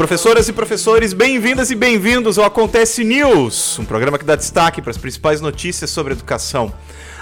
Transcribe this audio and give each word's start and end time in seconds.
Professoras 0.00 0.48
e 0.48 0.52
professores, 0.54 1.12
bem-vindas 1.12 1.70
e 1.70 1.74
bem-vindos 1.74 2.38
ao 2.38 2.46
Acontece 2.46 3.04
News, 3.04 3.78
um 3.78 3.84
programa 3.84 4.18
que 4.18 4.24
dá 4.24 4.34
destaque 4.34 4.80
para 4.80 4.90
as 4.90 4.96
principais 4.96 5.42
notícias 5.42 5.90
sobre 5.90 6.14
educação. 6.14 6.72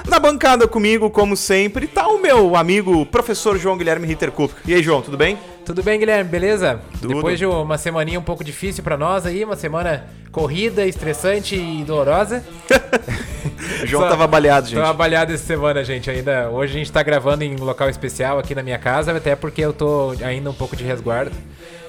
Na 0.07 0.21
bancada 0.21 0.67
comigo, 0.69 1.11
como 1.11 1.37
sempre, 1.37 1.87
está 1.87 2.07
o 2.07 2.23
meu 2.23 2.55
amigo 2.55 3.05
professor 3.05 3.59
João 3.59 3.77
Guilherme 3.77 4.07
Ritterkup. 4.07 4.55
E 4.65 4.73
aí, 4.73 4.83
João, 4.83 5.03
tudo 5.03 5.17
bem? 5.17 5.37
Tudo 5.65 5.83
bem, 5.83 5.99
Guilherme? 5.99 6.31
Beleza? 6.31 6.81
Tudo. 7.01 7.15
Depois 7.15 7.37
de 7.37 7.45
uma 7.45 7.77
semaninha 7.77 8.19
um 8.21 8.23
pouco 8.23 8.45
difícil 8.45 8.85
para 8.85 8.97
nós 8.97 9.27
aí, 9.27 9.45
uma 9.45 9.57
semana 9.57 10.07
corrida, 10.31 10.87
estressante 10.87 11.57
e 11.57 11.83
dolorosa. 11.85 12.45
o 13.83 13.87
João 13.87 14.05
Só, 14.05 14.11
tava 14.11 14.27
baleado, 14.27 14.69
gente. 14.69 14.79
Tava 14.79 14.93
baleado 14.93 15.33
essa 15.33 15.45
semana, 15.45 15.85
gente. 15.85 16.11
Ainda 16.11 16.49
hoje 16.51 16.75
a 16.75 16.79
gente 16.79 16.93
tá 16.93 17.03
gravando 17.03 17.45
em 17.45 17.61
um 17.61 17.65
local 17.65 17.89
especial 17.89 18.39
aqui 18.39 18.55
na 18.55 18.63
minha 18.63 18.79
casa, 18.79 19.17
até 19.17 19.35
porque 19.35 19.61
eu 19.61 19.73
tô 19.73 20.15
ainda 20.23 20.51
um 20.51 20.55
pouco 20.55 20.77
de 20.77 20.85
resguardo. 20.85 21.33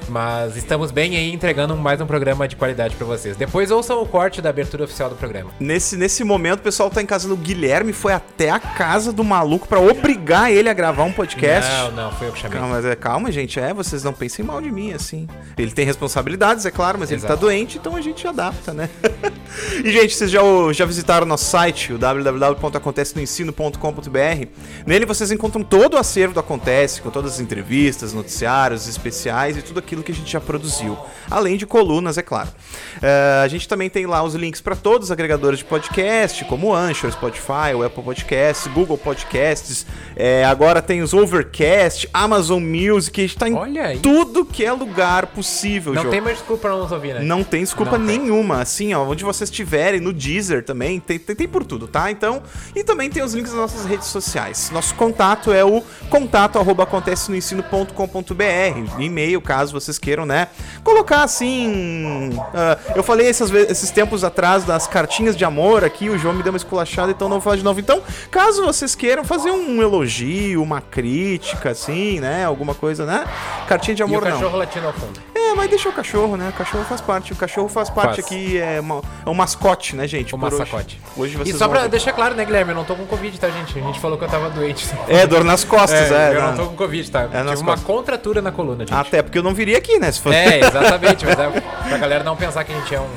Mas 0.10 0.58
estamos 0.58 0.90
bem 0.90 1.16
aí 1.16 1.32
entregando 1.32 1.78
mais 1.78 2.02
um 2.02 2.06
programa 2.06 2.48
de 2.48 2.56
qualidade 2.56 2.96
para 2.96 3.06
vocês. 3.06 3.38
Depois 3.38 3.70
ouçam 3.70 4.02
o 4.02 4.08
corte 4.08 4.42
da 4.42 4.50
abertura 4.50 4.86
oficial 4.86 5.08
do 5.10 5.16
programa. 5.16 5.52
Nesse, 5.60 5.96
nesse 5.96 6.24
momento, 6.24 6.62
o 6.62 6.64
pessoal 6.64 6.90
tá 6.90 7.00
em 7.00 7.06
casa 7.06 7.28
do 7.28 7.38
Guilherme, 7.38 7.94
foi 7.94 8.12
até 8.12 8.50
a 8.50 8.60
casa 8.60 9.14
do 9.14 9.24
maluco 9.24 9.68
para 9.68 9.80
obrigar 9.80 10.52
ele 10.52 10.68
a 10.68 10.74
gravar 10.74 11.04
um 11.04 11.12
podcast. 11.12 11.72
Não, 11.72 11.92
não, 11.92 12.12
foi 12.12 12.28
eu 12.28 12.32
que 12.32 12.40
chamei. 12.40 12.58
Calma, 12.58 12.74
mas 12.76 12.86
é, 12.86 12.96
calma, 12.96 13.32
gente, 13.32 13.60
é, 13.60 13.72
vocês 13.72 14.04
não 14.04 14.12
pensem 14.12 14.44
mal 14.44 14.60
de 14.60 14.72
mim, 14.72 14.94
assim. 14.94 15.28
Ele 15.58 15.72
tem 15.72 15.86
responsabilidades, 15.86 16.66
é 16.66 16.72
claro, 16.72 16.98
mas 16.98 17.12
Exato. 17.12 17.32
ele 17.32 17.38
tá 17.38 17.40
doente, 17.40 17.78
então 17.78 17.96
a 17.96 18.02
gente 18.02 18.28
adapta, 18.28 18.74
né? 18.74 18.90
e, 19.86 19.92
gente, 19.92 20.16
vocês 20.16 20.32
já, 20.32 20.42
já 20.74 20.86
visitaram 20.86 21.28
nosso 21.28 21.46
site, 21.46 21.94
o 21.94 22.00
www.acontecenoensino.com.br. 22.00 24.48
Nele 24.88 25.06
vocês 25.06 25.32
encontram 25.32 25.64
todo 25.64 25.94
o 25.94 25.98
acervo 25.98 26.34
do 26.34 26.40
Acontece, 26.40 27.00
com 27.02 27.12
todas 27.12 27.34
as 27.34 27.40
entrevistas, 27.40 28.12
noticiários, 28.12 28.88
especiais 28.88 29.56
e 29.56 29.62
tudo 29.62 29.78
aquilo 29.80 29.99
aquilo 30.00 30.04
que 30.04 30.12
a 30.12 30.16
gente 30.16 30.32
já 30.32 30.40
produziu. 30.40 30.98
Além 31.30 31.58
de 31.58 31.66
colunas, 31.66 32.18
é 32.18 32.22
claro. 32.22 32.50
Uh, 32.98 33.44
a 33.44 33.48
gente 33.48 33.68
também 33.68 33.90
tem 33.90 34.06
lá 34.06 34.24
os 34.24 34.34
links 34.34 34.62
para 34.62 34.76
todos 34.76 35.08
os 35.08 35.12
agregadores 35.12 35.60
de 35.60 35.66
podcast, 35.66 36.44
como 36.46 36.68
o 36.68 36.76
Anchor, 36.76 37.12
Spotify, 37.12 37.74
o 37.76 37.84
Apple 37.84 38.04
Podcasts, 38.04 38.72
Google 38.72 38.98
Podcasts. 38.98 39.86
É, 40.16 40.44
agora 40.46 40.82
tem 40.82 41.02
os 41.02 41.14
Overcast, 41.14 42.10
Amazon 42.14 42.64
Music. 42.64 43.20
A 43.20 43.28
gente 43.28 43.38
tá 43.38 43.48
em 43.48 44.00
tudo 44.00 44.46
que 44.46 44.66
é 44.66 44.72
lugar 44.72 45.28
possível, 45.28 45.94
Não 45.94 46.10
tem 46.10 46.22
mais 46.22 46.38
desculpa 46.38 46.62
pra 46.62 46.72
não 46.72 46.80
nos 46.80 46.92
ouvir, 46.92 47.16
né? 47.16 47.22
Não 47.22 47.44
tem 47.44 47.64
desculpa 47.64 47.98
não 47.98 48.06
nenhuma. 48.06 48.56
Tem. 48.56 48.62
Assim, 48.62 48.94
ó, 48.94 49.04
onde 49.04 49.24
vocês 49.24 49.50
estiverem, 49.50 50.00
no 50.00 50.14
Deezer 50.14 50.64
também, 50.64 51.00
tem, 51.00 51.20
tem, 51.20 51.36
tem 51.36 51.48
por 51.48 51.64
tudo, 51.64 51.88
tá? 51.88 52.10
Então, 52.12 52.42
e 52.76 52.84
também 52.84 53.10
tem 53.10 53.24
os 53.24 53.34
links 53.34 53.52
das 53.52 53.60
nossas 53.60 53.86
redes 53.86 54.08
sociais. 54.08 54.70
Nosso 54.72 54.96
contato 54.96 55.52
é 55.52 55.64
o 55.64 55.84
contato 56.10 56.58
arroba 56.58 56.84
acontece 56.84 57.30
no 57.30 57.36
ensino.com.br. 57.36 59.00
E-mail, 59.00 59.42
caso 59.42 59.74
vocês 59.80 59.98
queiram, 59.98 60.26
né? 60.26 60.48
Colocar 60.84 61.24
assim. 61.24 62.30
Uh, 62.30 62.98
eu 62.98 63.04
falei 63.04 63.28
esses, 63.28 63.52
esses 63.52 63.92
tempos 63.92 64.24
atrás 64.24 64.64
das 64.64 64.88
cartinhas 64.88 65.36
de 65.36 65.46
amor 65.46 65.84
aqui, 65.84 66.10
o 66.10 66.18
João 66.18 66.34
me 66.34 66.44
deu 66.44 66.52
uma 66.52 66.58
esculachada, 66.58 67.12
então 67.12 67.28
não 67.28 67.38
vou 67.38 67.42
falar 67.42 67.56
de 67.56 67.64
novo. 67.64 67.80
Então, 67.80 68.02
caso 68.32 68.64
vocês 68.64 68.96
queiram 68.96 69.24
fazer 69.24 69.52
um 69.52 69.82
elogio, 69.82 70.62
uma 70.62 70.82
crítica, 70.82 71.72
assim, 71.72 72.20
né? 72.20 72.46
Alguma 72.46 72.74
coisa, 72.74 73.06
né? 73.06 73.26
Cartinha 73.68 73.96
de 73.96 74.04
amor, 74.04 74.24
e 74.24 74.30
o 74.30 74.32
cachorro 74.32 74.52
não. 74.52 74.60
latindo 74.60 74.88
ao 74.88 74.94
fundo. 74.94 75.29
É, 75.50 75.56
mas 75.56 75.70
deixa 75.70 75.90
o 75.90 75.92
cachorro, 75.92 76.38
né? 76.38 76.50
O 76.50 76.54
cachorro 76.54 76.84
faz 76.84 77.02
parte. 77.02 77.34
O 77.34 77.36
cachorro 77.36 77.68
faz 77.68 77.90
parte 77.90 78.22
faz. 78.22 78.26
aqui, 78.26 78.58
é, 78.58 78.80
uma, 78.80 79.02
é 79.26 79.30
um 79.30 79.34
mascote, 79.34 79.96
né, 79.96 80.08
gente? 80.08 80.36
O 80.36 80.38
mascote. 80.38 81.02
Hoje, 81.18 81.36
hoje 81.36 81.38
vocês 81.38 81.56
E 81.56 81.58
só 81.58 81.68
pra 81.68 81.82
ver. 81.82 81.90
deixar 81.90 82.14
claro, 82.14 82.36
né, 82.36 82.46
Guilherme? 82.46 82.72
Eu 82.72 82.76
não 82.76 82.84
tô 82.84 82.96
com 82.96 83.06
Covid, 83.06 83.40
tá, 83.40 83.50
gente? 83.50 83.80
A 83.80 83.82
gente 83.82 84.00
falou 84.00 84.18
que 84.18 84.24
eu 84.24 84.30
tava 84.30 84.50
doente. 84.50 84.88
É, 85.08 85.26
dor 85.26 85.44
nas 85.44 85.64
costas, 85.64 86.12
é. 86.12 86.34
é 86.34 86.36
eu 86.36 86.42
não. 86.42 86.48
não 86.50 86.58
tô 86.58 86.66
com 86.68 86.76
Covid, 86.76 87.10
tá? 87.10 87.22
É 87.24 87.26
Tive 87.26 87.56
uma 87.56 87.56
costas. 87.56 87.84
contratura 87.84 88.42
na 88.42 88.52
coluna, 88.52 88.86
gente. 88.86 88.94
Até 88.94 89.24
porque 89.24 89.40
eu 89.40 89.44
não 89.44 89.54
viria 89.54 89.78
aqui, 89.78 89.98
né? 89.98 90.12
Se 90.12 90.22
fosse... 90.22 90.36
É, 90.36 90.60
exatamente. 90.60 91.26
mas 91.26 91.40
é 91.40 91.50
pra 91.90 91.98
galera 91.98 92.24
não 92.24 92.36
pensar 92.36 92.64
que 92.64 92.72
a 92.72 92.76
gente 92.76 92.94
é 92.94 93.00
um. 93.00 93.10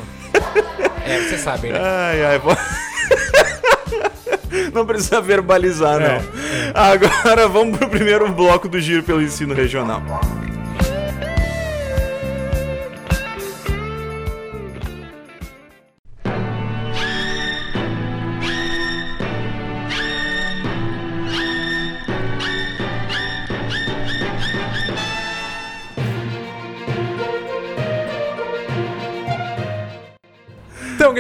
É, 1.05 1.19
vocês 1.19 1.41
sabem, 1.41 1.73
né? 1.73 1.81
Ai, 1.83 2.25
ai, 2.25 2.39
pô. 2.41 2.51
Não 4.73 4.87
precisa 4.87 5.21
verbalizar, 5.21 5.99
não. 5.99 6.07
É, 6.07 6.17
é. 6.17 6.23
Agora 6.75 7.49
vamos 7.49 7.79
pro 7.79 7.89
primeiro 7.89 8.31
bloco 8.31 8.69
do 8.69 8.79
Giro 8.79 9.03
pelo 9.03 9.23
Ensino 9.23 9.55
Regional. 9.55 10.03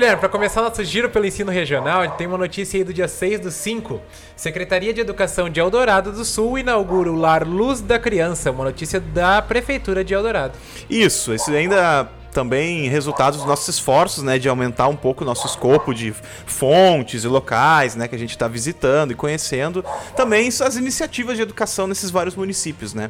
Guilherme, 0.03 0.19
para 0.19 0.29
começar 0.29 0.61
nosso 0.63 0.83
giro 0.83 1.09
pelo 1.09 1.25
ensino 1.25 1.53
regional, 1.53 2.11
tem 2.17 2.27
uma 2.27 2.37
notícia 2.37 2.77
aí 2.77 2.83
do 2.83 2.93
dia 2.93 3.07
6 3.07 3.39
do 3.39 3.53
5. 3.53 4.01
Secretaria 4.35 4.93
de 4.93 5.01
Educação 5.01 5.49
de 5.49 5.61
Eldorado 5.61 6.11
do 6.11 6.25
Sul 6.25 6.59
inaugura 6.59 7.09
o 7.09 7.15
Lar 7.15 7.47
Luz 7.47 7.81
da 7.81 8.01
Criança, 8.01 8.51
uma 8.51 8.65
notícia 8.65 8.99
da 8.99 9.41
Prefeitura 9.41 10.03
de 10.03 10.13
Eldorado. 10.13 10.59
Isso, 10.91 11.33
isso 11.33 11.53
ainda 11.53 12.11
também 12.33 12.89
resultado 12.89 13.37
dos 13.37 13.47
nossos 13.47 13.69
esforços, 13.69 14.25
né, 14.25 14.41
de 14.41 14.49
aumentar 14.49 14.89
um 14.89 14.97
pouco 14.97 15.23
o 15.23 15.27
nosso 15.27 15.47
escopo 15.47 15.95
de 15.95 16.13
fontes 16.47 17.23
e 17.23 17.29
locais, 17.29 17.95
né, 17.95 18.09
que 18.09 18.17
a 18.17 18.19
gente 18.19 18.31
está 18.31 18.49
visitando 18.49 19.13
e 19.13 19.15
conhecendo, 19.15 19.85
também 20.17 20.49
as 20.49 20.77
iniciativas 20.77 21.37
de 21.37 21.43
educação 21.43 21.87
nesses 21.87 22.11
vários 22.11 22.35
municípios, 22.35 22.93
né. 22.93 23.09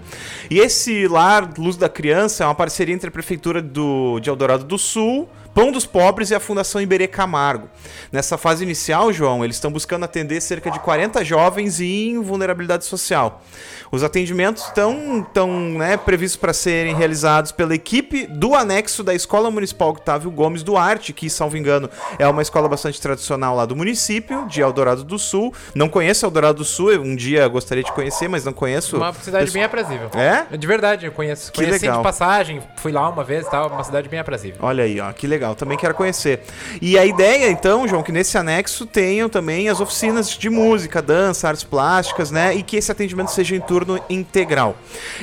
E 0.50 0.58
esse 0.58 1.08
lar 1.08 1.48
Luz 1.56 1.76
da 1.76 1.88
Criança 1.88 2.44
é 2.44 2.46
uma 2.46 2.54
parceria 2.54 2.94
entre 2.94 3.08
a 3.08 3.12
prefeitura 3.12 3.62
do, 3.62 4.20
de 4.20 4.28
Eldorado 4.28 4.64
do 4.64 4.76
Sul 4.76 5.26
Pão 5.54 5.70
dos 5.70 5.84
Pobres 5.84 6.30
e 6.30 6.34
a 6.34 6.40
Fundação 6.40 6.80
Iberê 6.80 7.06
Camargo. 7.06 7.68
Nessa 8.10 8.38
fase 8.38 8.64
inicial, 8.64 9.12
João, 9.12 9.44
eles 9.44 9.56
estão 9.56 9.70
buscando 9.70 10.04
atender 10.04 10.40
cerca 10.40 10.70
de 10.70 10.78
40 10.80 11.24
jovens 11.24 11.80
em 11.80 12.20
vulnerabilidade 12.20 12.84
social. 12.84 13.42
Os 13.90 14.02
atendimentos 14.02 14.64
estão, 14.64 15.20
estão 15.20 15.50
né, 15.50 15.96
previstos 15.98 16.38
para 16.38 16.52
serem 16.54 16.94
realizados 16.94 17.52
pela 17.52 17.74
equipe 17.74 18.26
do 18.26 18.54
anexo 18.54 19.02
da 19.02 19.14
Escola 19.14 19.50
Municipal 19.50 19.90
Octávio 19.90 20.30
Gomes 20.30 20.62
Duarte, 20.62 21.12
que, 21.12 21.28
salvo 21.28 21.58
engano, 21.58 21.90
é 22.18 22.26
uma 22.26 22.40
escola 22.40 22.68
bastante 22.68 23.00
tradicional 23.00 23.54
lá 23.54 23.66
do 23.66 23.76
município, 23.76 24.46
de 24.46 24.62
Eldorado 24.62 25.04
do 25.04 25.18
Sul. 25.18 25.52
Não 25.74 25.88
conheço 25.88 26.24
Eldorado 26.24 26.58
do 26.58 26.64
Sul, 26.64 26.92
um 27.00 27.14
dia 27.14 27.46
gostaria 27.48 27.84
de 27.84 27.92
conhecer, 27.92 28.28
mas 28.28 28.44
não 28.44 28.52
conheço. 28.52 28.96
Uma 28.96 29.12
cidade 29.12 29.50
bem 29.50 29.64
aprazível. 29.64 30.10
É? 30.14 30.56
De 30.56 30.66
verdade, 30.66 31.04
eu 31.04 31.12
conheço. 31.12 31.52
Que 31.52 31.62
conheci 31.62 31.82
legal. 31.82 31.98
de 31.98 32.02
passagem, 32.02 32.62
fui 32.76 32.92
lá 32.92 33.08
uma 33.08 33.22
vez 33.22 33.46
e 33.46 33.50
tal, 33.50 33.68
uma 33.68 33.84
cidade 33.84 34.08
bem 34.08 34.20
aprazível. 34.20 34.58
Olha 34.62 34.84
aí, 34.84 35.00
ó, 35.00 35.12
que 35.12 35.26
legal, 35.26 35.41
também 35.54 35.76
quero 35.76 35.94
conhecer. 35.94 36.40
E 36.80 36.98
a 36.98 37.04
ideia, 37.04 37.50
então, 37.50 37.86
João, 37.86 38.02
que 38.02 38.12
nesse 38.12 38.38
anexo 38.38 38.86
tenham 38.86 39.28
também 39.28 39.68
as 39.68 39.80
oficinas 39.80 40.30
de 40.30 40.48
música, 40.48 41.02
dança, 41.02 41.48
artes 41.48 41.64
plásticas, 41.64 42.30
né? 42.30 42.54
E 42.54 42.62
que 42.62 42.76
esse 42.76 42.90
atendimento 42.90 43.30
seja 43.30 43.54
em 43.54 43.60
turno 43.60 43.82
turno 43.82 44.00
integral. 44.08 44.76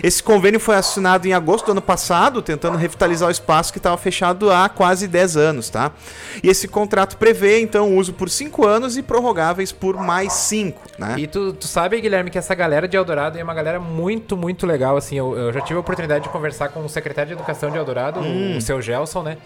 Esse 0.03 0.21
convênio 0.21 0.59
foi 0.59 0.75
assinado 0.75 1.27
em 1.27 1.33
agosto 1.33 1.65
do 1.65 1.71
ano 1.71 1.81
passado, 1.81 2.41
tentando 2.41 2.77
revitalizar 2.77 3.29
o 3.29 3.31
espaço 3.31 3.71
que 3.71 3.79
estava 3.79 3.97
fechado 3.97 4.51
há 4.51 4.67
quase 4.67 5.07
10 5.07 5.37
anos, 5.37 5.69
tá? 5.69 5.91
E 6.43 6.49
esse 6.49 6.67
contrato 6.67 7.17
prevê, 7.17 7.61
então, 7.61 7.89
o 7.89 7.97
uso 7.97 8.13
por 8.13 8.29
5 8.29 8.65
anos 8.65 8.97
e 8.97 9.01
prorrogáveis 9.01 9.71
por 9.71 9.97
mais 9.97 10.33
5, 10.33 10.81
né? 10.97 11.15
E 11.17 11.27
tu, 11.27 11.53
tu 11.53 11.67
sabe, 11.67 11.99
Guilherme, 12.01 12.29
que 12.29 12.37
essa 12.37 12.53
galera 12.53 12.87
de 12.87 12.97
Eldorado 12.97 13.37
é 13.37 13.43
uma 13.43 13.53
galera 13.53 13.79
muito, 13.79 14.35
muito 14.35 14.65
legal, 14.65 14.97
assim. 14.97 15.17
Eu, 15.17 15.37
eu 15.37 15.53
já 15.53 15.61
tive 15.61 15.77
a 15.77 15.79
oportunidade 15.79 16.23
de 16.23 16.29
conversar 16.29 16.69
com 16.69 16.83
o 16.83 16.89
secretário 16.89 17.27
de 17.29 17.33
Educação 17.33 17.71
de 17.71 17.77
Eldorado, 17.77 18.19
hum. 18.19 18.57
o 18.57 18.61
seu 18.61 18.81
Gelson, 18.81 19.23
né? 19.23 19.37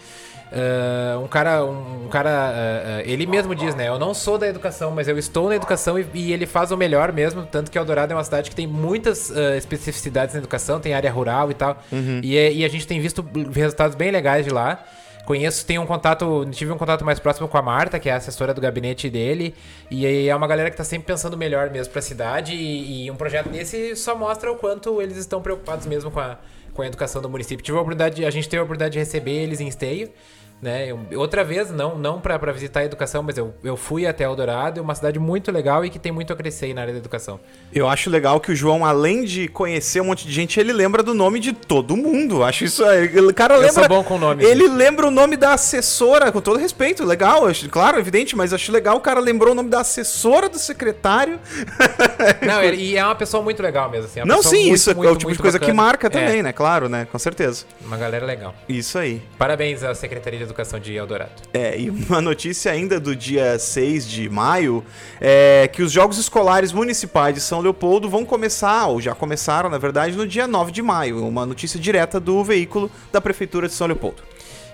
Uh, 0.64 1.20
um 1.20 1.28
cara, 1.28 1.66
um, 1.66 2.06
um 2.06 2.08
cara 2.10 2.30
uh, 2.30 3.00
uh, 3.00 3.10
ele 3.10 3.26
mesmo 3.26 3.54
diz, 3.54 3.76
né? 3.76 3.88
Eu 3.88 4.00
não 4.00 4.14
sou 4.14 4.38
da 4.38 4.48
educação, 4.48 4.92
mas 4.92 5.08
eu 5.08 5.18
estou 5.18 5.50
na 5.50 5.56
educação 5.56 5.98
e, 6.00 6.06
e 6.14 6.32
ele 6.32 6.46
faz 6.46 6.72
o 6.72 6.78
melhor 6.78 7.12
mesmo. 7.12 7.46
Tanto 7.46 7.70
que 7.72 7.78
Eldorado 7.78 8.14
é 8.14 8.16
uma 8.16 8.24
cidade 8.24 8.50
que 8.50 8.56
tem 8.56 8.68
muitas 8.68 9.30
especificidades 9.58 10.36
na 10.36 10.40
educação, 10.40 10.80
tem 10.80 10.94
área 10.94 11.12
rural 11.12 11.52
e 11.52 11.54
tal. 11.54 11.78
Uhum. 11.92 12.22
E, 12.24 12.38
é, 12.38 12.52
e, 12.52 12.64
a 12.64 12.68
gente 12.68 12.88
tem 12.88 13.00
visto 13.00 13.26
resultados 13.52 13.96
bem 13.96 14.12
legais 14.12 14.46
de 14.46 14.52
lá. 14.52 14.84
Conheço, 15.26 15.66
tenho 15.66 15.82
um 15.82 15.86
contato, 15.86 16.46
tive 16.52 16.72
um 16.72 16.78
contato 16.78 17.06
mais 17.06 17.18
próximo 17.18 17.48
com 17.48 17.58
a 17.58 17.62
Marta, 17.62 17.98
que 17.98 18.10
é 18.10 18.14
a 18.14 18.18
assessora 18.18 18.54
do 18.54 18.60
gabinete 18.60 19.10
dele. 19.10 19.56
E 19.90 20.28
é 20.28 20.36
uma 20.36 20.48
galera 20.48 20.70
que 20.70 20.74
está 20.74 20.84
sempre 20.84 21.08
pensando 21.08 21.38
melhor 21.38 21.70
mesmo 21.70 21.92
para 21.92 22.00
a 22.00 22.04
cidade. 22.04 22.54
E, 22.54 23.06
e 23.06 23.12
um 23.12 23.16
projeto 23.16 23.50
desse 23.50 23.96
só 23.96 24.16
mostra 24.16 24.52
o 24.52 24.56
quanto 24.56 25.02
eles 25.02 25.18
estão 25.18 25.42
preocupados 25.42 25.88
mesmo 25.88 26.12
com 26.12 26.20
a, 26.20 26.38
com 26.74 26.82
a 26.82 26.88
educação 26.88 27.22
do 27.22 27.30
município. 27.30 27.64
Tive 27.64 27.78
a 27.78 27.82
oportunidade, 27.82 28.26
a 28.26 28.30
gente 28.30 28.50
teve 28.50 28.60
a 28.60 28.64
oportunidade 28.64 28.94
de 28.94 29.00
receber 29.00 29.32
eles 29.32 29.62
em 29.62 29.68
esteio 29.68 30.10
né? 30.64 30.90
Eu- 30.90 31.20
outra 31.20 31.44
vez, 31.44 31.70
não, 31.70 31.98
não 31.98 32.22
pra 32.22 32.38
visitar 32.52 32.80
a 32.80 32.86
educação, 32.86 33.22
mas 33.22 33.38
eu, 33.38 33.54
eu 33.64 33.76
fui 33.76 34.08
até 34.08 34.24
Eldorado, 34.24 34.80
é 34.80 34.82
uma 34.84 34.96
cidade 34.96 35.20
muito 35.20 35.52
legal 35.52 35.84
e 35.86 35.90
que 35.90 36.00
tem 36.00 36.12
muito 36.12 36.32
a 36.32 36.36
crescer 36.36 36.74
na 36.74 36.82
área 36.82 36.94
da 36.94 37.00
educação. 37.00 37.40
Eu 37.74 37.88
acho 37.90 38.10
legal 38.10 38.40
que 38.40 38.52
o 38.52 38.56
João, 38.56 38.86
além 38.86 39.26
de 39.26 39.48
conhecer 39.50 40.02
um 40.02 40.06
monte 40.06 40.26
de 40.26 40.32
gente, 40.34 40.60
ele 40.60 40.72
lembra 40.72 41.04
do 41.04 41.14
nome 41.14 41.40
de 41.40 41.52
todo 41.52 41.98
mundo. 41.98 42.44
Acho 42.44 42.64
isso. 42.64 42.84
O 42.84 43.34
cara 43.34 43.56
Eu 43.56 43.60
lembra. 43.60 43.74
sou 43.74 43.88
bom 43.88 44.04
com 44.04 44.18
nomes, 44.18 44.48
Ele 44.48 44.68
lembra 44.68 45.06
o 45.08 45.12
nome 45.12 45.36
da 45.36 45.54
assessora, 45.54 46.32
com 46.32 46.40
todo 46.40 46.58
respeito, 46.58 47.04
legal. 47.04 47.46
acho- 47.48 47.68
claro, 47.70 48.00
evidente, 48.00 48.36
mas 48.36 48.54
acho 48.54 48.72
legal 48.72 48.96
o 48.98 49.02
cara 49.02 49.20
lembrou 49.20 49.52
o 49.52 49.56
nome 49.56 49.70
da 49.70 49.82
assessora 49.82 50.48
do 50.48 50.58
secretário. 50.58 51.40
Não, 52.46 52.64
e 52.64 52.96
é 52.98 53.04
uma 53.04 53.16
pessoa 53.16 53.44
muito 53.44 53.62
legal 53.62 53.90
mesmo, 53.90 54.06
assim. 54.06 54.20
é 54.22 54.26
Não, 54.26 54.42
sim, 54.42 54.64
muito, 54.64 54.76
isso 54.76 54.92
é 54.92 54.94
muito, 54.94 55.12
o 55.14 55.18
tipo 55.18 55.32
de 55.34 55.40
coisa 55.40 55.60
que 55.60 55.66
bacana. 55.66 55.82
marca 55.84 56.10
também, 56.10 56.40
É, 56.40 56.44
né? 56.44 56.54
Claro, 56.54 56.88
né? 56.88 57.08
Com 57.12 57.20
certeza. 57.20 57.66
Uma 57.86 57.98
galera 57.98 58.26
legal. 58.26 58.54
Isso 58.70 58.98
aí. 58.98 59.22
Parabéns 59.38 59.84
à 59.84 59.94
Secretaria 59.94 60.40
de 60.40 60.46
Educação 60.54 60.80
de 60.80 60.94
Eldorado. 60.94 61.32
É, 61.54 61.78
e 61.80 61.90
uma 61.90 62.22
notícia 62.22 62.72
ainda 62.72 63.00
do 63.00 63.16
dia 63.16 63.58
6 63.58 64.08
de 64.08 64.30
maio 64.30 64.84
é 65.20 65.68
que 65.68 65.82
os 65.82 65.92
Jogos 65.92 66.18
Escolares 66.18 66.72
Municipais 66.72 67.34
de 67.34 67.42
São 67.42 67.60
Leopoldo 67.60 68.08
vão 68.08 68.24
começar, 68.24 68.88
ou 68.88 69.02
já 69.02 69.16
começaram, 69.16 69.70
na 69.70 69.78
verdade, 69.78 70.16
no 70.16 70.28
dia 70.28 70.48
9 70.48 70.72
de 70.72 70.82
maio. 70.82 71.28
Uma 71.28 71.46
notícia 71.46 71.80
direta 71.80 72.20
do 72.20 72.44
veículo 72.44 72.90
da 73.12 73.20
Prefeitura 73.20 73.68
de 73.68 73.74
São 73.74 73.88
Leopoldo. 73.88 74.22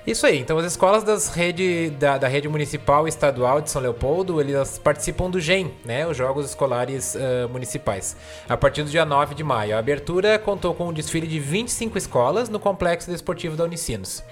Isso 0.08 0.26
aí, 0.26 0.40
então 0.40 0.58
as 0.58 0.66
escolas 0.66 1.04
das 1.04 1.30
rede, 1.30 1.92
da, 1.92 2.18
da 2.18 2.28
rede 2.28 2.48
municipal 2.48 3.06
e 3.06 3.10
estadual 3.10 3.62
de 3.62 3.70
São 3.70 3.82
Leopoldo, 3.82 4.42
elas 4.42 4.80
participam 4.80 5.30
do 5.30 5.40
GEM, 5.40 5.72
né, 5.86 6.08
os 6.08 6.18
Jogos 6.18 6.46
Escolares 6.48 7.16
ah, 7.16 7.48
Municipais, 7.50 8.16
a 8.48 8.58
partir 8.58 8.82
do 8.82 8.90
dia 8.90 9.06
9 9.06 9.36
de 9.36 9.44
maio. 9.44 9.76
A 9.76 9.80
abertura 9.80 10.40
contou 10.40 10.74
com 10.74 10.88
um 10.88 10.94
desfile 10.94 11.28
de 11.28 11.38
25 11.38 11.98
escolas 11.98 12.50
no 12.50 12.60
Complexo 12.60 13.12
Desportivo 13.12 13.56
da 13.56 13.66
Unicinos. 13.66 14.24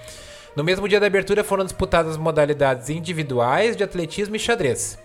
No 0.56 0.64
mesmo 0.64 0.88
dia 0.88 0.98
da 0.98 1.06
abertura 1.06 1.44
foram 1.44 1.64
disputadas 1.64 2.16
modalidades 2.16 2.90
individuais 2.90 3.76
de 3.76 3.84
atletismo 3.84 4.36
e 4.36 4.38
xadrez. 4.38 4.98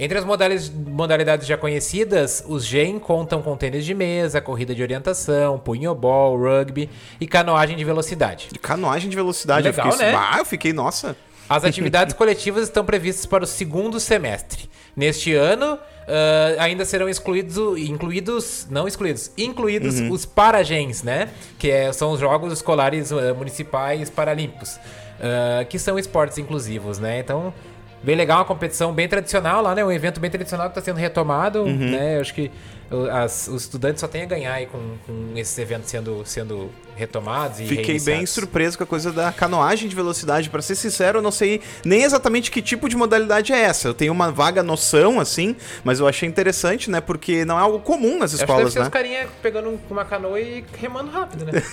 Entre 0.00 0.16
as 0.16 0.24
modalidades, 0.24 1.44
já 1.44 1.56
conhecidas, 1.56 2.44
os 2.46 2.64
GEM 2.64 3.00
contam 3.00 3.42
com 3.42 3.56
tênis 3.56 3.84
de 3.84 3.92
mesa, 3.94 4.40
corrida 4.40 4.72
de 4.72 4.80
orientação, 4.80 5.58
punhobol, 5.58 6.38
rugby 6.38 6.88
e 7.20 7.26
canoagem 7.26 7.76
de 7.76 7.84
velocidade. 7.84 8.48
De 8.52 8.60
canoagem 8.60 9.10
de 9.10 9.16
velocidade. 9.16 9.66
Legal, 9.66 9.86
eu 9.86 9.92
fiquei, 9.92 10.06
né? 10.06 10.16
Ah, 10.16 10.38
eu 10.38 10.44
fiquei, 10.44 10.72
nossa. 10.72 11.16
As 11.48 11.64
atividades 11.64 12.14
coletivas 12.16 12.64
estão 12.64 12.84
previstas 12.84 13.26
para 13.26 13.44
o 13.44 13.46
segundo 13.46 13.98
semestre. 13.98 14.68
Neste 14.96 15.32
ano, 15.34 15.78
ah, 16.08 16.62
ainda 16.62 16.84
serão 16.84 17.08
excluídos, 17.08 17.56
incluídos, 17.78 18.66
não 18.70 18.88
excluídos, 18.88 19.30
incluídos 19.36 20.00
os 20.00 20.24
Paragens, 20.24 21.02
né? 21.02 21.28
Que 21.58 21.70
é- 21.70 21.92
são 21.92 22.12
os 22.12 22.20
Jogos 22.20 22.52
Escolares 22.52 23.12
ah, 23.12 23.34
Municipais 23.34 24.10
Paralímpicos, 24.10 24.78
ah, 25.20 25.64
que 25.64 25.78
são 25.78 25.98
esportes 25.98 26.38
inclusivos, 26.38 26.98
né? 26.98 27.20
Então, 27.20 27.52
bem 28.02 28.16
legal, 28.16 28.38
uma 28.38 28.44
competição 28.44 28.92
bem 28.92 29.06
tradicional 29.08 29.62
lá, 29.62 29.74
né? 29.74 29.84
Um 29.84 29.92
evento 29.92 30.18
bem 30.18 30.30
tradicional 30.30 30.66
que 30.70 30.78
está 30.78 30.82
sendo 30.82 30.96
retomado, 30.98 31.64
né? 31.66 32.16
Eu 32.16 32.20
acho 32.22 32.34
que 32.34 32.50
as- 33.10 33.48
os 33.48 33.62
estudantes 33.62 34.00
só 34.00 34.08
têm 34.08 34.22
a 34.22 34.26
ganhar 34.26 34.54
aí 34.54 34.66
com, 34.66 34.78
com 35.06 35.32
esses 35.36 35.56
eventos 35.58 35.90
sendo, 35.90 36.22
sendo 36.24 36.70
retomados 36.96 37.60
e 37.60 37.66
Fiquei 37.66 38.00
bem 38.00 38.26
surpreso 38.26 38.76
com 38.76 38.82
a 38.84 38.86
coisa 38.86 39.12
da 39.12 39.30
canoagem 39.30 39.88
de 39.88 39.94
velocidade. 39.94 40.50
Pra 40.50 40.60
ser 40.60 40.74
sincero, 40.74 41.18
eu 41.18 41.22
não 41.22 41.30
sei 41.30 41.60
nem 41.84 42.02
exatamente 42.02 42.50
que 42.50 42.60
tipo 42.60 42.88
de 42.88 42.96
modalidade 42.96 43.52
é 43.52 43.60
essa. 43.60 43.88
Eu 43.88 43.94
tenho 43.94 44.12
uma 44.12 44.32
vaga 44.32 44.62
noção, 44.62 45.20
assim, 45.20 45.54
mas 45.84 46.00
eu 46.00 46.08
achei 46.08 46.28
interessante, 46.28 46.90
né? 46.90 47.00
Porque 47.00 47.44
não 47.44 47.56
é 47.58 47.62
algo 47.62 47.78
comum 47.80 48.18
nas 48.18 48.32
escolas, 48.32 48.72
ser 48.72 48.80
os 48.80 48.84
né? 48.86 48.90
carinha 48.90 49.28
pegando 49.42 49.68
um- 49.68 49.78
uma 49.90 50.04
canoa 50.04 50.40
e 50.40 50.64
remando 50.78 51.10
rápido, 51.10 51.44
né? 51.44 51.62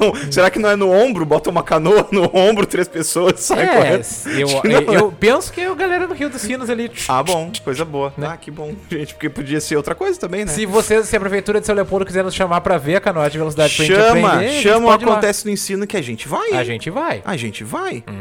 Não- 0.00 0.32
será 0.32 0.48
que 0.50 0.58
não 0.60 0.68
é 0.70 0.76
no 0.76 0.90
ombro? 0.90 1.24
Bota 1.26 1.50
uma 1.50 1.62
canoa 1.62 2.06
no 2.12 2.30
ombro, 2.34 2.64
três 2.66 2.86
pessoas, 2.86 3.40
sai 3.40 3.64
é, 3.64 3.66
correndo. 3.66 4.04
eu, 4.38 4.48
eu, 4.70 4.92
eu 4.94 5.12
penso 5.12 5.52
que 5.52 5.60
é 5.60 5.66
a 5.66 5.74
galera 5.74 6.06
do 6.06 6.14
Rio 6.14 6.30
dos 6.30 6.40
Sinos 6.40 6.70
ali. 6.70 6.90
Ah, 7.08 7.22
bom, 7.22 7.50
coisa 7.64 7.84
boa. 7.84 8.14
Né? 8.16 8.28
Ah, 8.30 8.36
que 8.36 8.50
bom, 8.50 8.74
gente, 8.90 9.14
porque 9.14 9.28
podia 9.28 9.60
ser 9.64 9.76
outra 9.76 9.94
coisa 9.94 10.18
também, 10.18 10.44
né? 10.44 10.52
Se 10.52 10.66
vocês, 10.66 11.08
se 11.08 11.16
a 11.16 11.20
prefeitura 11.20 11.60
de 11.60 11.66
São 11.66 11.74
Leopoldo 11.74 12.04
quiser 12.04 12.22
nos 12.22 12.34
chamar 12.34 12.60
pra 12.60 12.78
ver 12.78 12.96
a 12.96 13.00
canoa 13.00 13.28
de 13.28 13.38
velocidade 13.38 13.74
pra 13.74 13.84
gente 13.84 13.96
chama, 13.96 14.28
aprender, 14.28 14.52
gente 14.52 14.62
chama 14.62 14.86
ir 14.86 14.88
lá. 14.88 14.94
acontece 14.94 15.44
no 15.44 15.50
ensino 15.50 15.86
que 15.86 15.96
a 15.96 16.02
gente 16.02 16.28
vai. 16.28 16.52
A 16.52 16.64
gente 16.64 16.90
vai. 16.90 17.22
A 17.24 17.36
gente 17.36 17.64
vai. 17.64 18.04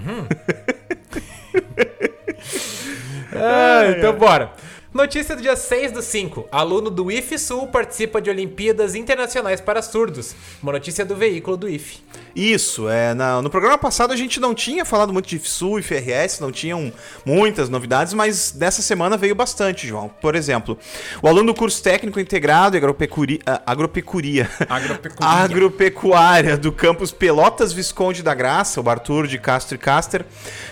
Ah, 3.35 3.91
então 3.97 4.13
bora. 4.13 4.51
Notícia 4.93 5.35
do 5.35 5.41
dia 5.41 5.55
6 5.55 5.91
do 5.91 6.03
5. 6.03 6.47
Aluno 6.51 6.91
do 6.91 7.11
IF 7.11 7.39
Sul 7.39 7.65
participa 7.67 8.21
de 8.21 8.29
Olimpíadas 8.29 8.93
Internacionais 8.93 9.59
para 9.59 9.81
Surdos. 9.81 10.35
Uma 10.61 10.73
notícia 10.73 11.03
do 11.03 11.15
veículo 11.15 11.57
do 11.57 11.67
IF. 11.67 11.99
Isso, 12.35 12.89
é, 12.89 13.13
na- 13.13 13.41
no 13.41 13.49
programa 13.49 13.77
passado 13.77 14.11
a 14.11 14.15
gente 14.15 14.39
não 14.39 14.55
tinha 14.55 14.83
falado 14.83 15.13
muito 15.13 15.27
de 15.29 15.37
FSU 15.37 15.77
e 15.77 15.83
FRS, 15.83 16.41
não 16.41 16.51
tinham 16.51 16.91
muitas 17.25 17.69
novidades, 17.69 18.13
mas 18.13 18.51
dessa 18.51 18.81
semana 18.81 19.15
veio 19.17 19.35
bastante, 19.35 19.87
João. 19.87 20.09
Por 20.21 20.35
exemplo, 20.35 20.77
o 21.21 21.27
aluno 21.27 21.53
do 21.53 21.57
curso 21.57 21.81
técnico 21.83 22.19
integrado 22.19 22.75
agropecuri, 22.75 23.39
ah, 23.45 23.61
agropecuria, 23.65 24.49
Agropecuria. 24.67 25.29
agropecuária 25.29 26.57
do 26.57 26.71
campus 26.71 27.11
Pelotas 27.11 27.71
Visconde 27.71 28.23
da 28.23 28.33
Graça, 28.33 28.81
o 28.81 28.89
Arthur 28.89 29.27
de 29.27 29.37
Castro 29.37 29.75
e 29.75 29.77
Caster, 29.77 30.25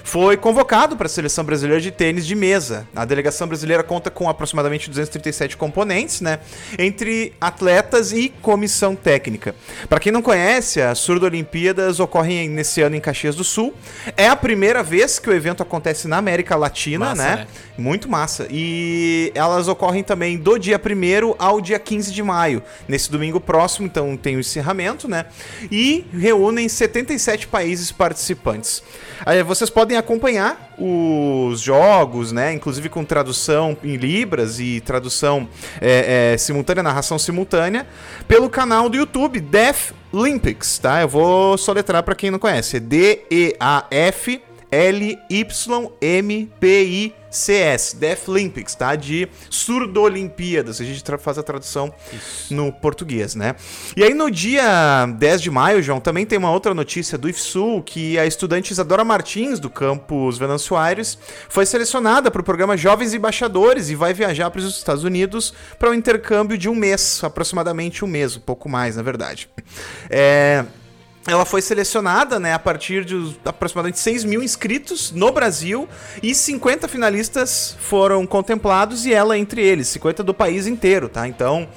foi 0.03 0.37
convocado 0.37 0.97
para 0.97 1.05
a 1.05 1.09
seleção 1.09 1.43
brasileira 1.43 1.79
de 1.81 1.91
tênis 1.91 2.25
de 2.25 2.33
mesa. 2.35 2.87
A 2.95 3.05
delegação 3.05 3.47
brasileira 3.47 3.83
conta 3.83 4.09
com 4.09 4.27
aproximadamente 4.27 4.89
237 4.89 5.55
componentes, 5.57 6.21
né, 6.21 6.39
entre 6.79 7.33
atletas 7.39 8.11
e 8.11 8.29
comissão 8.41 8.95
técnica. 8.95 9.53
Para 9.87 9.99
quem 9.99 10.11
não 10.11 10.21
conhece, 10.23 10.81
as 10.81 10.97
Surdo 10.97 11.25
Olimpíadas 11.51 11.99
ocorrem 11.99 12.47
nesse 12.47 12.81
ano 12.81 12.95
em 12.95 13.01
Caxias 13.01 13.35
do 13.35 13.43
Sul. 13.43 13.73
É 14.15 14.29
a 14.29 14.37
primeira 14.37 14.81
vez 14.81 15.19
que 15.19 15.29
o 15.29 15.33
evento 15.33 15.61
acontece 15.61 16.07
na 16.07 16.15
América 16.15 16.55
Latina, 16.55 17.07
Massa, 17.07 17.23
né? 17.23 17.35
né? 17.35 17.47
Muito 17.77 18.09
massa. 18.09 18.47
E 18.49 19.33
elas 19.35 19.67
ocorrem 19.67 20.01
também 20.01 20.37
do 20.37 20.57
dia 20.57 20.79
1 20.79 21.35
ao 21.37 21.59
dia 21.59 21.77
15 21.77 22.13
de 22.13 22.23
maio. 22.23 22.63
Nesse 22.87 23.11
domingo 23.11 23.41
próximo, 23.41 23.85
então 23.85 24.15
tem 24.15 24.37
o 24.37 24.39
encerramento, 24.39 25.09
né? 25.09 25.25
E 25.69 26.05
reúnem 26.13 26.69
77 26.69 27.47
países 27.47 27.91
participantes. 27.91 28.81
Aí 29.25 29.43
vocês 29.43 29.69
podem 29.69 29.97
acompanhar 29.97 30.70
os 30.81 31.61
jogos, 31.61 32.31
né? 32.31 32.53
Inclusive 32.53 32.89
com 32.89 33.05
tradução 33.05 33.77
em 33.83 33.95
Libras 33.95 34.59
e 34.59 34.81
tradução 34.81 35.47
é, 35.79 36.33
é, 36.33 36.37
simultânea, 36.37 36.81
narração 36.81 37.19
simultânea, 37.19 37.85
pelo 38.27 38.49
canal 38.49 38.89
do 38.89 38.97
YouTube 38.97 39.39
Deaf 39.39 39.91
Olympics, 40.11 40.79
tá? 40.79 41.01
Eu 41.01 41.07
vou 41.07 41.57
soletrar 41.57 42.01
para 42.01 42.15
quem 42.15 42.31
não 42.31 42.39
conhece. 42.39 42.77
É 42.77 42.79
D-E-A-F 42.79 44.41
L-Y-M-P-I-C-S, 47.31 47.95
Deaf 47.95 48.29
Olympics, 48.29 48.75
tá? 48.75 48.95
De 48.95 49.27
Surdo-Olimpíadas, 49.49 50.81
a 50.81 50.83
gente 50.83 51.03
faz 51.17 51.37
a 51.37 51.43
tradução 51.43 51.93
no 52.49 52.71
português, 52.71 53.35
né? 53.35 53.55
E 53.95 54.03
aí 54.03 54.13
no 54.13 54.29
dia 54.29 55.05
10 55.17 55.41
de 55.41 55.49
maio, 55.49 55.81
João, 55.81 55.99
também 55.99 56.25
tem 56.25 56.37
uma 56.37 56.51
outra 56.51 56.73
notícia 56.73 57.17
do 57.17 57.29
IFSU, 57.29 57.81
que 57.85 58.19
a 58.19 58.25
estudante 58.25 58.71
Isadora 58.71 59.03
Martins, 59.03 59.59
do 59.59 59.69
campus 59.69 60.37
Venâncio 60.37 60.75
Aires, 60.75 61.17
foi 61.49 61.65
selecionada 61.65 62.29
para 62.29 62.41
o 62.41 62.43
programa 62.43 62.77
Jovens 62.77 63.13
Embaixadores 63.13 63.89
e 63.89 63.95
vai 63.95 64.13
viajar 64.13 64.51
para 64.51 64.59
os 64.59 64.77
Estados 64.77 65.03
Unidos 65.03 65.53
para 65.79 65.89
um 65.89 65.93
intercâmbio 65.93 66.57
de 66.57 66.69
um 66.69 66.75
mês, 66.75 67.23
aproximadamente 67.23 68.03
um 68.03 68.07
mês, 68.07 68.35
um 68.35 68.41
pouco 68.41 68.67
mais, 68.67 68.97
na 68.97 69.03
verdade. 69.03 69.49
É... 70.09 70.65
Ela 71.27 71.45
foi 71.45 71.61
selecionada 71.61 72.39
né, 72.39 72.53
a 72.53 72.57
partir 72.57 73.05
de 73.05 73.37
aproximadamente 73.45 73.99
6 73.99 74.23
mil 74.23 74.41
inscritos 74.41 75.11
no 75.11 75.31
Brasil 75.31 75.87
e 76.21 76.33
50 76.33 76.87
finalistas 76.87 77.77
foram 77.79 78.25
contemplados 78.25 79.05
e 79.05 79.13
ela 79.13 79.37
entre 79.37 79.61
eles, 79.61 79.87
50 79.89 80.23
do 80.23 80.33
país 80.33 80.65
inteiro, 80.65 81.07
tá? 81.07 81.27
Então, 81.27 81.69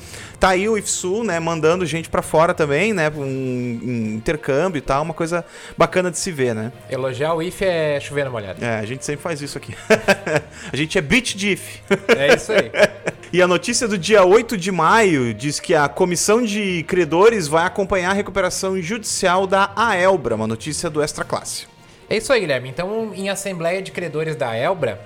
tá 0.45 0.51
aí 0.51 0.69
o 0.69 0.77
IFSU, 0.77 1.25
né, 1.25 1.41
mandando 1.41 1.87
gente 1.87 2.11
pra 2.11 2.21
fora 2.21 2.53
também, 2.53 2.93
né, 2.93 3.11
um, 3.17 3.23
um 3.23 4.15
intercâmbio 4.17 4.77
e 4.79 4.83
tal, 4.83 5.03
uma 5.03 5.15
coisa 5.15 5.43
bacana 5.75 6.11
de 6.11 6.19
se 6.19 6.31
ver, 6.31 6.55
né? 6.55 6.71
Elogiar 6.91 7.33
o 7.33 7.41
IF 7.41 7.65
é 7.65 7.99
chover 7.99 8.25
na 8.25 8.31
molhada. 8.31 8.63
É, 8.63 8.79
a 8.79 8.85
gente 8.85 9.07
sempre 9.07 9.23
faz 9.23 9.41
isso 9.41 9.57
aqui. 9.57 9.75
a 10.71 10.77
gente 10.77 10.99
é 10.99 11.01
beat 11.01 11.35
diff. 11.35 11.81
É 12.09 12.35
isso 12.35 12.53
aí. 12.53 12.71
E 13.33 13.43
a 13.43 13.49
notícia 13.49 13.89
do 13.89 13.99
dia 13.99 14.25
8 14.25 14.57
de 14.57 14.71
maio 14.71 15.35
diz 15.35 15.59
que 15.59 15.75
a 15.75 15.89
comissão 15.89 16.41
de 16.41 16.85
credores 16.85 17.49
vai 17.49 17.67
acompanhar 17.67 18.11
a 18.11 18.13
recuperação 18.13 18.81
judicial 18.81 19.45
da 19.45 19.73
Aelbra, 19.75 20.37
uma 20.37 20.47
notícia 20.47 20.89
do 20.89 21.03
Extra 21.03 21.25
Classe. 21.25 21.67
É 22.09 22.17
isso 22.17 22.33
aí, 22.33 22.39
Guilherme. 22.39 22.69
Então, 22.69 23.13
em 23.13 23.29
Assembleia 23.29 23.83
de 23.83 23.91
Credores 23.91 24.37
da 24.37 24.55
Elbra, 24.55 25.01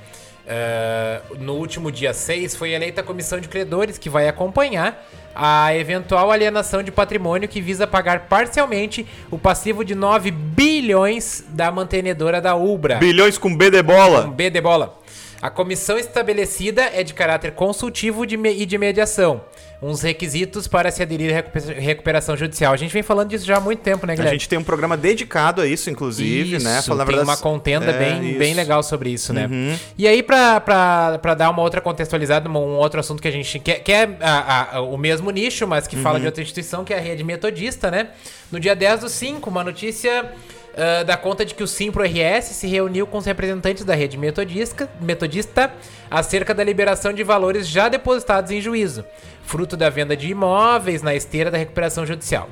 eh, 0.49 1.21
no 1.39 1.55
último 1.55 1.93
dia 1.93 2.15
6, 2.15 2.57
foi 2.57 2.73
eleita 2.73 3.03
a 3.03 3.05
comissão 3.05 3.39
de 3.39 3.49
credores 3.49 3.99
que 3.99 4.09
vai 4.09 4.27
acompanhar 4.27 5.07
a 5.35 5.75
eventual 5.77 6.33
alienação 6.33 6.83
de 6.83 6.91
patrimônio 6.91 7.49
que 7.49 7.61
visa 7.61 7.87
pagar 7.87 8.21
parcialmente 8.29 9.07
o 9.31 9.39
passivo 9.39 9.85
de 9.85 9.95
9 9.95 10.31
bilhões 10.31 11.45
da 11.51 11.71
mantenedora 11.71 12.41
da 12.41 12.57
Ubra. 12.57 12.97
Bilhões 12.97 13.37
com 13.37 13.55
B 13.55 13.71
de 13.71 13.83
bola. 13.83 14.27
B 14.27 14.49
de 14.49 14.61
bola. 14.61 14.99
A 15.41 15.49
comissão 15.51 15.97
estabelecida 15.97 16.83
é 16.93 17.05
de 17.05 17.15
caráter 17.15 17.53
consultivo 17.53 18.27
de 18.27 18.35
e 18.37 18.67
de 18.67 18.77
mediação. 18.77 19.41
Uns 19.81 20.03
requisitos 20.03 20.67
para 20.67 20.91
se 20.91 21.01
aderir 21.01 21.31
à 21.31 21.35
recu- 21.37 21.81
recuperação 21.81 22.37
judicial. 22.37 22.73
A 22.73 22.77
gente 22.77 22.93
vem 22.93 23.05
falando 23.05 23.29
disso 23.29 23.47
já 23.47 23.59
há 23.59 23.61
muito 23.61 23.79
tempo, 23.79 24.05
né, 24.05 24.15
A 24.15 24.17
Guilherme? 24.17 24.37
gente 24.37 24.49
tem 24.49 24.59
um 24.59 24.65
programa 24.65 24.97
dedicado 24.97 25.63
a 25.63 25.67
isso, 25.69 25.89
inclusive, 25.89 26.57
Isso, 26.57 26.65
né? 26.65 26.83
Falando, 26.83 27.07
tem 27.07 27.15
verdade, 27.17 27.29
uma 27.31 27.37
contenda 27.37 27.87
é, 27.93 27.97
bem, 27.97 28.31
isso. 28.31 28.39
bem 28.41 28.55
legal 28.55 28.83
sobre 28.83 29.11
isso, 29.11 29.33
né? 29.33 29.47
Uhum. 29.47 29.79
E 29.97 30.09
aí, 30.09 30.21
pra 30.25 30.59
dar 31.39 31.51
uma 31.51 31.63
outra 31.63 31.81
contextualizada, 31.81 32.51
um 32.51 32.57
outro 32.77 32.99
assunto 32.99 33.23
que 33.23 33.29
a 33.29 33.31
gente 33.31 33.61
quer, 33.61 33.79
que 33.85 33.93
é 33.93 34.09
a- 34.21 34.79
a- 34.79 34.81
o 34.81 34.99
mesmo 34.99 35.31
nicho, 35.31 35.65
mas 35.69 35.87
que 35.87 35.95
Uhum. 35.95 36.03
fala 36.03 36.19
de 36.19 36.27
outra 36.27 36.43
instituição, 36.43 36.85
que 36.85 36.93
é 36.93 36.99
a 36.99 37.01
rede 37.01 37.23
metodista, 37.23 37.89
né? 37.93 38.09
No 38.51 38.59
dia 38.59 38.75
10 38.75 38.99
do 39.01 39.09
5, 39.09 39.49
uma 39.49 39.63
notícia 39.63 40.33
ah, 40.79 41.03
dá 41.03 41.17
conta 41.17 41.45
de 41.45 41.55
que 41.55 41.63
o 41.63 41.67
Simpro 41.67 42.05
RS 42.05 42.45
se 42.45 42.69
reuniu 42.69 43.05
com 43.05 43.19
os 43.19 43.27
representantes 43.27 43.85
da 43.85 43.97
rede 43.97 44.17
metodista, 44.17 44.89
metodista 45.01 45.73
acerca 46.09 46.55
da 46.55 46.63
liberação 46.63 47.13
de 47.13 47.25
valores 47.25 47.67
já 47.67 47.89
depositados 47.89 48.53
em 48.53 48.61
juízo, 48.61 49.05
fruto 49.43 49.77
da 49.77 49.91
venda 49.91 50.17
de 50.17 50.29
imóveis 50.29 51.03
na 51.03 51.17
esteira 51.17 51.51
da 51.51 51.59
recuperação 51.59 52.07
judicial. 52.07 52.49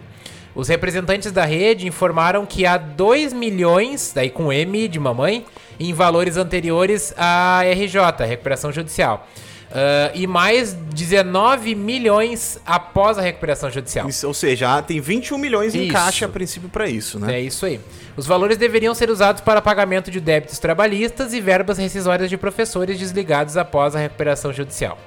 Os 0.57 0.67
representantes 0.67 1.31
da 1.31 1.45
rede 1.45 1.87
informaram 1.87 2.45
que 2.45 2.67
há 2.67 2.77
2 2.77 3.33
milhões, 3.33 4.11
daí 4.13 4.29
com 4.29 4.53
M 4.53 4.89
de 4.89 4.99
mamãe, 4.99 5.47
em 5.79 5.93
valores 5.93 6.37
anteriores 6.37 7.15
à 7.17 7.61
RJ, 7.63 8.27
recuperação 8.27 8.73
judicial. 8.73 9.29
Ah, 9.73 10.11
e 10.15 10.27
mais 10.27 10.73
19 10.73 11.75
milhões 11.75 12.59
após 12.65 13.19
a 13.19 13.21
recuperação 13.21 13.71
judicial. 13.71 14.09
Isso, 14.09 14.27
ou 14.27 14.35
seja, 14.35 14.77
ah, 14.77 14.83
tem 14.83 15.01
21 15.01 15.39
milhões 15.39 15.75
em 15.75 15.85
Isso. 15.85 15.93
caixa 15.93 16.27
a 16.27 16.29
princípio 16.29 16.69
para 16.69 16.89
isso, 16.89 17.19
né? 17.19 17.37
É 17.37 17.41
isso 17.41 17.67
aí. 17.67 17.81
Os 18.17 18.27
valores 18.27 18.57
deveriam 18.57 18.95
ser 18.95 19.11
usados 19.11 19.41
para 19.43 19.61
pagamento 19.61 20.11
de 20.11 20.21
débitos 20.21 20.59
trabalhistas 20.59 21.33
e 21.35 21.41
verbas 21.41 21.79
rescisórias 21.79 22.31
de 22.31 22.37
professores 22.37 22.99
desligados 22.99 23.57
após 23.57 23.95
a 23.95 23.99
recuperação 23.99 24.53
judicial. 24.53 24.99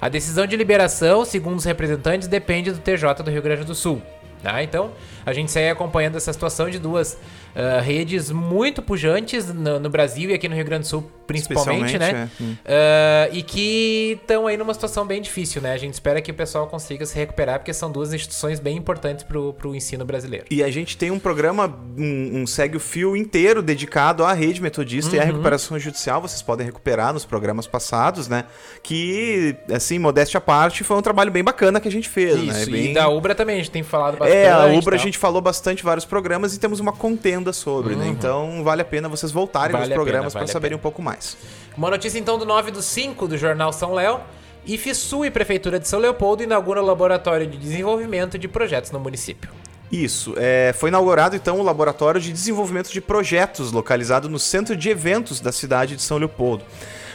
A 0.00 0.08
decisão 0.08 0.46
de 0.46 0.56
liberação, 0.56 1.24
segundo 1.24 1.58
os 1.58 1.64
representantes, 1.64 2.28
depende 2.28 2.70
do 2.72 2.78
TJ 2.78 3.22
do 3.22 3.30
Rio 3.30 3.42
Grande 3.42 3.64
do 3.64 3.74
Sul. 3.74 4.02
tá? 4.42 4.62
Então, 4.62 4.90
a 5.24 5.32
gente 5.32 5.50
segue 5.50 5.70
acompanhando 5.70 6.16
essa 6.16 6.32
situação 6.32 6.68
de 6.68 6.78
duas 6.78 7.16
ah, 7.54 7.80
redes 7.80 8.30
muito 8.30 8.80
pujantes 8.82 9.52
no, 9.52 9.78
no 9.78 9.90
Brasil 9.90 10.30
e 10.30 10.34
aqui 10.34 10.48
no 10.48 10.54
Rio 10.54 10.64
Grande 10.64 10.82
do 10.82 10.88
Sul, 10.88 11.10
principalmente, 11.26 11.98
né? 11.98 12.28
é. 12.40 12.44
Ah, 12.64 13.28
e 13.32 13.42
que 13.42 14.18
estão 14.20 14.46
aí 14.46 14.56
numa 14.56 14.74
situação 14.74 15.06
bem 15.06 15.20
difícil, 15.20 15.60
né? 15.62 15.72
A 15.72 15.76
gente 15.76 15.94
espera 15.94 16.20
que 16.20 16.30
o 16.30 16.34
pessoal 16.34 16.66
consiga 16.66 17.04
se 17.06 17.14
recuperar, 17.16 17.58
porque 17.58 17.72
são 17.72 17.90
duas 17.90 18.12
instituições 18.12 18.58
bem 18.60 18.76
importantes 18.76 19.24
para 19.24 19.38
o 19.38 19.74
ensino 19.74 20.04
brasileiro. 20.04 20.46
E 20.50 20.62
a 20.62 20.70
gente 20.70 20.96
tem 20.96 21.10
um 21.10 21.18
programa, 21.18 21.66
um, 21.96 22.42
um 22.42 22.46
segue 22.46 22.76
o 22.76 22.80
fio 22.80 23.16
inteiro 23.16 23.62
dedicado 23.62 24.24
à 24.24 24.32
rede 24.32 24.60
metodista 24.60 25.14
e 25.16 25.18
Uhum. 25.18 25.22
à 25.22 25.26
recuperação 25.26 25.78
judicial. 25.78 26.20
Vocês 26.22 26.42
podem 26.42 26.66
recuperar 26.66 27.12
nos 27.12 27.24
programas 27.24 27.66
passados, 27.66 28.28
né? 28.28 28.44
Que, 28.82 29.56
assim, 29.72 29.98
modéstia 29.98 30.38
à 30.38 30.40
parte, 30.40 30.84
foi 30.84 30.96
um 30.96 31.02
trabalho 31.02 31.30
bem 31.30 31.42
bacana 31.42 31.80
que 31.80 31.88
a 31.88 31.90
gente 31.90 32.08
fez, 32.08 32.36
né? 32.36 32.60
Isso, 32.62 32.70
Bem- 32.70 32.90
e 32.90 32.94
da 32.94 33.08
Ubra 33.08 33.34
também, 33.34 33.56
a 33.56 33.58
gente 33.58 33.70
tem 33.70 33.82
falado 33.82 34.18
bastante. 34.18 34.36
É, 34.38 34.50
a 34.50 34.66
Ubra 34.66 34.96
a 34.96 34.98
gente 34.98 35.16
falou 35.18 35.40
bastante 35.40 35.82
vários 35.82 36.04
programas 36.04 36.54
e 36.54 36.60
temos 36.60 36.78
uma 36.80 36.92
contenda 36.92 37.41
sobre, 37.50 37.96
né? 37.96 38.06
Então 38.08 38.62
vale 38.62 38.82
a 38.82 38.84
pena 38.84 39.08
vocês 39.08 39.32
voltarem 39.32 39.74
Uhum. 39.74 39.80
Vale 39.80 39.88
nos 39.88 39.94
programas 39.94 40.32
para 40.34 40.40
vale 40.40 40.50
a 40.50 40.52
saberem 40.52 40.76
um 40.76 40.80
pouco 40.80 41.00
mais. 41.00 41.36
Uma 41.74 41.88
notícia 41.88 42.18
então 42.18 42.36
do 42.36 42.44
9 42.44 42.70
do 42.70 42.82
5 42.82 43.26
do 43.26 43.38
Jornal 43.38 43.72
São 43.72 43.94
Léo. 43.94 44.20
IFSU 44.66 45.24
e 45.24 45.30
Prefeitura 45.30 45.80
de 45.80 45.88
São 45.88 45.98
Leopoldo 45.98 46.42
inauguram 46.42 46.84
laboratório 46.84 47.46
de 47.46 47.56
desenvolvimento 47.56 48.38
de 48.38 48.46
projetos 48.46 48.90
no 48.90 49.00
município. 49.00 49.50
Isso, 49.90 50.34
é, 50.38 50.72
foi 50.72 50.88
inaugurado 50.88 51.36
então 51.36 51.60
o 51.60 51.62
Laboratório 51.62 52.18
de 52.18 52.32
Desenvolvimento 52.32 52.90
de 52.90 52.98
Projetos, 52.98 53.72
localizado 53.72 54.26
no 54.26 54.38
Centro 54.38 54.74
de 54.74 54.88
Eventos 54.88 55.38
da 55.38 55.52
cidade 55.52 55.96
de 55.96 56.02
São 56.02 56.16
Leopoldo. 56.16 56.64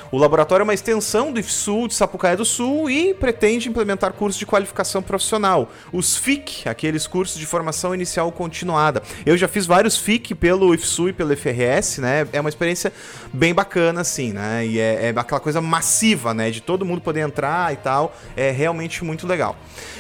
O 0.10 0.18
laboratório 0.18 0.62
é 0.62 0.66
uma 0.66 0.74
extensão 0.74 1.34
do 1.34 1.40
IFSU 1.40 1.90
de 1.90 1.94
Sapucaia 1.94 2.38
do 2.38 2.46
Sul 2.46 2.90
e 2.90 3.14
pretende 3.14 3.68
implementar 3.68 4.14
cursos 4.14 4.40
de 4.40 4.46
qualificação 4.46 5.02
profissional, 5.02 5.70
os 5.92 6.16
FIC, 6.16 6.68
aqueles 6.70 7.06
cursos 7.06 7.38
de 7.38 7.46
formação 7.46 7.94
inicial 7.94 8.32
continuada. 8.32 9.04
Eu 9.26 9.36
já 9.36 9.50
fiz 9.50 9.66
vários 9.66 9.98
FIC 9.98 10.34
pelo 10.34 10.74
IFSU 10.74 11.10
e 11.10 11.14
pelo 11.14 11.36
FRS, 11.36 12.00
né? 12.00 12.26
É 12.32 12.40
uma 12.40 12.48
experiência 12.48 12.94
bem 13.34 13.54
bacana, 13.54 14.00
assim, 14.00 14.32
né? 14.32 14.66
E 14.66 14.80
é, 14.80 15.08
é 15.08 15.14
aquela 15.18 15.42
coisa 15.42 15.60
massiva, 15.60 16.34
né? 16.34 16.52
De 16.52 16.62
todo 16.62 16.86
mundo 16.86 17.02
poder 17.02 17.20
entrar 17.20 17.74
e 17.74 17.76
tal. 17.76 18.16
É 18.38 18.50
realmente 18.50 19.04
muito 19.04 19.28
legal. 19.28 19.58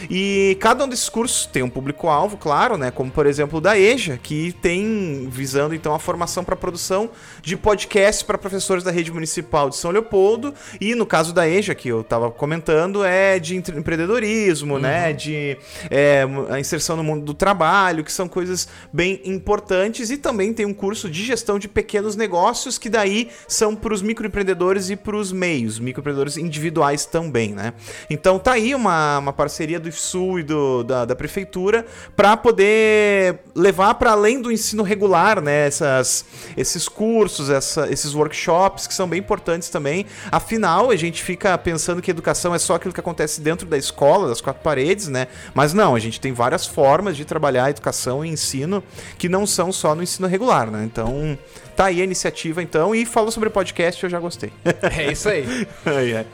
E 0.09 0.57
cada 0.61 0.85
um 0.85 0.87
desses 0.87 1.09
cursos 1.09 1.45
tem 1.45 1.63
um 1.63 1.69
público-alvo, 1.69 2.37
claro, 2.37 2.77
né? 2.77 2.91
Como 2.91 3.11
por 3.11 3.25
exemplo 3.25 3.57
o 3.57 3.61
da 3.61 3.77
EJA, 3.77 4.17
que 4.23 4.53
tem 4.53 5.27
visando 5.29 5.75
então 5.75 5.93
a 5.93 5.99
formação 5.99 6.45
para 6.45 6.55
produção 6.55 7.09
de 7.41 7.57
podcasts 7.57 8.23
para 8.23 8.37
professores 8.37 8.85
da 8.85 8.91
rede 8.91 9.11
municipal 9.11 9.69
de 9.69 9.75
São 9.75 9.96
Leopoldo. 9.97 10.53
E 10.79 10.95
no 10.95 11.05
caso 11.05 11.33
da 11.33 11.47
EJA, 11.47 11.75
que 11.75 11.89
eu 11.89 12.01
estava 12.01 12.31
comentando, 12.31 13.03
é 13.03 13.39
de 13.39 13.55
empreendedorismo, 13.55 14.79
né? 14.79 15.13
De 15.13 15.57
é, 15.89 16.25
a 16.49 16.59
inserção 16.59 16.95
no 16.95 17.03
mundo 17.03 17.25
do 17.25 17.33
trabalho, 17.33 18.03
que 18.03 18.11
são 18.11 18.27
coisas 18.27 18.67
bem 18.91 19.21
importantes. 19.25 20.09
E 20.09 20.17
também 20.17 20.53
tem 20.53 20.65
um 20.65 20.73
curso 20.73 21.09
de 21.09 21.23
gestão 21.23 21.59
de 21.59 21.67
pequenos 21.67 22.15
negócios, 22.15 22.77
que 22.77 22.89
daí 22.89 23.29
são 23.47 23.75
para 23.75 23.93
os 23.93 24.01
microempreendedores 24.01 24.89
e 24.89 24.95
para 24.95 25.15
os 25.15 25.31
meios, 25.31 25.79
microempreendedores 25.79 26.37
individuais 26.37 27.05
também, 27.05 27.53
né? 27.53 27.73
Então 28.09 28.39
tá 28.39 28.53
aí 28.53 28.73
uma, 28.73 29.19
uma 29.19 29.33
parceria 29.33 29.79
do 29.79 29.89
IFSU 29.89 30.39
e 30.39 30.43
do, 30.43 30.83
da, 30.83 31.05
da 31.05 31.15
prefeitura 31.15 31.85
para 32.15 32.35
poder 32.37 33.39
levar 33.55 33.95
para 33.95 34.11
além 34.11 34.41
do 34.41 34.51
ensino 34.51 34.83
regular, 34.83 35.41
né? 35.41 35.67
Essas, 35.67 36.25
esses 36.55 36.87
cursos, 36.87 37.49
essa, 37.49 37.91
esses 37.91 38.13
workshops 38.13 38.87
que 38.87 38.93
são 38.93 39.07
bem 39.07 39.19
importantes 39.19 39.69
também. 39.69 39.86
Afinal, 40.31 40.91
a 40.91 40.95
gente 40.95 41.23
fica 41.23 41.57
pensando 41.57 42.01
que 42.01 42.11
educação 42.11 42.53
é 42.53 42.59
só 42.59 42.75
aquilo 42.75 42.93
que 42.93 42.99
acontece 42.99 43.41
dentro 43.41 43.67
da 43.67 43.77
escola, 43.77 44.27
das 44.27 44.41
quatro 44.41 44.61
paredes, 44.61 45.07
né? 45.07 45.27
Mas 45.53 45.73
não, 45.73 45.95
a 45.95 45.99
gente 45.99 46.19
tem 46.19 46.33
várias 46.33 46.65
formas 46.65 47.15
de 47.15 47.25
trabalhar 47.25 47.65
a 47.65 47.69
educação 47.69 48.23
e 48.25 48.29
ensino 48.29 48.83
que 49.17 49.27
não 49.29 49.45
são 49.45 49.71
só 49.71 49.95
no 49.95 50.03
ensino 50.03 50.27
regular, 50.27 50.69
né? 50.69 50.83
Então, 50.83 51.37
tá 51.75 51.85
aí 51.85 52.01
a 52.01 52.03
iniciativa 52.03 52.61
então 52.61 52.93
e 52.95 53.05
falou 53.05 53.31
sobre 53.31 53.49
podcast, 53.49 54.03
eu 54.03 54.09
já 54.09 54.19
gostei. 54.19 54.51
É 54.97 55.11
isso 55.11 55.29
aí. 55.29 55.67
Ai, 55.85 56.15
ai. 56.17 56.25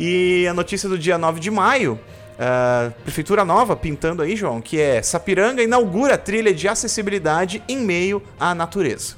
E 0.00 0.46
a 0.48 0.54
notícia 0.54 0.88
do 0.88 0.98
dia 0.98 1.18
9 1.18 1.38
de 1.40 1.50
maio. 1.50 1.98
ah, 2.38 2.90
Prefeitura 3.02 3.44
Nova 3.44 3.76
pintando 3.76 4.22
aí, 4.22 4.36
João, 4.36 4.60
que 4.60 4.80
é 4.80 5.02
Sapiranga 5.02 5.62
inaugura 5.62 6.18
trilha 6.18 6.52
de 6.52 6.66
acessibilidade 6.68 7.62
em 7.68 7.78
meio 7.78 8.22
à 8.38 8.54
natureza. 8.54 9.14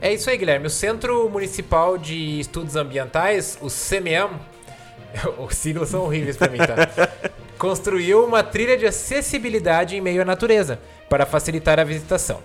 É 0.00 0.12
isso 0.12 0.28
aí, 0.28 0.36
Guilherme. 0.36 0.66
O 0.66 0.70
Centro 0.70 1.28
Municipal 1.30 1.96
de 1.96 2.40
Estudos 2.40 2.76
Ambientais, 2.76 3.58
o 3.60 3.68
CMEAM, 3.68 4.30
os 5.38 5.54
siglas 5.56 5.88
são 5.88 6.02
horríveis 6.02 6.36
pra 6.36 6.48
mim, 6.48 6.58
tá? 6.58 7.08
Construiu 7.58 8.24
uma 8.24 8.42
trilha 8.42 8.76
de 8.76 8.86
acessibilidade 8.86 9.96
em 9.96 10.00
meio 10.00 10.20
à 10.20 10.24
natureza 10.24 10.78
para 11.08 11.24
facilitar 11.24 11.80
a 11.80 11.84
visitação. 11.84 12.40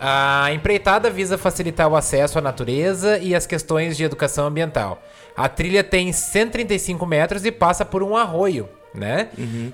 A 0.00 0.52
empreitada 0.52 1.10
visa 1.10 1.38
facilitar 1.38 1.88
o 1.88 1.96
acesso 1.96 2.38
à 2.38 2.42
natureza 2.42 3.18
e 3.18 3.34
as 3.34 3.46
questões 3.46 3.96
de 3.96 4.04
educação 4.04 4.46
ambiental. 4.46 5.02
A 5.36 5.48
trilha 5.48 5.84
tem 5.84 6.12
135 6.12 7.04
metros 7.06 7.44
e 7.44 7.52
passa 7.52 7.84
por 7.84 8.02
um 8.02 8.16
arroio, 8.16 8.68
né? 8.94 9.28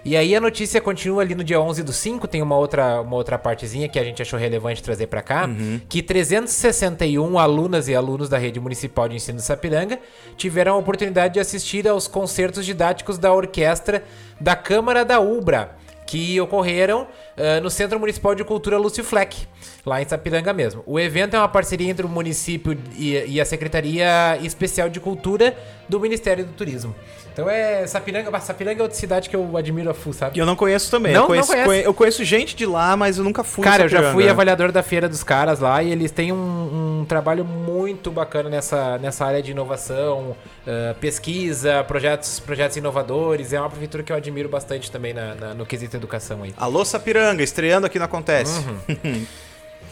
E 0.05 0.17
aí 0.17 0.35
a 0.35 0.41
notícia 0.41 0.81
continua 0.81 1.23
ali 1.23 1.35
no 1.35 1.45
dia 1.45 1.61
11 1.61 1.83
do 1.83 1.93
5, 1.93 2.27
tem 2.29 2.43
uma 2.43 2.57
outra, 2.57 3.01
uma 3.01 3.17
outra 3.17 3.39
partezinha 3.39 3.89
que 3.89 3.99
a 3.99 4.05
gente 4.05 4.21
achou 4.21 4.39
relevante 4.39 4.83
trazer 4.83 5.07
para 5.07 5.23
cá, 5.23 5.49
que 5.89 6.03
361 6.03 7.39
alunas 7.39 7.89
e 7.89 7.95
alunos 7.95 8.29
da 8.29 8.39
rede 8.39 8.61
municipal 8.61 9.09
de 9.09 9.17
ensino 9.17 9.39
de 9.39 9.45
Sapiranga 9.45 9.99
tiveram 10.37 10.75
a 10.75 10.77
oportunidade 10.77 11.35
de 11.35 11.41
assistir 11.41 11.87
aos 11.89 12.07
concertos 12.09 12.67
didáticos 12.67 13.19
da 13.19 13.33
orquestra 13.33 14.05
da 14.41 14.57
Câmara 14.57 15.05
da 15.05 15.21
Ubra, 15.21 15.77
que 16.07 16.39
ocorreram 16.41 17.07
ah, 17.37 17.61
no 17.61 17.71
Centro 17.71 17.99
Municipal 17.99 18.35
de 18.35 18.45
Cultura 18.45 18.79
Lúcio 18.79 19.03
Fleck, 19.05 19.47
lá 19.85 20.01
em 20.03 20.09
Sapiranga 20.09 20.53
mesmo. 20.53 20.83
O 20.87 20.99
evento 20.99 21.35
é 21.35 21.39
uma 21.39 21.49
parceria 21.49 21.91
entre 21.91 22.05
o 22.05 22.09
município 22.09 22.77
e, 22.97 23.13
e 23.27 23.41
a 23.41 23.45
Secretaria 23.45 24.39
Especial 24.43 24.89
de 24.89 25.01
Cultura 25.01 25.57
do 25.89 26.01
Ministério 26.01 26.45
do 26.45 26.53
Turismo. 26.53 26.95
Então 27.33 27.51
é 27.51 27.85
Sapiranga, 27.87 28.31
bah, 28.31 28.39
Sapiranga 28.41 28.81
é 28.81 28.83
outra 28.85 28.97
cidade 28.97 29.29
que 29.29 29.35
eu 29.35 29.57
admiro 29.57 29.91
a 29.91 29.95
full, 29.95 30.13
sabe? 30.13 30.39
Eu 30.39 30.47
não 30.47 30.55
conheço 30.55 30.89
também. 30.91 31.13
Não? 31.13 31.23
eu, 31.23 31.27
conheço, 31.27 31.49
Não 31.49 31.55
conhece? 31.57 31.69
conhe- 31.69 31.87
eu 31.87 31.95
conheço 31.95 32.25
gente 32.25 32.55
de 32.55 32.65
lá, 32.65 32.97
mas 32.97 33.19
eu 33.19 33.25
nunca 33.25 33.43
fui. 33.43 33.65
Cara, 33.65 33.85
eu 33.85 33.89
já 33.89 34.13
fui 34.13 34.29
avaliador 34.29 34.71
da 34.71 34.83
feira 34.85 35.09
dos 35.09 35.25
caras 35.25 35.59
lá 35.59 35.83
e 35.83 35.91
eles 35.91 36.13
têm 36.13 36.31
um, 36.33 37.01
um 37.01 37.05
trabalho 37.05 37.45
muito 37.45 38.09
bacana 38.13 38.49
nessa, 38.49 38.99
nessa 38.99 39.25
área 39.27 39.43
de 39.43 39.51
inovação, 39.51 40.37
ah, 40.65 40.95
pesquisa, 41.01 41.83
projetos, 41.85 42.39
projetos 42.39 42.77
inovadores. 42.77 43.53
É 43.53 43.59
uma 43.61 43.69
prefeitura 43.69 44.05
que 44.05 44.13
eu 44.13 44.17
admiro 44.17 44.49
bastante 44.49 44.89
também 44.91 45.13
na- 45.13 45.35
na- 45.35 45.55
no 45.55 45.67
quesito 45.67 45.97
educação 45.97 46.43
aí. 46.45 46.55
Alô, 46.57 46.85
Sapiranga, 46.85 47.24
estreando 47.43 47.87
aqui 47.87 47.99
no 47.99 48.05
Acontece. 48.05 48.65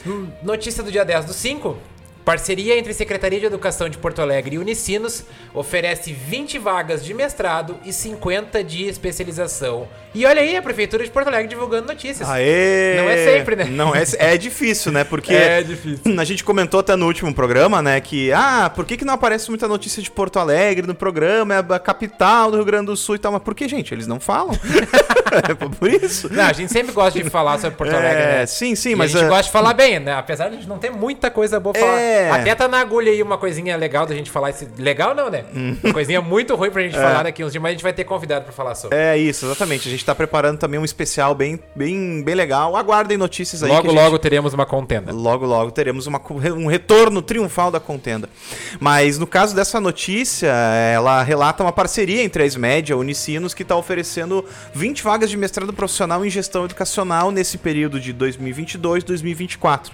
Hum, 0.06 0.28
Notícia 0.42 0.82
do 0.82 0.90
dia 0.90 1.04
10 1.04 1.24
do 1.24 1.32
5. 1.32 1.76
Parceria 2.24 2.78
entre 2.78 2.94
Secretaria 2.94 3.40
de 3.40 3.46
Educação 3.46 3.88
de 3.88 3.98
Porto 3.98 4.22
Alegre 4.22 4.54
e 4.54 4.58
Unicinos 4.58 5.24
oferece 5.52 6.12
20 6.12 6.56
vagas 6.58 7.04
de 7.04 7.12
mestrado 7.12 7.76
e 7.84 7.92
50 7.92 8.62
de 8.62 8.86
especialização. 8.86 9.88
E 10.14 10.24
olha 10.26 10.40
aí, 10.42 10.56
a 10.56 10.62
Prefeitura 10.62 11.02
de 11.04 11.10
Porto 11.10 11.28
Alegre 11.28 11.48
divulgando 11.48 11.88
notícias. 11.88 12.28
Aê! 12.28 12.94
Não 12.96 13.08
é 13.10 13.24
sempre, 13.24 13.56
né? 13.56 13.64
Não 13.64 13.94
é, 13.94 14.02
é 14.18 14.36
difícil, 14.36 14.92
né? 14.92 15.04
Porque 15.04 15.32
É 15.34 15.62
difícil. 15.62 16.20
a 16.20 16.24
gente 16.24 16.44
comentou 16.44 16.80
até 16.80 16.94
no 16.94 17.06
último 17.06 17.34
programa, 17.34 17.82
né, 17.82 18.00
que 18.00 18.30
ah, 18.32 18.70
por 18.74 18.84
que, 18.84 18.96
que 18.96 19.04
não 19.04 19.14
aparece 19.14 19.48
muita 19.48 19.66
notícia 19.66 20.02
de 20.02 20.10
Porto 20.10 20.38
Alegre 20.38 20.86
no 20.86 20.94
programa? 20.94 21.54
É 21.54 21.58
a 21.58 21.78
capital 21.78 22.50
do 22.50 22.56
Rio 22.58 22.66
Grande 22.66 22.86
do 22.86 22.96
Sul 22.96 23.16
e 23.16 23.18
tal. 23.18 23.32
Mas 23.32 23.42
por 23.42 23.54
que, 23.54 23.66
gente? 23.68 23.92
Eles 23.92 24.06
não 24.06 24.20
falam. 24.20 24.54
é 25.48 25.54
por 25.78 25.90
isso. 25.90 26.32
Não, 26.32 26.44
a 26.44 26.52
gente 26.52 26.70
sempre 26.72 26.92
gosta 26.92 27.20
de 27.20 27.28
falar 27.30 27.58
sobre 27.58 27.76
Porto 27.76 27.94
Alegre, 27.94 28.22
É, 28.22 28.38
né? 28.40 28.46
sim, 28.46 28.74
sim, 28.74 28.90
E 28.90 28.94
mas 28.96 29.14
a 29.14 29.18
gente 29.20 29.28
gosta 29.28 29.44
de 29.44 29.50
falar 29.50 29.74
bem, 29.74 29.98
né? 29.98 30.12
Apesar 30.14 30.48
de 30.48 30.54
a 30.54 30.58
gente 30.58 30.68
não 30.68 30.78
ter 30.78 30.90
muita 30.90 31.30
coisa 31.30 31.58
boa 31.58 31.72
pra 31.72 31.80
É. 31.80 31.84
falar. 31.84 32.11
Até 32.30 32.54
tá 32.54 32.68
na 32.68 32.80
agulha 32.80 33.10
aí 33.12 33.22
uma 33.22 33.38
coisinha 33.38 33.76
legal 33.76 34.06
da 34.06 34.14
gente 34.14 34.30
falar. 34.30 34.50
Esse... 34.50 34.68
Legal 34.78 35.14
não, 35.14 35.30
né? 35.30 35.44
Hum. 35.54 35.76
Uma 35.82 35.92
coisinha 35.92 36.20
muito 36.20 36.54
ruim 36.54 36.70
pra 36.70 36.82
gente 36.82 36.94
falar 36.96 37.22
daqui 37.24 37.44
uns 37.44 37.52
dias, 37.52 37.62
mas 37.62 37.70
a 37.70 37.72
gente 37.72 37.82
vai 37.82 37.92
ter 37.92 38.04
convidado 38.04 38.44
pra 38.44 38.52
falar 38.52 38.74
sobre. 38.74 38.96
É 38.96 39.16
isso, 39.16 39.46
exatamente. 39.46 39.88
A 39.88 39.90
gente 39.90 40.04
tá 40.04 40.14
preparando 40.14 40.58
também 40.58 40.78
um 40.78 40.84
especial 40.84 41.34
bem, 41.34 41.58
bem, 41.74 42.22
bem 42.22 42.34
legal. 42.34 42.76
Aguardem 42.76 43.16
notícias 43.16 43.62
aí. 43.62 43.68
logo, 43.70 43.88
gente- 43.88 43.96
logo 43.96 44.18
teremos 44.18 44.52
uma 44.54 44.66
contenda. 44.66 45.12
Logo, 45.12 45.46
logo 45.46 45.70
teremos 45.70 46.06
uma 46.06 46.20
um 46.56 46.66
retorno 46.66 47.20
triunfal 47.22 47.70
da 47.70 47.80
contenda. 47.80 48.28
Mas 48.80 49.18
no 49.18 49.26
caso 49.26 49.54
dessa 49.54 49.80
notícia, 49.80 50.48
ela 50.92 51.22
relata 51.22 51.62
uma 51.62 51.72
parceria 51.72 52.22
entre 52.22 52.42
a 52.42 52.46
SMED 52.46 52.90
e 52.90 52.92
a 52.92 52.96
Unicinos 52.96 53.54
que 53.54 53.62
está 53.62 53.76
oferecendo 53.76 54.44
20 54.74 55.02
vagas 55.02 55.30
de 55.30 55.36
mestrado 55.36 55.72
profissional 55.72 56.24
em 56.24 56.30
gestão 56.30 56.64
educacional 56.64 57.30
nesse 57.30 57.58
período 57.58 58.00
de 58.00 58.12
2022 58.12 59.04
2024. 59.04 59.92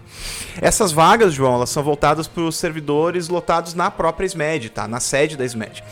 Essas 0.61 0.93
vagas, 0.93 1.33
João, 1.35 1.55
elas 1.55 1.71
são 1.71 1.83
voltadas 1.83 2.08
para 2.27 2.43
os 2.43 2.57
servidores 2.57 3.29
lotados 3.29 3.75
na 3.75 3.91
própria 3.91 4.27
SMED, 4.27 4.71
tá? 4.71 4.89
Na 4.89 5.01
sede 5.01 5.37
da 5.37 5.47
SMED. 5.47 5.83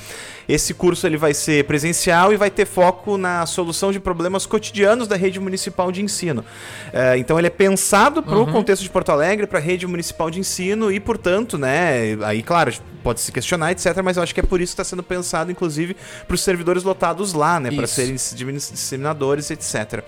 Esse 0.49 0.73
curso 0.75 1.07
ele 1.07 1.17
vai 1.17 1.35
ser 1.35 1.65
presencial 1.65 2.33
e 2.33 2.37
vai 2.37 2.51
ter 2.51 2.67
foco 2.67 3.17
na 3.17 3.45
solução 3.47 3.91
de 3.91 3.99
problemas 3.99 4.47
cotidianos 4.47 5.09
da 5.09 5.17
rede 5.17 5.41
municipal 5.41 5.91
de 5.91 6.03
ensino. 6.03 6.45
É, 6.93 7.17
então 7.19 7.39
ele 7.39 7.49
é 7.49 7.51
pensado 7.51 8.23
para 8.23 8.39
o 8.39 8.47
contexto 8.47 8.83
de 8.83 8.91
Porto 8.91 9.11
Alegre, 9.11 9.47
para 9.47 9.59
a 9.59 9.63
rede 9.63 9.87
municipal 9.87 10.31
de 10.31 10.39
ensino 10.39 10.91
e, 10.93 11.01
portanto, 11.01 11.59
né, 11.59 12.17
aí 12.23 12.43
claro, 12.43 12.73
pode 13.03 13.21
se 13.21 13.31
questionar, 13.33 13.73
etc, 13.73 14.03
mas 14.03 14.17
eu 14.17 14.23
acho 14.23 14.35
que 14.35 14.41
é 14.41 14.43
por 14.43 14.61
isso 14.61 14.75
que 14.75 14.81
está 14.81 14.85
sendo 14.85 15.03
pensado, 15.03 15.51
inclusive, 15.51 15.97
para 16.27 16.35
os 16.35 16.41
servidores 16.41 16.83
lotados 16.83 17.33
lá, 17.33 17.59
né, 17.61 17.71
para 17.71 17.87
serem 17.87 18.15
dissemin- 18.15 18.55
disseminadores, 18.55 19.51
etc. 19.51 20.03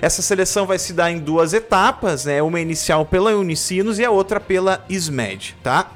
Essa 0.00 0.22
seleção 0.22 0.66
vai 0.66 0.78
se 0.78 0.92
dar 0.92 1.10
em 1.10 1.18
duas 1.18 1.52
etapas, 1.52 2.24
né, 2.24 2.42
uma 2.42 2.60
inicial 2.60 3.04
pela 3.04 3.30
Unicinos 3.36 3.98
e 3.98 4.04
a 4.04 4.10
outra 4.10 4.40
pela 4.40 4.84
SMED, 4.88 5.56
tá? 5.62 5.90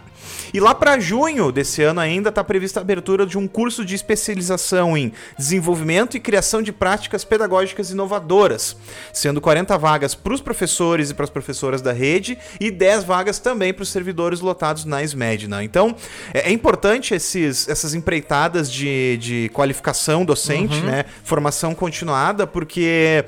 E 0.52 0.60
lá 0.60 0.74
para 0.74 0.98
junho 0.98 1.52
desse 1.52 1.82
ano 1.82 2.00
ainda 2.00 2.28
está 2.28 2.42
prevista 2.42 2.80
a 2.80 2.82
abertura 2.82 3.24
de 3.24 3.38
um 3.38 3.46
curso 3.46 3.84
de 3.84 3.94
especialização 3.94 4.96
em 4.96 5.12
desenvolvimento 5.38 6.16
e 6.16 6.20
criação 6.20 6.62
de 6.62 6.72
práticas 6.72 7.24
pedagógicas 7.24 7.90
inovadoras, 7.90 8.76
sendo 9.12 9.40
40 9.40 9.76
vagas 9.78 10.14
para 10.14 10.32
os 10.32 10.40
professores 10.40 11.10
e 11.10 11.14
para 11.14 11.24
as 11.24 11.30
professoras 11.30 11.80
da 11.80 11.92
rede 11.92 12.36
e 12.58 12.70
10 12.70 13.04
vagas 13.04 13.38
também 13.38 13.72
para 13.72 13.82
os 13.82 13.88
servidores 13.88 14.40
lotados 14.40 14.84
na 14.84 15.02
SMED. 15.02 15.48
Né? 15.48 15.62
Então 15.62 15.94
é, 16.34 16.50
é 16.50 16.52
importante 16.52 17.14
esses, 17.14 17.68
essas 17.68 17.94
empreitadas 17.94 18.70
de, 18.70 19.16
de 19.18 19.50
qualificação 19.52 20.24
docente, 20.24 20.80
né? 20.80 21.04
formação 21.22 21.74
continuada, 21.74 22.46
porque 22.46 23.24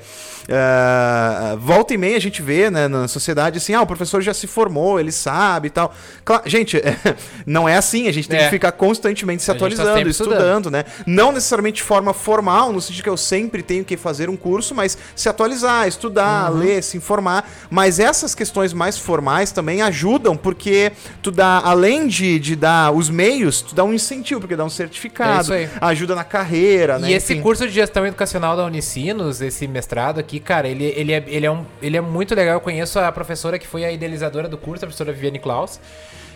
ah, 0.49 1.55
volta 1.59 1.93
e 1.93 1.97
meia 1.97 2.17
a 2.17 2.21
gente 2.21 2.41
vê 2.41 2.69
né, 2.69 2.87
na 2.87 3.07
sociedade 3.07 3.57
assim, 3.57 3.73
ah, 3.73 3.81
o 3.81 3.87
professor 3.87 4.21
já 4.21 4.33
se 4.33 4.47
formou, 4.47 4.99
ele 4.99 5.11
sabe 5.11 5.67
e 5.67 5.71
tal. 5.71 5.93
Claro, 6.25 6.43
gente, 6.45 6.81
não 7.45 7.67
é 7.67 7.75
assim, 7.77 8.07
a 8.07 8.11
gente 8.11 8.27
tem 8.29 8.39
É. 8.39 8.43
que 8.45 8.49
ficar 8.49 8.71
constantemente 8.71 9.41
se 9.41 9.47
tá 9.47 9.53
atualizando, 9.53 9.93
sempre 9.95 10.09
estudando, 10.11 10.71
né? 10.71 10.83
Não 11.05 11.31
necessariamente 11.31 11.77
de 11.77 11.83
forma 11.83 12.13
formal, 12.13 12.71
no 12.71 12.81
sentido 12.81 13.03
que 13.03 13.09
eu 13.09 13.17
sempre 13.17 13.61
tenho 13.63 13.83
que 13.83 13.95
fazer 13.97 14.29
um 14.29 14.35
curso, 14.37 14.73
mas 14.75 14.97
se 15.15 15.27
atualizar, 15.29 15.87
estudar, 15.87 16.51
Uhum. 16.51 16.59
ler, 16.59 16.83
se 16.83 16.97
informar. 16.97 17.49
Mas 17.69 17.99
essas 17.99 18.33
questões 18.35 18.73
mais 18.73 18.97
formais 18.97 19.51
também 19.51 19.81
ajudam, 19.81 20.35
porque 20.37 20.91
tu 21.21 21.31
dá, 21.31 21.59
além 21.63 22.07
de, 22.07 22.39
de 22.39 22.55
dar 22.55 22.91
os 22.91 23.09
meios, 23.09 23.61
tu 23.61 23.75
dá 23.75 23.83
um 23.83 23.93
incentivo, 23.93 24.39
porque 24.41 24.55
dá 24.55 24.63
um 24.65 24.69
certificado, 24.69 25.53
É 25.53 25.69
ajuda 25.81 26.15
na 26.15 26.23
carreira, 26.23 26.97
né? 26.99 27.09
E 27.09 27.13
esse 27.13 27.33
Enfim. 27.33 27.41
curso 27.41 27.65
de 27.67 27.73
gestão 27.73 28.05
educacional 28.05 28.55
da 28.55 28.65
Unicinos, 28.65 29.41
esse 29.41 29.67
mestrado 29.67 30.19
aqui, 30.19 30.39
cara, 30.39 30.67
ele, 30.67 30.85
ele, 30.95 31.11
é, 31.13 31.23
ele, 31.27 31.45
é 31.45 31.51
um, 31.51 31.65
ele 31.81 31.97
é 31.97 32.01
muito 32.01 32.33
legal. 32.35 32.55
Eu 32.55 32.61
conheço 32.61 32.99
a 32.99 33.11
professora 33.11 33.57
que 33.59 33.67
foi 33.67 33.83
a 33.85 33.91
idealizadora 33.91 34.47
do 34.47 34.57
curso, 34.57 34.85
a 34.85 34.87
professora 34.87 35.11
Viviane 35.11 35.39
Klaus. 35.39 35.79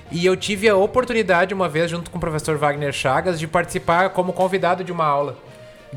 E 0.09 0.25
eu 0.25 0.37
tive 0.37 0.69
a 0.69 0.75
oportunidade, 0.75 1.53
uma 1.53 1.67
vez, 1.67 1.91
junto 1.91 2.09
com 2.09 2.17
o 2.17 2.21
professor 2.21 2.57
Wagner 2.57 2.93
Chagas, 2.93 3.39
de 3.39 3.47
participar 3.47 4.09
como 4.11 4.31
convidado 4.31 4.83
de 4.83 4.91
uma 4.91 5.05
aula. 5.05 5.37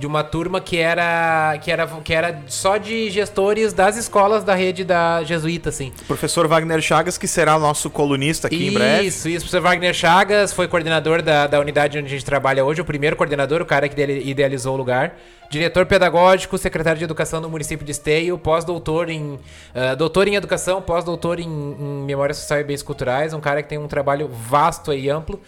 De 0.01 0.07
uma 0.07 0.25
turma 0.25 0.63
que 0.63 0.79
era, 0.79 1.59
que 1.63 1.71
era, 1.71 1.87
que 1.87 2.15
era 2.15 2.43
só 2.47 2.79
de 2.79 3.11
gestores 3.11 3.75
das 3.75 3.99
escolas 3.99 4.43
da 4.43 4.55
rede 4.55 4.83
da 4.83 5.23
Jesuíta, 5.23 5.69
assim. 5.69 5.93
Professor 6.07 6.49
Wagner 6.49 6.81
Chagas, 6.81 7.19
que 7.19 7.29
será 7.29 7.59
nosso 7.59 7.91
colunista 7.91 8.47
aqui 8.47 8.69
em 8.69 8.73
breve. 8.73 9.07
Isso, 9.07 9.29
isso. 9.29 9.45
O 9.45 9.51
professor 9.51 9.61
Wagner 9.61 9.93
Chagas 9.93 10.55
foi 10.55 10.67
coordenador 10.67 11.21
da, 11.21 11.47
da 11.47 11.61
unidade 11.61 11.99
onde 11.99 12.07
a 12.07 12.11
gente 12.11 12.25
trabalha 12.25 12.65
hoje, 12.65 12.81
o 12.81 12.85
primeiro 12.85 13.15
coordenador, 13.15 13.61
o 13.61 13.67
cara 13.67 13.87
que 13.89 13.95
ideali- 13.95 14.31
idealizou 14.31 14.73
o 14.73 14.77
lugar. 14.79 15.17
Diretor 15.51 15.85
pedagógico, 15.85 16.57
secretário 16.57 16.99
de 16.99 17.05
educação 17.05 17.43
do 17.43 17.51
município 17.51 17.85
de 17.85 17.93
Esteio, 17.93 18.39
pós-doutor 18.39 19.11
em. 19.11 19.39
ah, 19.75 19.95
doutor 19.95 20.29
em 20.29 20.35
educação, 20.35 20.81
pós-doutor 20.81 21.41
em, 21.41 21.45
em 21.45 22.05
memória 22.07 22.33
social 22.35 22.59
e 22.61 22.65
bens 22.65 22.83
culturais, 22.83 23.35
um 23.35 23.41
cara 23.41 23.63
que 23.63 23.69
tem 23.69 23.77
um 23.77 23.89
trabalho 23.89 24.29
vasto 24.29 24.95
e 24.95 25.11
amplo. 25.11 25.39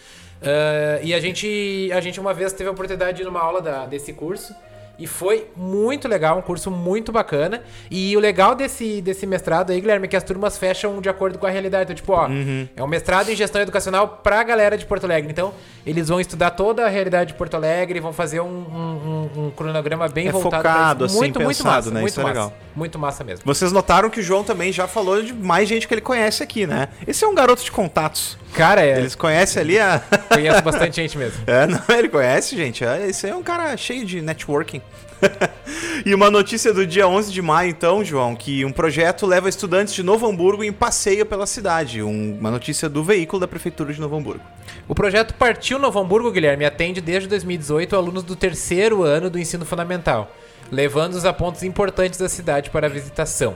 Ah, 0.45 1.01
e 1.03 1.15
a 1.15 1.21
gente, 1.21 1.91
a 1.93 2.01
gente 2.01 2.19
uma 2.21 2.35
vez 2.35 2.53
teve 2.53 2.69
a 2.69 2.73
oportunidade 2.73 3.17
de 3.17 3.23
ir 3.23 3.25
numa 3.27 3.41
aula 3.41 3.61
da- 3.61 3.87
desse 3.87 4.13
curso. 4.13 4.55
E 4.99 5.07
foi 5.07 5.49
muito 5.57 6.07
legal, 6.07 6.39
um 6.39 6.43
curso 6.43 6.71
muito 6.71 7.11
bacana. 7.11 7.63
E 7.91 8.15
o 8.17 8.21
legal 8.21 8.55
desse, 8.55 9.01
desse 9.01 9.27
mestrado 9.27 9.71
aí, 9.73 9.81
Guilherme, 9.81 10.05
é 10.05 10.09
que 10.09 10.15
as 10.15 10.23
turmas 10.23 10.57
fecham 10.59 11.01
de 11.01 11.09
acordo 11.09 11.39
com 11.39 11.47
a 11.47 11.51
realidade. 11.51 11.85
Então, 11.85 11.97
tipo, 11.97 12.13
ó, 12.13 12.29
Uhum. 12.29 12.69
é 12.77 12.83
um 12.85 12.87
mestrado 12.87 13.31
em 13.31 13.35
gestão 13.35 13.61
educacional 13.63 14.21
pra 14.23 14.43
galera 14.45 14.77
de 14.77 14.85
Porto 14.85 15.05
Alegre. 15.05 15.33
Então, 15.33 15.55
eles 15.85 16.09
vão 16.09 16.21
estudar 16.21 16.51
toda 16.51 16.85
a 16.85 16.89
realidade 16.89 17.33
de 17.33 17.39
Porto 17.39 17.55
Alegre, 17.55 17.99
vão 18.01 18.13
fazer 18.13 18.41
um, 18.41 18.47
um- 18.47 19.31
um- 19.47 19.51
cronograma 19.57 20.07
bem 20.09 20.29
É 20.29 20.31
voltado 20.31 20.57
focado, 20.63 20.97
pra 20.99 21.07
assim, 21.07 21.17
Muito, 21.17 21.41
muito 21.41 21.57
pensado, 21.57 21.75
massa, 21.77 21.91
né? 21.91 22.01
muito 22.01 22.11
Isso 22.13 22.21
é 22.21 22.25
massa. 22.25 22.35
legal. 22.35 22.53
Muito 22.77 22.99
massa 22.99 23.25
mesmo. 23.25 23.45
Vocês 23.47 23.73
notaram 23.73 24.09
que 24.11 24.21
o 24.21 24.23
João 24.23 24.45
também 24.45 24.71
já 24.73 24.87
falou 24.87 25.21
de 25.23 25.33
mais 25.33 25.69
gente 25.69 25.89
que 25.89 25.95
ele 25.95 26.01
conhece 26.03 26.43
aqui, 26.43 26.67
né? 26.67 26.89
Esse 27.09 27.25
é 27.25 27.27
um 27.27 27.35
garoto 27.35 27.65
de 27.65 27.73
contatos. 27.73 28.39
Cara, 28.55 28.85
é, 28.85 28.99
Eles 28.99 29.15
conhecem 29.15 29.61
ali 29.63 29.79
a. 29.79 30.01
conheço 30.33 30.63
bastante 30.63 30.97
gente 30.97 31.17
mesmo. 31.17 31.43
É, 31.47 31.67
não, 31.67 31.81
ele 31.97 32.09
conhece, 32.09 32.57
gente. 32.57 32.85
É, 32.85 33.09
Esse 33.09 33.27
aí 33.27 33.33
é 33.33 33.37
um 33.37 33.43
cara 33.43 33.77
cheio 33.77 34.05
de 34.05 34.21
networking. 34.21 34.83
e 36.05 36.15
uma 36.15 36.31
notícia 36.31 36.73
do 36.75 36.87
dia 36.87 37.07
11 37.07 37.33
de 37.33 37.41
maio, 37.41 37.71
então, 37.71 38.05
João, 38.05 38.35
que 38.35 38.65
um 38.65 38.73
projeto 38.73 39.25
leva 39.25 39.49
estudantes 39.49 39.95
de 39.95 40.03
Novo 40.03 40.27
Hamburgo 40.27 40.65
em 40.65 40.73
passeio 40.73 41.25
pela 41.25 41.47
cidade. 41.47 42.03
Um- 42.03 42.37
uma 42.39 42.51
notícia 42.51 42.89
do 42.89 43.03
veículo 43.05 43.41
da 43.41 43.49
Prefeitura 43.49 43.93
de 43.93 44.01
Novo 44.01 44.17
Hamburgo. 44.17 44.43
O 44.89 44.95
projeto 44.95 45.35
Partiu 45.35 45.79
Novo 45.79 45.99
Hamburgo, 46.01 46.31
Guilherme, 46.33 46.65
atende 46.65 47.01
desde 47.01 47.29
2018 47.29 47.95
alunos 47.95 48.23
do 48.25 48.35
terceiro 48.35 49.03
ano 49.05 49.31
do 49.31 49.39
ensino 49.39 49.65
fundamental, 49.65 50.35
levando-os 50.71 51.25
a 51.25 51.33
pontos 51.33 51.63
importantes 51.63 52.19
da 52.19 52.29
cidade 52.29 52.69
para 52.71 52.87
a 52.89 52.91
visitação. 52.91 53.55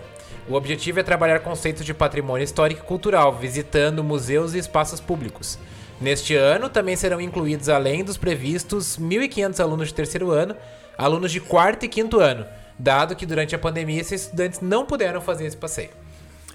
O 0.49 0.55
objetivo 0.55 1.01
é 1.01 1.03
trabalhar 1.03 1.41
conceitos 1.41 1.85
de 1.85 1.93
patrimônio 1.93 2.45
histórico 2.45 2.85
e 2.85 2.87
cultural, 2.87 3.35
visitando 3.35 4.05
museus 4.05 4.55
e 4.55 4.59
espaços 4.59 5.01
públicos. 5.01 5.59
Neste 6.01 6.37
ano, 6.37 6.69
também 6.69 6.95
serão 6.95 7.21
incluídos, 7.21 7.69
além 7.69 8.05
dos 8.05 8.17
previstos, 8.17 8.97
1.500 8.97 9.59
alunos 9.59 9.89
de 9.89 9.95
terceiro 9.95 10.31
ano, 10.31 10.55
alunos 10.97 11.33
de 11.33 11.41
quarto 11.41 11.85
e 11.85 11.89
quinto 11.89 12.21
ano, 12.21 12.47
dado 12.79 13.17
que 13.17 13.27
durante 13.27 13.57
a 13.57 13.59
pandemia 13.59 14.01
esses 14.01 14.23
estudantes 14.23 14.61
não 14.61 14.87
puderam 14.87 15.21
fazer 15.21 15.47
esse 15.47 15.57
passeio. 15.57 15.91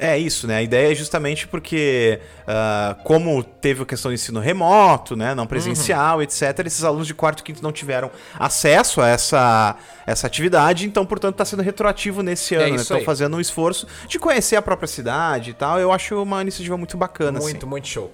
É 0.02 0.18
isso, 0.18 0.48
né? 0.48 0.56
A 0.58 0.62
ideia 0.64 0.92
é 0.92 0.96
justamente 0.96 1.48
porque, 1.48 2.20
ah, 2.48 2.98
como 3.04 3.44
teve 3.44 3.84
a 3.84 3.86
questão 3.86 4.10
do 4.10 4.16
ensino 4.16 4.40
remoto, 4.40 5.16
né? 5.16 5.36
Não 5.36 5.46
presencial, 5.46 6.24
etc., 6.24 6.66
esses 6.66 6.84
alunos 6.84 7.06
de 7.06 7.14
quarto 7.14 7.42
e 7.42 7.44
quinto 7.44 7.62
não 7.62 7.72
tiveram 7.72 8.10
acesso 8.40 9.00
a 9.00 9.08
essa, 9.08 9.76
essa 10.08 10.26
atividade, 10.26 10.88
então, 10.88 11.06
portanto, 11.06 11.36
está 11.36 11.46
sendo 11.46 11.62
retroativo 11.62 12.24
nesse 12.24 12.56
ano, 12.56 12.70
né? 12.70 12.76
isso 12.78 12.82
Estão 12.82 13.02
fazendo 13.02 13.38
um 13.38 13.40
esforço 13.40 13.86
de 14.08 14.18
conhecer 14.18 14.56
a 14.56 14.62
própria 14.62 14.88
cidade 14.88 15.52
e 15.52 15.54
tal. 15.54 15.80
Eu 15.80 15.92
acho 15.92 16.20
uma 16.20 16.42
iniciativa 16.42 16.76
muito 16.76 16.98
bacana, 16.98 17.40
Muito, 17.40 17.58
assim. 17.58 17.66
muito 17.68 17.88
show. 17.88 18.12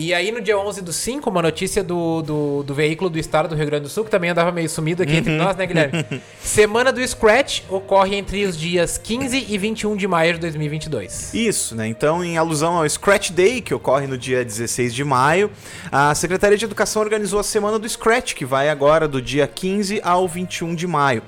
E 0.00 0.14
aí, 0.14 0.30
no 0.30 0.40
dia 0.40 0.56
11 0.56 0.80
do 0.80 0.92
5, 0.92 1.28
uma 1.28 1.42
notícia 1.42 1.82
do, 1.82 2.22
do, 2.22 2.62
do 2.62 2.72
veículo 2.72 3.10
do 3.10 3.18
estado 3.18 3.48
do 3.48 3.56
Rio 3.56 3.66
Grande 3.66 3.82
do 3.82 3.88
Sul, 3.88 4.04
que 4.04 4.10
também 4.12 4.30
andava 4.30 4.52
meio 4.52 4.68
sumido 4.68 5.02
aqui 5.02 5.10
Uhum. 5.10 5.18
entre 5.18 5.36
nós, 5.36 5.56
né, 5.56 5.66
Guilherme? 5.66 6.06
Semana 6.40 6.92
do 6.92 7.04
Scratch 7.04 7.62
ocorre 7.68 8.14
entre 8.14 8.44
os 8.46 8.56
dias 8.56 8.96
15 8.96 9.46
e 9.48 9.58
21 9.58 9.96
de 9.96 10.06
maio 10.06 10.34
de 10.34 10.38
2022. 10.38 11.34
Isso, 11.34 11.74
né? 11.74 11.88
Então, 11.88 12.22
em 12.22 12.38
alusão 12.38 12.76
ao 12.76 12.88
Scratch 12.88 13.30
Day, 13.30 13.60
que 13.60 13.74
ocorre 13.74 14.06
no 14.06 14.16
dia 14.16 14.44
16 14.44 14.94
de 14.94 15.02
maio, 15.02 15.50
a 15.90 16.14
Secretaria 16.14 16.56
de 16.56 16.64
Educação 16.64 17.02
organizou 17.02 17.40
a 17.40 17.42
Semana 17.42 17.76
do 17.76 17.88
Scratch, 17.88 18.34
que 18.34 18.44
vai 18.44 18.68
agora 18.68 19.08
do 19.08 19.20
dia 19.20 19.48
15 19.48 20.00
ao 20.04 20.28
21 20.28 20.76
de 20.76 20.86
maio. 20.86 21.24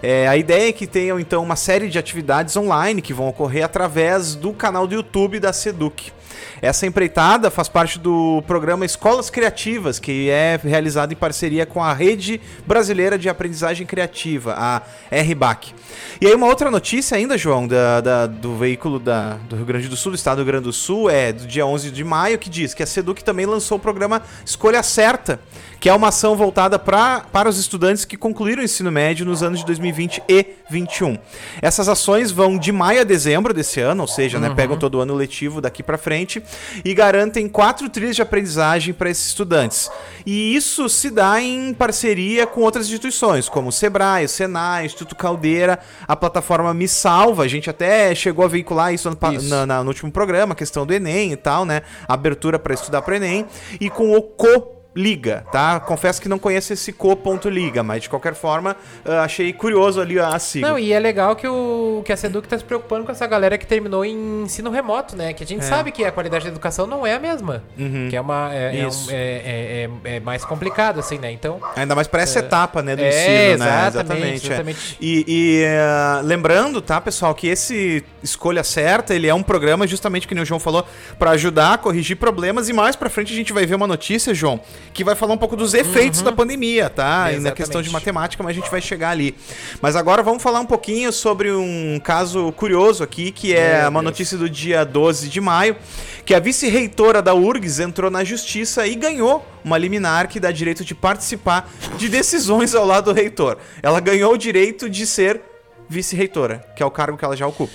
É, 0.00 0.28
a 0.28 0.36
ideia 0.36 0.68
é 0.68 0.72
que 0.72 0.86
tenham, 0.86 1.18
então, 1.18 1.42
uma 1.42 1.56
série 1.56 1.88
de 1.88 1.98
atividades 1.98 2.56
online 2.56 3.02
que 3.02 3.12
vão 3.12 3.26
ocorrer 3.26 3.64
através 3.64 4.36
do 4.36 4.52
canal 4.52 4.86
do 4.86 4.94
YouTube 4.94 5.40
da 5.40 5.52
Seduc. 5.52 6.12
Essa 6.60 6.86
empreitada 6.86 7.50
faz 7.50 7.68
parte 7.68 7.98
do 7.98 8.42
programa 8.46 8.84
Escolas 8.84 9.30
Criativas, 9.30 9.98
que 9.98 10.30
é 10.30 10.58
realizado 10.62 11.12
em 11.12 11.16
parceria 11.16 11.66
com 11.66 11.82
a 11.82 11.92
Rede 11.92 12.40
Brasileira 12.66 13.18
de 13.18 13.28
Aprendizagem 13.28 13.86
Criativa, 13.86 14.54
a 14.56 14.82
RBAC. 15.14 15.74
E 16.20 16.26
aí 16.26 16.34
uma 16.34 16.46
outra 16.46 16.70
notícia 16.70 17.16
ainda, 17.16 17.36
João, 17.36 17.66
da, 17.66 18.00
da- 18.00 18.26
do 18.26 18.56
veículo 18.56 18.98
da, 18.98 19.34
do 19.48 19.56
Rio 19.56 19.64
Grande 19.64 19.88
do 19.88 19.96
Sul, 19.96 20.12
do 20.12 20.16
estado 20.16 20.36
do 20.36 20.42
Rio 20.44 20.46
Grande 20.52 20.64
do 20.64 20.72
Sul, 20.72 21.10
é 21.10 21.32
do 21.32 21.46
dia 21.46 21.66
11 21.66 21.90
de 21.90 22.04
maio, 22.04 22.38
que 22.38 22.48
diz 22.48 22.74
que 22.74 22.82
a 22.82 22.86
Seduc 22.86 23.22
também 23.24 23.46
lançou 23.46 23.76
o 23.78 23.80
programa 23.80 24.22
Escolha 24.44 24.82
Certa, 24.82 25.40
que 25.82 25.88
é 25.88 25.92
uma 25.92 26.08
ação 26.08 26.36
voltada 26.36 26.78
pra, 26.78 27.24
para 27.32 27.48
os 27.48 27.58
estudantes 27.58 28.04
que 28.04 28.16
concluíram 28.16 28.62
o 28.62 28.64
ensino 28.64 28.88
médio 28.92 29.26
nos 29.26 29.42
anos 29.42 29.58
de 29.58 29.66
2020 29.66 30.22
e 30.28 30.44
2021. 30.70 31.18
Essas 31.60 31.88
ações 31.88 32.30
vão 32.30 32.56
de 32.56 32.70
maio 32.70 33.00
a 33.00 33.04
dezembro 33.04 33.52
desse 33.52 33.80
ano, 33.80 34.02
ou 34.02 34.06
seja, 34.06 34.38
né, 34.38 34.52
pegam 34.54 34.78
todo 34.78 34.94
o 34.98 35.00
ano 35.00 35.12
letivo 35.12 35.60
daqui 35.60 35.82
para 35.82 35.98
frente 35.98 36.40
e 36.84 36.94
garantem 36.94 37.48
quatro 37.48 37.88
trilhas 37.88 38.14
de 38.14 38.22
aprendizagem 38.22 38.94
para 38.94 39.10
esses 39.10 39.26
estudantes. 39.26 39.90
E 40.24 40.54
isso 40.54 40.88
se 40.88 41.10
dá 41.10 41.42
em 41.42 41.74
parceria 41.74 42.46
com 42.46 42.60
outras 42.60 42.86
instituições, 42.86 43.48
como 43.48 43.70
o 43.70 43.72
Sebrae, 43.72 44.24
o 44.24 44.28
Senai, 44.28 44.84
o 44.84 44.86
Instituto 44.86 45.16
Caldeira, 45.16 45.80
a 46.06 46.14
plataforma 46.14 46.72
Me 46.72 46.86
Salva. 46.86 47.42
A 47.42 47.48
gente 47.48 47.68
até 47.68 48.14
chegou 48.14 48.44
a 48.44 48.48
veicular 48.48 48.94
isso, 48.94 49.10
pa- 49.16 49.32
Isso. 49.34 49.48
na- 49.48 49.66
na- 49.66 49.82
no 49.82 49.88
último 49.88 50.12
programa, 50.12 50.52
a 50.52 50.56
questão 50.56 50.86
do 50.86 50.94
Enem 50.94 51.32
e 51.32 51.36
tal, 51.36 51.64
né? 51.64 51.82
Abertura 52.06 52.56
para 52.56 52.72
estudar 52.72 53.02
para 53.02 53.16
Enem. 53.16 53.46
E 53.80 53.90
com 53.90 54.12
o 54.16 54.22
Co 54.22 54.78
Liga, 54.94 55.44
tá? 55.50 55.80
Confesso 55.80 56.20
que 56.20 56.28
não 56.28 56.38
conheço 56.38 56.72
esse 56.72 56.92
co.liga, 56.92 57.82
mas 57.82 58.02
de 58.02 58.10
qualquer 58.10 58.34
forma, 58.34 58.76
ah, 59.06 59.22
achei 59.22 59.50
curioso 59.52 60.00
ali 60.00 60.18
a 60.20 60.38
sigla. 60.38 60.68
Não, 60.70 60.78
e 60.78 60.92
é 60.92 60.98
legal 60.98 61.34
que, 61.34 61.48
o, 61.48 62.02
que 62.04 62.12
a 62.12 62.16
Seduc 62.16 62.46
tá 62.46 62.58
se 62.58 62.64
preocupando 62.64 63.06
com 63.06 63.10
essa 63.12 63.26
galera 63.26 63.56
que 63.56 63.66
terminou 63.66 64.04
em 64.04 64.42
ensino 64.42 64.70
remoto, 64.70 65.16
né? 65.16 65.32
Que 65.32 65.44
a 65.44 65.46
gente 65.46 65.64
sabe 65.64 65.92
que 65.92 66.04
a 66.04 66.12
qualidade 66.12 66.44
da 66.44 66.50
educação 66.50 66.86
não 66.86 67.06
é 67.06 67.14
a 67.14 67.18
mesma. 67.18 67.62
Que 68.10 68.14
é 68.16 68.20
uma. 68.20 68.50
É, 68.52 68.80
é, 68.80 68.86
um- 68.86 68.90
é, 69.10 69.14
é- 69.14 69.90
é- 70.12 70.16
é 70.16 70.20
mais 70.20 70.44
complicado, 70.44 71.00
assim, 71.00 71.18
né? 71.18 71.32
Então. 71.32 71.58
Ainda 71.74 71.94
mais 71.94 72.06
para 72.06 72.20
essa 72.22 72.40
etapa, 72.40 72.82
né, 72.82 72.94
do 72.94 73.02
É, 73.02 73.08
ensino, 73.52 73.64
né? 73.64 73.86
exatamente, 73.88 74.24
é. 74.44 74.52
exatamente. 74.52 74.96
E, 75.00 75.24
e, 75.26 75.62
eh, 75.64 76.20
lembrando, 76.22 76.82
tá, 76.82 77.00
pessoal, 77.00 77.34
que 77.34 77.46
esse 77.48 78.04
Escolha 78.22 78.62
Certa, 78.62 79.14
ele 79.14 79.26
é 79.26 79.34
um 79.34 79.42
programa 79.42 79.86
justamente 79.86 80.28
que 80.28 80.34
o 80.34 80.44
João 80.44 80.60
falou, 80.60 80.86
para 81.18 81.30
ajudar 81.30 81.74
a 81.74 81.78
corrigir 81.78 82.16
problemas 82.16 82.68
e 82.68 82.72
mais 82.74 82.94
pra 82.94 83.08
frente 83.08 83.32
a 83.32 83.36
gente 83.36 83.52
vai 83.52 83.64
ver 83.64 83.74
uma 83.74 83.86
notícia, 83.86 84.34
João, 84.34 84.60
que 84.92 85.02
vai 85.04 85.14
falar 85.14 85.34
um 85.34 85.38
pouco 85.38 85.56
dos 85.56 85.72
efeitos 85.74 86.22
da 86.22 86.32
pandemia, 86.32 86.90
tá? 86.90 87.32
E 87.32 87.38
na 87.40 87.50
questão 87.52 87.80
de 87.80 87.90
matemática, 87.90 88.42
mas 88.42 88.50
a 88.50 88.54
gente 88.60 88.70
vai 88.70 88.80
chegar 88.80 89.10
ali. 89.10 89.34
Mas 89.80 89.96
agora 89.96 90.22
vamos 90.22 90.42
falar 90.42 90.60
um 90.60 90.66
pouquinho 90.66 91.12
sobre 91.12 91.50
um 91.50 92.00
caso 92.02 92.52
curioso 92.52 93.02
aqui, 93.02 93.30
que 93.30 93.54
é 93.54 93.80
Meu 93.82 93.88
uma 93.90 94.00
Deus. 94.00 94.04
notícia 94.12 94.36
do 94.38 94.48
dia 94.50 94.84
12 94.84 95.28
de 95.28 95.40
maio, 95.40 95.76
que 96.24 96.34
a 96.34 96.38
vice-reitora 96.40 97.22
da 97.22 97.34
URGS 97.34 97.80
entrou 97.80 98.10
na 98.10 98.22
justiça 98.22 98.86
e 98.86 98.94
ganhou 98.94 99.46
uma 99.64 99.78
liminar 99.78 100.28
que 100.28 100.38
dá 100.38 100.50
direito 100.50 100.84
de 100.84 100.94
participar 100.94 101.70
de 101.96 102.08
decisões 102.08 102.74
ao 102.74 102.84
lado 102.86 103.12
do 103.12 103.12
reitor. 103.12 103.58
Ela 103.82 104.00
ganhou 104.00 104.34
o 104.34 104.38
direito 104.38 104.90
de 104.90 105.06
ser 105.06 105.40
vice-reitora, 105.88 106.64
que 106.76 106.82
é 106.82 106.86
o 106.86 106.90
cargo 106.90 107.16
que 107.18 107.24
ela 107.24 107.36
já 107.36 107.46
ocupa. 107.46 107.72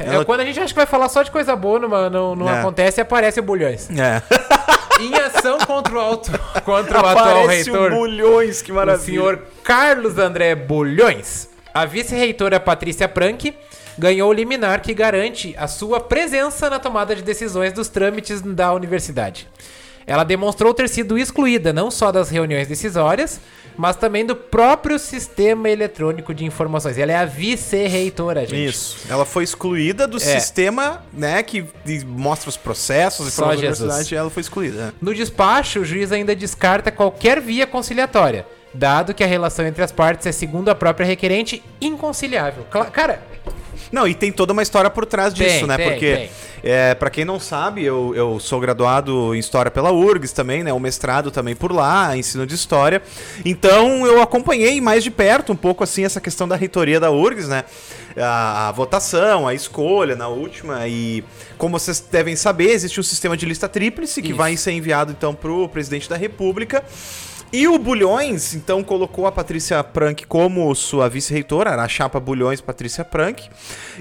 É, 0.00 0.24
quando 0.24 0.40
a 0.40 0.44
gente 0.44 0.58
acha 0.58 0.68
que 0.68 0.74
vai 0.78 0.86
falar 0.86 1.08
só 1.08 1.22
de 1.22 1.30
coisa 1.30 1.54
boa, 1.56 1.78
não, 1.78 2.10
não, 2.10 2.36
não 2.36 2.48
É. 2.48 2.60
acontece 2.60 3.00
e 3.00 3.02
aparece 3.02 3.40
o 3.40 3.42
Bulhões. 3.42 3.88
É. 3.90 4.22
em 4.98 5.14
ação 5.14 5.58
contra 5.58 5.94
o, 5.94 5.98
alto, 5.98 6.30
contra 6.64 7.02
o 7.02 7.06
atual 7.06 7.46
reitor. 7.46 7.92
o 7.92 7.96
Bulhões, 7.96 8.62
que 8.62 8.72
o 8.72 8.74
maravilha. 8.74 9.04
senhor 9.04 9.42
Carlos 9.62 10.18
André 10.18 10.54
Bulhões. 10.54 11.48
A 11.72 11.84
vice-reitora 11.84 12.58
Patrícia 12.58 13.08
Prank 13.08 13.54
ganhou 13.96 14.30
o 14.30 14.32
liminar 14.32 14.80
que 14.80 14.94
garante 14.94 15.54
a 15.58 15.66
sua 15.66 16.00
presença 16.00 16.68
na 16.70 16.78
tomada 16.78 17.14
de 17.14 17.22
decisões 17.22 17.72
dos 17.72 17.88
trâmites 17.88 18.40
da 18.40 18.72
universidade. 18.72 19.48
Ela 20.08 20.24
demonstrou 20.24 20.74
ter 20.74 20.88
sido 20.88 21.16
excluída 21.18 21.72
não 21.72 21.90
só 21.90 22.10
das 22.10 22.30
reuniões 22.30 22.66
decisórias, 22.66 23.40
mas 23.76 23.94
também 23.94 24.24
do 24.26 24.34
próprio 24.34 24.98
sistema 24.98 25.68
eletrônico 25.68 26.34
de 26.34 26.44
informações. 26.44 26.98
Ela 26.98 27.12
é 27.12 27.16
a 27.16 27.24
vice-reitora, 27.24 28.40
gente. 28.46 28.64
Isso. 28.66 28.96
Ela 29.08 29.24
foi 29.24 29.44
excluída 29.44 30.06
do 30.08 30.16
É. 30.16 30.20
sistema, 30.20 31.04
né, 31.12 31.42
que 31.44 31.64
mostra 32.06 32.48
os 32.48 32.56
processos 32.56 33.28
e 33.28 33.30
Só 33.30 33.50
Jesus. 33.54 33.80
universidade, 33.80 34.16
ela 34.16 34.30
foi 34.30 34.40
excluída. 34.40 34.86
né? 34.86 34.92
No 35.00 35.14
despacho, 35.14 35.80
o 35.80 35.84
juiz 35.84 36.10
ainda 36.10 36.34
descarta 36.34 36.90
qualquer 36.90 37.40
via 37.40 37.66
conciliatória, 37.66 38.46
dado 38.74 39.14
que 39.14 39.22
a 39.22 39.26
relação 39.26 39.64
entre 39.66 39.82
as 39.84 39.92
partes 39.92 40.26
é, 40.26 40.32
segundo 40.32 40.70
a 40.70 40.74
própria 40.74 41.06
requerente, 41.06 41.62
inconciliável. 41.80 42.64
Cla- 42.70 42.86
Cara, 42.86 43.22
Não, 43.90 44.06
e 44.06 44.14
tem 44.14 44.30
toda 44.30 44.52
uma 44.52 44.62
história 44.62 44.90
por 44.90 45.06
trás 45.06 45.32
Tem, 45.34 45.46
disso, 45.46 45.66
né? 45.66 45.76
tem, 45.76 45.90
Porque, 45.90 46.16
tem. 46.16 46.30
é, 46.62 46.94
para 46.94 47.10
quem 47.10 47.24
não 47.24 47.40
sabe, 47.40 47.84
eu, 47.84 48.12
eu 48.14 48.38
sou 48.38 48.60
graduado 48.60 49.34
em 49.34 49.38
História 49.38 49.70
pela 49.70 49.92
URGS 49.92 50.32
também, 50.32 50.62
né? 50.62 50.72
O 50.72 50.80
mestrado 50.80 51.30
também 51.30 51.56
por 51.56 51.72
lá, 51.72 52.16
ensino 52.16 52.46
de 52.46 52.54
História. 52.54 53.02
Então, 53.44 54.06
eu 54.06 54.20
acompanhei 54.20 54.80
mais 54.80 55.02
de 55.02 55.10
perto 55.10 55.52
um 55.52 55.56
pouco, 55.56 55.82
assim, 55.84 56.04
essa 56.04 56.20
questão 56.20 56.46
da 56.46 56.56
reitoria 56.56 57.00
da 57.00 57.10
URGS, 57.10 57.48
né? 57.48 57.64
A, 58.16 58.68
a 58.68 58.72
votação, 58.72 59.46
a 59.46 59.54
escolha 59.54 60.16
na 60.16 60.28
última 60.28 60.86
e... 60.88 61.24
Como 61.56 61.78
vocês 61.78 61.98
devem 62.00 62.36
saber, 62.36 62.70
existe 62.70 63.00
um 63.00 63.02
sistema 63.02 63.36
de 63.36 63.44
lista 63.44 63.68
tríplice 63.68 64.22
que 64.22 64.28
Isso. 64.28 64.36
vai 64.36 64.56
ser 64.56 64.72
enviado, 64.72 65.10
então, 65.10 65.34
pro 65.34 65.68
presidente 65.68 66.08
da 66.08 66.16
República. 66.16 66.84
E 67.52 67.66
o 67.66 67.78
Bulhões, 67.78 68.54
então, 68.54 68.82
colocou 68.82 69.26
a 69.26 69.32
Patrícia 69.32 69.82
Prank 69.82 70.26
como 70.26 70.74
sua 70.74 71.08
vice-reitora, 71.08 71.70
era 71.70 71.82
a 71.82 71.88
chapa 71.88 72.20
Bulhões 72.20 72.60
Patrícia 72.60 73.04
Prank. 73.04 73.48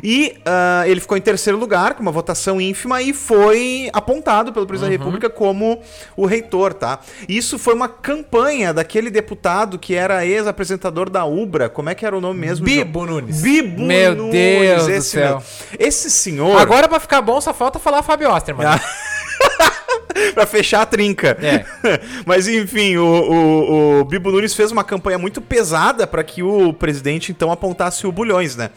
E 0.03 0.35
ah, 0.45 0.83
ele 0.85 0.99
ficou 0.99 1.17
em 1.17 1.21
terceiro 1.21 1.57
lugar, 1.57 1.93
com 1.93 2.01
uma 2.01 2.11
votação 2.11 2.59
ínfima, 2.59 3.01
e 3.01 3.13
foi 3.13 3.89
apontado 3.93 4.51
pelo 4.51 4.65
presidente 4.67 4.97
da 4.97 5.03
República 5.03 5.29
como 5.29 5.81
o 6.15 6.25
reitor, 6.25 6.73
tá? 6.73 6.99
Isso 7.27 7.57
foi 7.57 7.73
uma 7.73 7.87
campanha 7.87 8.73
daquele 8.73 9.09
deputado 9.09 9.79
que 9.79 9.95
era 9.95 10.25
ex-apresentador 10.25 11.09
da 11.09 11.25
Ubra. 11.25 11.69
Como 11.69 11.89
é 11.89 11.95
que 11.95 12.05
era 12.05 12.17
o 12.17 12.21
nome 12.21 12.39
mesmo? 12.39 12.65
Bibo 12.65 13.05
João? 13.05 13.21
Nunes. 13.21 13.41
Bibo 13.41 13.81
Meu 13.81 14.15
Nunes, 14.15 14.31
Deus 14.33 14.83
do 14.85 14.91
esse 14.91 15.09
céu. 15.09 15.35
mesmo. 15.35 15.43
Esse 15.79 16.11
senhor. 16.11 16.59
agora 16.59 16.87
pra 16.87 16.99
ficar 16.99 17.21
bom 17.21 17.39
só 17.39 17.53
falta 17.53 17.79
falar 17.79 18.03
Fábio 18.03 18.29
Osterman. 18.29 18.67
Ah, 18.67 18.81
pra 20.33 20.45
fechar 20.45 20.81
a 20.81 20.85
trinca. 20.85 21.37
É. 21.41 21.65
Mas 22.25 22.47
enfim, 22.47 22.97
o, 22.97 23.05
o, 23.05 23.99
o 24.01 24.05
Bibo 24.05 24.31
Nunes 24.31 24.53
fez 24.53 24.71
uma 24.71 24.83
campanha 24.83 25.17
muito 25.17 25.41
pesada 25.41 26.05
para 26.07 26.23
que 26.23 26.41
o 26.43 26.73
presidente 26.73 27.31
então 27.31 27.51
apontasse 27.51 28.05
o 28.07 28.11
Bulhões, 28.11 28.55
né? 28.55 28.69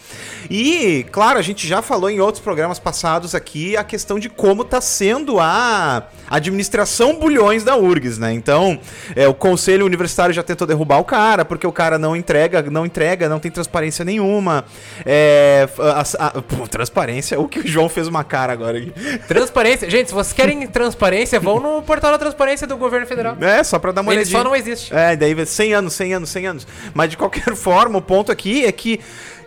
E, 0.49 1.07
claro, 1.13 1.39
a 1.39 1.43
gente 1.43 1.67
já 1.67 1.81
falou 1.83 2.11
em 2.11 2.21
outros 2.21 2.43
programas 2.43 2.79
passados 2.79 3.35
aqui 3.35 3.77
a 3.77 3.85
questão 3.85 4.19
de 4.19 4.29
como 4.29 4.65
tá 4.65 4.81
sendo 4.81 5.39
a 5.39 6.05
administração 6.29 7.17
Bulhões 7.19 7.65
da 7.65 7.77
URGS, 7.77 8.19
né? 8.19 8.33
Então, 8.33 8.79
é, 9.15 9.27
o 9.29 9.35
conselho 9.35 9.85
universitário 9.87 10.35
já 10.35 10.43
tentou 10.43 10.67
derrubar 10.67 10.99
o 10.99 11.05
cara, 11.05 11.45
porque 11.45 11.67
o 11.67 11.73
cara 11.73 11.99
não 11.99 12.15
entrega, 12.17 12.63
não 12.63 12.87
entrega, 12.87 13.29
não 13.29 13.39
tem 13.39 13.51
transparência 13.51 14.05
nenhuma. 14.05 14.65
É, 15.05 15.69
a- 15.79 16.27
a- 16.27 16.43
pô, 16.43 16.67
transparência, 16.69 17.39
o 17.39 17.49
que 17.49 17.61
o 17.61 17.67
João 17.67 17.89
fez 17.89 18.07
uma 18.09 18.25
cara 18.25 18.53
agora 18.53 18.79
aqui. 18.79 18.93
Transparência. 19.29 19.89
Gente, 19.91 20.09
se 20.09 20.15
vocês 20.15 20.33
querem 20.33 20.67
transparência, 21.11 21.41
vão 21.41 21.61
no 21.61 21.83
portal 21.83 22.13
da 22.13 22.19
transparência 22.19 22.67
do 22.67 22.77
governo 22.77 23.07
federal. 23.07 23.37
É, 23.41 23.63
só 23.65 23.79
pra 23.79 23.93
dar 23.93 24.01
uma 24.03 24.13
Ele 24.13 24.21
olhadinha. 24.21 24.39
só 24.39 24.45
não 24.45 24.55
existe. 24.55 24.95
É, 24.95 25.17
daí 25.17 25.35
vai 25.35 25.47
100 25.47 25.75
anos, 25.75 25.93
100 25.95 26.15
anos, 26.15 26.31
100 26.31 26.47
anos. 26.47 26.67
Mas 26.95 27.11
de 27.11 27.17
qualquer 27.17 27.55
forma, 27.57 27.99
o 27.99 28.03
ponto 28.03 28.31
aqui 28.31 28.65
é 28.65 28.73
que. 28.73 29.01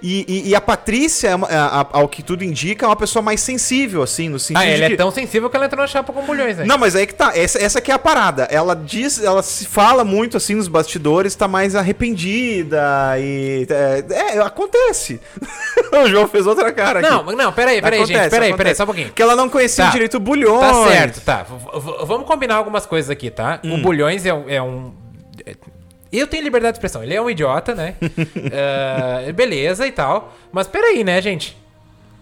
E, 0.05 0.25
e- 0.27 0.49
e 0.49 0.55
a 0.55 0.59
Patrícia, 0.59 1.29
é 1.29 1.55
a- 1.55 1.81
a- 1.81 1.87
ao 1.93 2.09
que 2.09 2.21
tudo 2.21 2.43
indica, 2.43 2.85
é 2.85 2.89
uma 2.89 2.95
pessoa 2.95 3.23
mais 3.23 3.39
sensível, 3.39 4.03
assim, 4.03 4.27
no 4.27 4.37
sentido 4.37 4.61
Ah, 4.61 4.75
de 4.75 4.83
é 4.83 4.89
que... 4.89 4.97
tão 4.97 5.09
sensível 5.09 5.49
que 5.49 5.55
ela 5.55 5.65
entrou 5.65 5.79
na 5.81 5.87
chapa 5.87 6.11
com 6.11 6.21
bulhões, 6.25 6.57
né? 6.57 6.65
Não, 6.65 6.77
mas 6.77 6.93
aí 6.93 7.07
que 7.07 7.13
tá. 7.15 7.31
Essa, 7.33 7.57
essa 7.63 7.79
é 7.79 7.91
a 7.93 7.97
parada. 7.97 8.43
Ela 8.51 8.75
diz, 8.75 9.23
ela 9.23 9.41
se 9.41 9.65
fala 9.65 10.03
muito 10.03 10.35
assim 10.35 10.55
nos 10.55 10.67
bastidores, 10.67 11.33
tá 11.35 11.47
mais 11.47 11.73
arrependida 11.73 12.83
e. 13.17 13.65
É, 13.69 14.35
é, 14.35 14.39
acontece. 14.41 15.21
o 16.03 16.07
João 16.09 16.27
fez 16.27 16.45
outra 16.45 16.71
cara 16.73 16.99
aqui. 16.99 17.09
Não, 17.09 17.23
não, 17.23 17.53
peraí, 17.53 17.81
peraí, 17.81 17.99
Acontece, 18.01 18.21
gente, 18.23 18.29
peraí, 18.31 18.53
peraí, 18.57 18.75
só 18.75 18.83
um 18.83 18.87
pouquinho. 18.87 19.11
Que 19.13 19.21
ela 19.21 19.35
não 19.35 19.47
conhecia 19.47 19.85
Tá. 19.85 19.91
direito 19.91 20.17
o 20.17 20.19
bulhões. 20.19 20.59
Tá 20.71 20.87
certo, 20.89 21.21
tá. 21.21 21.43
V- 21.43 22.05
vamos 22.05 22.27
combinar 22.27 22.55
algumas 22.55 22.85
coisas 22.85 23.09
aqui, 23.09 23.29
tá? 23.29 23.59
Hum. 23.63 23.75
O 23.75 23.77
Bulhões 23.77 24.25
é 24.25 24.33
um. 24.33 24.49
é 24.49 24.61
um- 24.61 24.93
é- 25.45 25.55
Eu 26.13 26.28
tenho 26.28 26.43
liberdade 26.43 26.73
de 26.73 26.78
expressão. 26.78 27.04
Ele 27.04 27.15
é 27.15 27.21
um 27.21 27.30
idiota, 27.30 27.73
né? 27.73 27.95
Ah, 28.54 29.32
beleza 29.34 29.88
e 29.88 29.91
tal. 29.91 30.36
Mas 30.52 30.67
peraí, 30.67 31.04
né, 31.04 31.19
gente? 31.21 31.58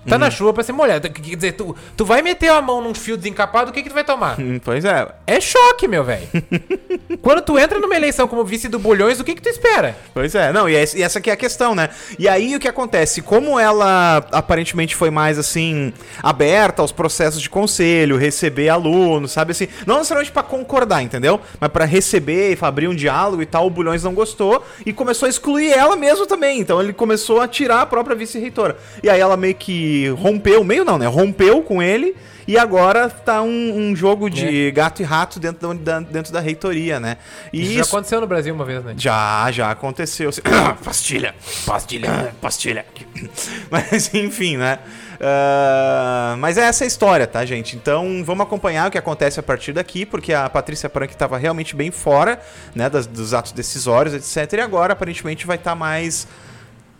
Tá 0.07 0.15
Hum. 0.15 0.19
na 0.19 0.31
chuva 0.31 0.51
pra 0.53 0.63
se 0.63 0.71
molhar. 0.71 0.99
Quer 0.99 1.09
dizer, 1.35 1.51
tu, 1.51 1.75
tu 1.95 2.03
vai 2.03 2.21
meter 2.23 2.49
a 2.49 2.61
mão 2.61 2.81
num 2.81 2.93
fio 2.93 3.15
desencapado, 3.15 3.69
o 3.69 3.73
que, 3.73 3.83
que 3.83 3.89
tu 3.89 3.93
vai 3.93 4.03
tomar? 4.03 4.39
Hum, 4.39 4.59
Pois 4.63 4.83
é. 4.83 5.07
É 5.27 5.39
choque, 5.39 5.87
meu 5.87 6.03
velho. 6.03 6.27
Quando 7.21 7.41
tu 7.41 7.57
entra 7.59 7.79
numa 7.79 7.95
eleição 7.95 8.27
como 8.27 8.43
vice 8.43 8.67
do 8.67 8.79
Bulhões, 8.79 9.19
o 9.19 9.23
que, 9.23 9.35
que 9.35 9.41
tu 9.41 9.49
espera? 9.49 9.95
Pois 10.13 10.33
é, 10.33 10.51
não, 10.51 10.67
e 10.67 10.75
essa, 10.75 10.97
e 10.97 11.03
essa 11.03 11.19
aqui 11.19 11.29
é 11.29 11.33
a 11.33 11.37
questão, 11.37 11.75
né? 11.75 11.89
E 12.17 12.27
aí 12.27 12.55
o 12.55 12.59
que 12.59 12.67
acontece? 12.67 13.21
Como 13.21 13.59
ela 13.59 14.17
aparentemente 14.31 14.95
foi 14.95 15.11
mais 15.11 15.37
assim, 15.37 15.93
aberta 16.23 16.81
aos 16.81 16.91
processos 16.91 17.41
de 17.41 17.49
conselho, 17.49 18.17
receber 18.17 18.69
alunos, 18.69 19.31
sabe 19.31 19.51
assim? 19.51 19.67
Não 19.85 19.97
necessariamente 19.97 20.31
pra 20.31 20.41
concordar, 20.43 21.03
entendeu? 21.03 21.39
Mas 21.59 21.69
pra 21.71 21.85
receber 21.85 22.53
e 22.53 22.57
abrir 22.65 22.87
um 22.87 22.95
diálogo 22.95 23.41
e 23.41 23.45
tal, 23.45 23.67
o 23.67 23.69
Bulhões 23.69 24.03
não 24.03 24.13
gostou 24.13 24.63
e 24.85 24.91
começou 24.93 25.27
a 25.27 25.29
excluir 25.29 25.71
ela 25.71 25.95
mesmo 25.95 26.25
também. 26.25 26.59
Então 26.59 26.81
ele 26.81 26.93
começou 26.93 27.39
a 27.39 27.47
tirar 27.47 27.81
a 27.81 27.85
própria 27.85 28.15
vice-reitora. 28.15 28.77
E 29.03 29.09
aí 29.09 29.19
ela 29.19 29.37
meio 29.37 29.55
que 29.55 29.90
que 29.91 30.07
rompeu, 30.09 30.63
meio 30.63 30.85
não, 30.85 30.97
né? 30.97 31.07
Rompeu 31.07 31.61
com 31.61 31.81
ele 31.83 32.15
e 32.47 32.57
agora 32.57 33.09
tá 33.09 33.41
um, 33.41 33.47
um 33.89 33.95
jogo 33.95 34.29
de 34.29 34.67
É. 34.67 34.71
gato 34.71 35.01
e 35.01 35.05
rato 35.05 35.39
dentro 35.39 35.73
da, 35.75 35.99
dentro 35.99 36.31
da 36.33 36.39
reitoria, 36.39 36.99
né? 36.99 37.17
E 37.51 37.61
Isso 37.61 37.73
já 37.73 37.81
isso 37.81 37.89
aconteceu 37.95 38.21
no 38.21 38.27
Brasil 38.27 38.53
uma 38.53 38.65
vez, 38.65 38.83
né? 38.83 38.93
já, 38.97 39.49
já 39.51 39.69
aconteceu. 39.71 40.29
pastilha, 40.83 41.35
pastilha, 41.65 42.33
pastilha. 42.41 42.85
Mas 43.69 44.13
enfim, 44.13 44.57
né? 44.57 44.79
Ah, 45.23 46.35
mas 46.39 46.57
é 46.57 46.61
essa 46.63 46.83
a 46.83 46.87
história, 46.87 47.27
tá, 47.27 47.45
gente? 47.45 47.75
Então 47.75 48.23
vamos 48.25 48.43
acompanhar 48.43 48.87
o 48.87 48.91
que 48.91 48.97
acontece 48.97 49.39
a 49.39 49.43
partir 49.43 49.71
daqui, 49.71 50.03
porque 50.03 50.33
a 50.33 50.49
Patrícia 50.49 50.89
Prank 50.89 51.13
estava 51.13 51.37
realmente 51.37 51.75
bem 51.75 51.91
fora, 51.91 52.39
né, 52.73 52.89
das- 52.89 53.05
dos 53.05 53.31
atos 53.33 53.51
decisórios, 53.51 54.15
etc. 54.15 54.53
E 54.57 54.61
agora 54.61 54.93
aparentemente 54.93 55.45
vai 55.45 55.57
estar 55.57 55.75
mais 55.75 56.27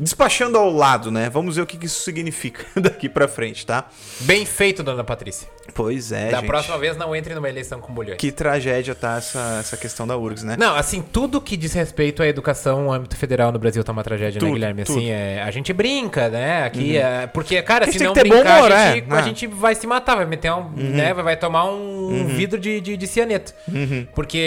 despachando 0.02 0.58
ao 0.58 0.74
lado, 0.74 1.12
né? 1.12 1.30
Vamos 1.30 1.56
ver 1.56 1.62
o 1.62 1.66
que 1.66 1.86
isso 1.86 2.02
significa 2.02 2.66
daqui 2.82 3.08
pra 3.08 3.28
frente, 3.28 3.66
tá? 3.66 3.86
Bem 4.22 4.46
feito, 4.46 4.82
dona 4.82 5.04
Patrícia. 5.04 5.48
Pois 5.76 6.12
é, 6.12 6.32
da 6.32 6.40
gente. 6.40 6.48
próxima 6.48 6.78
vez 6.78 6.98
não 6.98 7.16
entre 7.16 7.34
numa 7.36 7.48
eleição 7.48 7.80
com 7.80 7.94
bulhões. 7.94 8.18
Que 8.18 8.32
tragédia 8.32 8.96
tá 8.96 9.18
essa, 9.18 9.58
essa 9.60 9.78
questão 9.78 10.08
da 10.08 10.18
URGS, 10.18 10.44
né? 10.44 10.56
Não, 10.58 10.76
assim, 10.76 11.02
tudo 11.02 11.40
que 11.40 11.56
diz 11.56 11.74
respeito 11.74 12.24
à 12.24 12.28
educação 12.28 12.84
no 12.84 12.92
âmbito 12.92 13.16
federal 13.16 13.52
no 13.52 13.60
Brasil 13.60 13.84
tá 13.84 13.92
uma 13.92 14.04
tragédia, 14.04 14.40
Tudo, 14.40 14.50
né, 14.50 14.54
Guilherme? 14.56 14.84
Uhum. 14.88 14.96
Assim, 14.96 15.10
é, 15.10 15.42
a 15.44 15.52
gente 15.52 15.72
brinca, 15.72 16.30
né? 16.30 16.64
Aqui, 16.64 16.98
é, 16.98 17.28
porque, 17.28 17.62
cara, 17.62 17.90
se 17.90 18.04
não 18.04 18.14
brincar, 18.14 18.60
humor, 18.60 18.72
a, 18.72 18.94
gente, 18.94 19.10
é, 19.10 19.14
a 19.14 19.16
né? 19.16 19.24
gente 19.24 19.48
vai 19.48 19.76
se 19.76 19.86
matar, 19.86 20.16
vai 20.16 20.26
meter 20.26 20.52
um, 20.52 20.70
né? 20.72 21.14
Vai, 21.14 21.24
vai 21.24 21.38
tomar 21.38 21.66
um, 21.66 22.22
um 22.22 22.28
vidro 22.28 22.60
de, 22.60 22.82
de, 22.82 22.98
de 22.98 23.08
cianeto. 23.08 23.54
Uhum. 23.68 24.08
Porque 24.16 24.38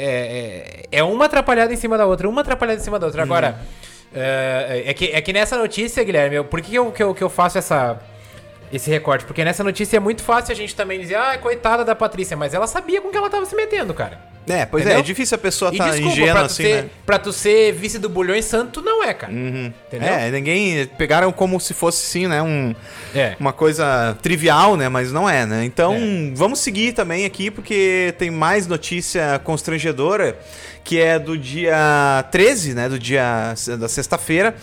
é, 0.00 0.82
é, 0.90 0.98
é 0.98 1.02
uma 1.02 1.26
atrapalhada 1.26 1.72
em 1.72 1.76
cima 1.76 1.96
da 1.96 2.04
outra, 2.04 2.28
uma 2.28 2.40
atrapalhada 2.40 2.80
em 2.80 2.84
cima 2.84 2.98
da 2.98 3.06
outra. 3.06 3.22
Agora, 3.22 3.48
Uhum. 3.48 3.88
É, 4.14 4.82
é 4.86 4.94
que, 4.94 5.06
é 5.06 5.20
que 5.20 5.32
nessa 5.32 5.56
notícia, 5.56 6.02
Guilherme, 6.04 6.36
eu- 6.36 6.44
por 6.44 6.60
que 6.60 6.74
eu, 6.74 6.90
que 6.92 7.02
eu, 7.02 7.14
que 7.14 7.22
eu 7.22 7.30
faço 7.30 7.58
essa... 7.58 7.98
Esse 8.72 8.90
recorte, 8.90 9.24
porque 9.24 9.44
nessa 9.44 9.64
notícia 9.64 9.96
é 9.96 10.00
muito 10.00 10.22
fácil 10.22 10.52
a 10.52 10.54
gente 10.54 10.74
também 10.74 11.00
dizer, 11.00 11.16
ah, 11.16 11.38
coitada 11.38 11.84
da 11.84 11.94
Patrícia, 11.94 12.36
mas 12.36 12.52
ela 12.52 12.66
sabia 12.66 13.00
com 13.00 13.08
que 13.10 13.16
ela 13.16 13.30
tava 13.30 13.46
se 13.46 13.56
metendo, 13.56 13.94
cara. 13.94 14.20
É, 14.48 14.64
pois 14.64 14.82
é, 14.82 14.86
Entendeu? 14.86 15.00
é 15.00 15.02
difícil 15.02 15.34
a 15.34 15.38
pessoa 15.38 15.70
estar 15.70 15.84
tá 15.84 15.90
desculpa, 15.90 16.12
ingênua 16.12 16.42
assim, 16.42 16.62
ser, 16.62 16.82
né? 16.84 16.90
pra 17.04 17.18
tu 17.18 17.32
ser 17.32 17.72
vice 17.72 17.98
do 17.98 18.08
Bulhões 18.08 18.46
Santo, 18.46 18.80
não 18.80 19.04
é, 19.04 19.12
cara. 19.12 19.30
Entendeu? 19.32 20.08
É, 20.08 20.30
ninguém. 20.30 20.86
Pegaram 20.96 21.30
como 21.32 21.60
se 21.60 21.74
fosse 21.74 21.98
sim, 22.06 22.26
né? 22.26 22.42
Um, 22.42 22.74
É. 23.14 23.36
uma 23.38 23.52
coisa 23.52 24.16
trivial, 24.22 24.74
né? 24.76 24.88
Mas 24.88 25.12
não 25.12 25.28
é, 25.28 25.44
né? 25.44 25.64
Então, 25.64 25.94
É. 25.94 26.32
vamos 26.34 26.60
seguir 26.60 26.92
também 26.92 27.26
aqui, 27.26 27.50
porque 27.50 28.14
tem 28.18 28.30
mais 28.30 28.66
notícia 28.66 29.38
constrangedora, 29.44 30.38
que 30.82 30.98
é 30.98 31.18
do 31.18 31.36
dia 31.36 32.24
13, 32.30 32.72
né? 32.72 32.88
Do 32.88 32.98
dia 32.98 33.54
da 33.78 33.88
sexta-feira, 33.88 34.54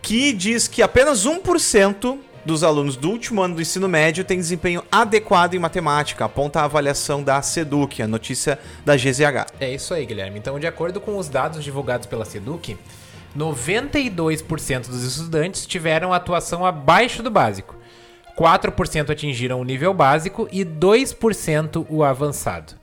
que 0.00 0.32
diz 0.32 0.68
que 0.68 0.80
apenas 0.80 1.26
1% 1.26 2.18
dos 2.44 2.62
alunos 2.62 2.96
do 2.96 3.08
último 3.10 3.42
ano 3.42 3.54
do 3.56 3.62
ensino 3.62 3.88
médio 3.88 4.24
tem 4.24 4.38
desempenho 4.38 4.82
adequado 4.92 5.54
em 5.54 5.58
matemática, 5.58 6.24
aponta 6.24 6.60
a 6.60 6.64
avaliação 6.64 7.22
da 7.22 7.40
SEDUC, 7.40 8.02
a 8.02 8.08
notícia 8.08 8.58
da 8.84 8.96
GZH. 8.96 9.46
É 9.60 9.72
isso 9.74 9.94
aí, 9.94 10.04
Guilherme. 10.04 10.38
Então, 10.38 10.58
de 10.58 10.66
acordo 10.66 11.00
com 11.00 11.16
os 11.16 11.28
dados 11.28 11.64
divulgados 11.64 12.06
pela 12.06 12.24
Seduc, 12.24 12.76
92% 13.36 14.88
dos 14.88 15.02
estudantes 15.02 15.66
tiveram 15.66 16.12
atuação 16.12 16.64
abaixo 16.64 17.22
do 17.22 17.30
básico. 17.30 17.76
4% 18.36 19.10
atingiram 19.10 19.60
o 19.60 19.64
nível 19.64 19.94
básico 19.94 20.48
e 20.50 20.64
2% 20.64 21.86
o 21.88 22.02
avançado. 22.02 22.74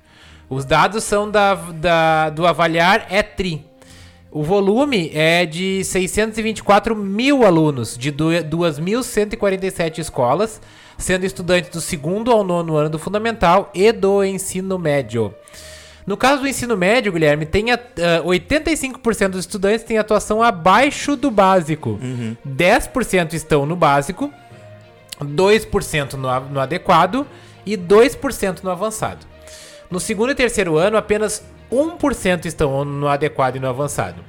Os 0.50 0.66
dados 0.66 1.04
são 1.04 1.30
da, 1.30 1.56
da- 1.56 2.30
do 2.30 2.46
Avaliar 2.46 3.08
ETRI. 3.12 3.66
O 4.32 4.44
volume 4.44 5.12
é 5.14 5.46
de 5.46 5.84
624 5.84 6.96
mil 6.96 7.44
alunos, 7.46 7.98
de 7.98 8.12
du- 8.12 8.30
2.147 8.32 10.00
escolas, 10.00 10.62
sendo 10.98 11.26
estudantes 11.26 11.70
do 11.70 11.82
segundo 11.82 12.32
ao 12.32 12.42
nono 12.42 12.78
ano 12.78 12.90
do 12.90 12.98
fundamental 12.98 13.70
e 13.74 13.92
do 13.92 14.24
ensino 14.24 14.80
médio. 14.80 15.34
No 16.08 16.16
caso 16.16 16.42
do 16.44 16.48
ensino 16.48 16.78
médio, 16.78 17.12
Guilherme, 17.12 17.46
tem 17.46 17.72
a, 17.72 17.76
ah, 17.76 18.24
85% 18.24 19.32
dos 19.32 19.42
estudantes 19.42 19.84
têm 19.84 19.98
atuação 19.98 20.42
abaixo 20.42 21.18
do 21.18 21.30
básico. 21.30 22.00
10% 22.48 23.34
estão 23.34 23.66
no 23.66 23.76
básico, 23.76 24.32
2% 25.22 26.14
no, 26.14 26.40
no 26.50 26.60
adequado 26.62 27.28
e 27.66 27.76
2% 27.78 28.64
no 28.64 28.72
avançado. 28.72 29.26
No 29.90 30.00
segundo 30.00 30.32
e 30.32 30.36
terceiro 30.36 30.78
ano, 30.78 30.96
apenas 30.96 31.44
1% 31.72 32.46
estão 32.46 32.84
no 32.84 33.08
adequado 33.08 33.56
e 33.56 33.60
no 33.60 33.70
avançado. 33.70 34.24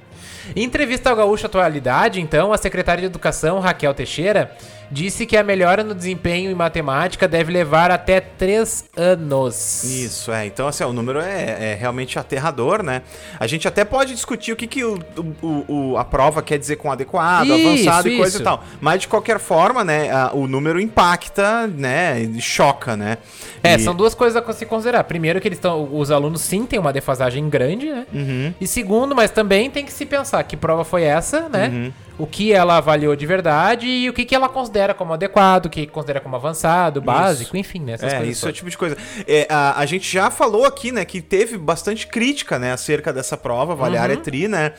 Em 0.54 0.64
entrevista 0.64 1.10
ao 1.10 1.16
Gaúcho 1.16 1.46
Atualidade, 1.46 2.20
então, 2.20 2.52
a 2.52 2.58
secretária 2.58 3.00
de 3.00 3.06
Educação, 3.06 3.60
Raquel 3.60 3.94
Teixeira, 3.94 4.56
disse 4.92 5.24
que 5.24 5.36
a 5.36 5.42
melhora 5.42 5.82
no 5.82 5.94
desempenho 5.94 6.50
em 6.50 6.54
matemática 6.54 7.26
deve 7.26 7.50
levar 7.50 7.90
até 7.90 8.20
3 8.20 8.84
anos. 8.96 9.82
Isso, 9.84 10.30
é. 10.30 10.46
Então, 10.46 10.68
assim, 10.68 10.84
ó, 10.84 10.88
o 10.88 10.92
número 10.92 11.18
é, 11.20 11.72
é 11.72 11.74
realmente 11.80 12.18
aterrador, 12.18 12.82
né? 12.82 13.02
A 13.40 13.46
gente 13.46 13.66
até 13.66 13.84
pode 13.84 14.14
discutir 14.14 14.52
o 14.52 14.56
que, 14.56 14.66
que 14.66 14.84
o, 14.84 14.98
o- 15.42 15.64
o- 15.92 15.96
a 15.96 16.04
prova 16.04 16.42
quer 16.42 16.58
dizer 16.58 16.76
com 16.76 16.92
adequado, 16.92 17.46
Isso, 17.46 17.54
avançado 17.68 18.08
e 18.08 18.16
coisa 18.16 18.32
isso. 18.36 18.42
e 18.42 18.44
tal. 18.44 18.62
Mas, 18.80 19.00
de 19.00 19.08
qualquer 19.08 19.38
forma, 19.38 19.82
né, 19.82 20.10
a- 20.10 20.30
o 20.34 20.46
número 20.46 20.78
impacta, 20.80 21.66
né, 21.66 22.28
choca, 22.38 22.96
né? 22.96 23.18
É, 23.62 23.76
E- 23.76 23.78
são 23.78 23.94
duas 23.94 24.14
coisas 24.14 24.42
a 24.46 24.52
se 24.52 24.66
considerar. 24.66 25.04
Primeiro, 25.04 25.40
que 25.40 25.48
eles 25.48 25.58
estão. 25.58 25.88
Os 25.92 26.10
alunos 26.10 26.42
sim 26.42 26.66
têm 26.66 26.78
uma 26.78 26.92
defasagem 26.92 27.48
grande, 27.48 27.86
né? 27.90 28.06
Uhum. 28.12 28.54
E 28.60 28.66
segundo, 28.66 29.14
mas 29.14 29.30
também 29.30 29.70
tem 29.70 29.84
que 29.84 29.92
se 29.92 30.04
pensar 30.04 30.42
que 30.44 30.56
prova 30.56 30.84
foi 30.84 31.04
essa, 31.04 31.48
né? 31.48 31.68
Uhum. 31.68 31.92
O 32.18 32.26
que 32.26 32.52
ela 32.52 32.76
avaliou 32.76 33.16
de 33.16 33.24
verdade 33.26 33.86
e 33.86 34.08
o 34.08 34.12
que, 34.12 34.24
que 34.24 34.34
ela 34.34 34.48
considera 34.48 34.92
como 34.94 35.12
adequado, 35.14 35.66
o 35.66 35.70
que 35.70 35.86
considera 35.86 36.20
como 36.20 36.36
avançado, 36.36 37.00
básico, 37.00 37.56
enfim, 37.56 37.80
né? 37.80 37.92
Essas 37.94 38.12
É, 38.12 38.16
coisas 38.18 38.36
isso 38.36 38.46
é 38.46 38.48
o 38.48 38.52
todas. 38.52 38.56
tipo 38.58 38.70
de 38.70 38.78
coisa. 38.78 38.96
É, 39.26 39.46
a, 39.50 39.78
a 39.80 39.86
gente 39.86 40.10
já 40.12 40.30
falou 40.30 40.64
aqui, 40.66 40.92
né, 40.92 41.04
que 41.04 41.20
teve 41.22 41.56
bastante 41.56 42.06
crítica, 42.06 42.58
né, 42.58 42.72
acerca 42.72 43.12
dessa 43.12 43.36
prova, 43.36 43.72
avaliar 43.72 44.08
Uhum. 44.10 44.14
é 44.16 44.18
tri, 44.18 44.46
né? 44.48 44.72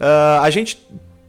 Ah, 0.00 0.40
a 0.42 0.50
gente 0.50 0.78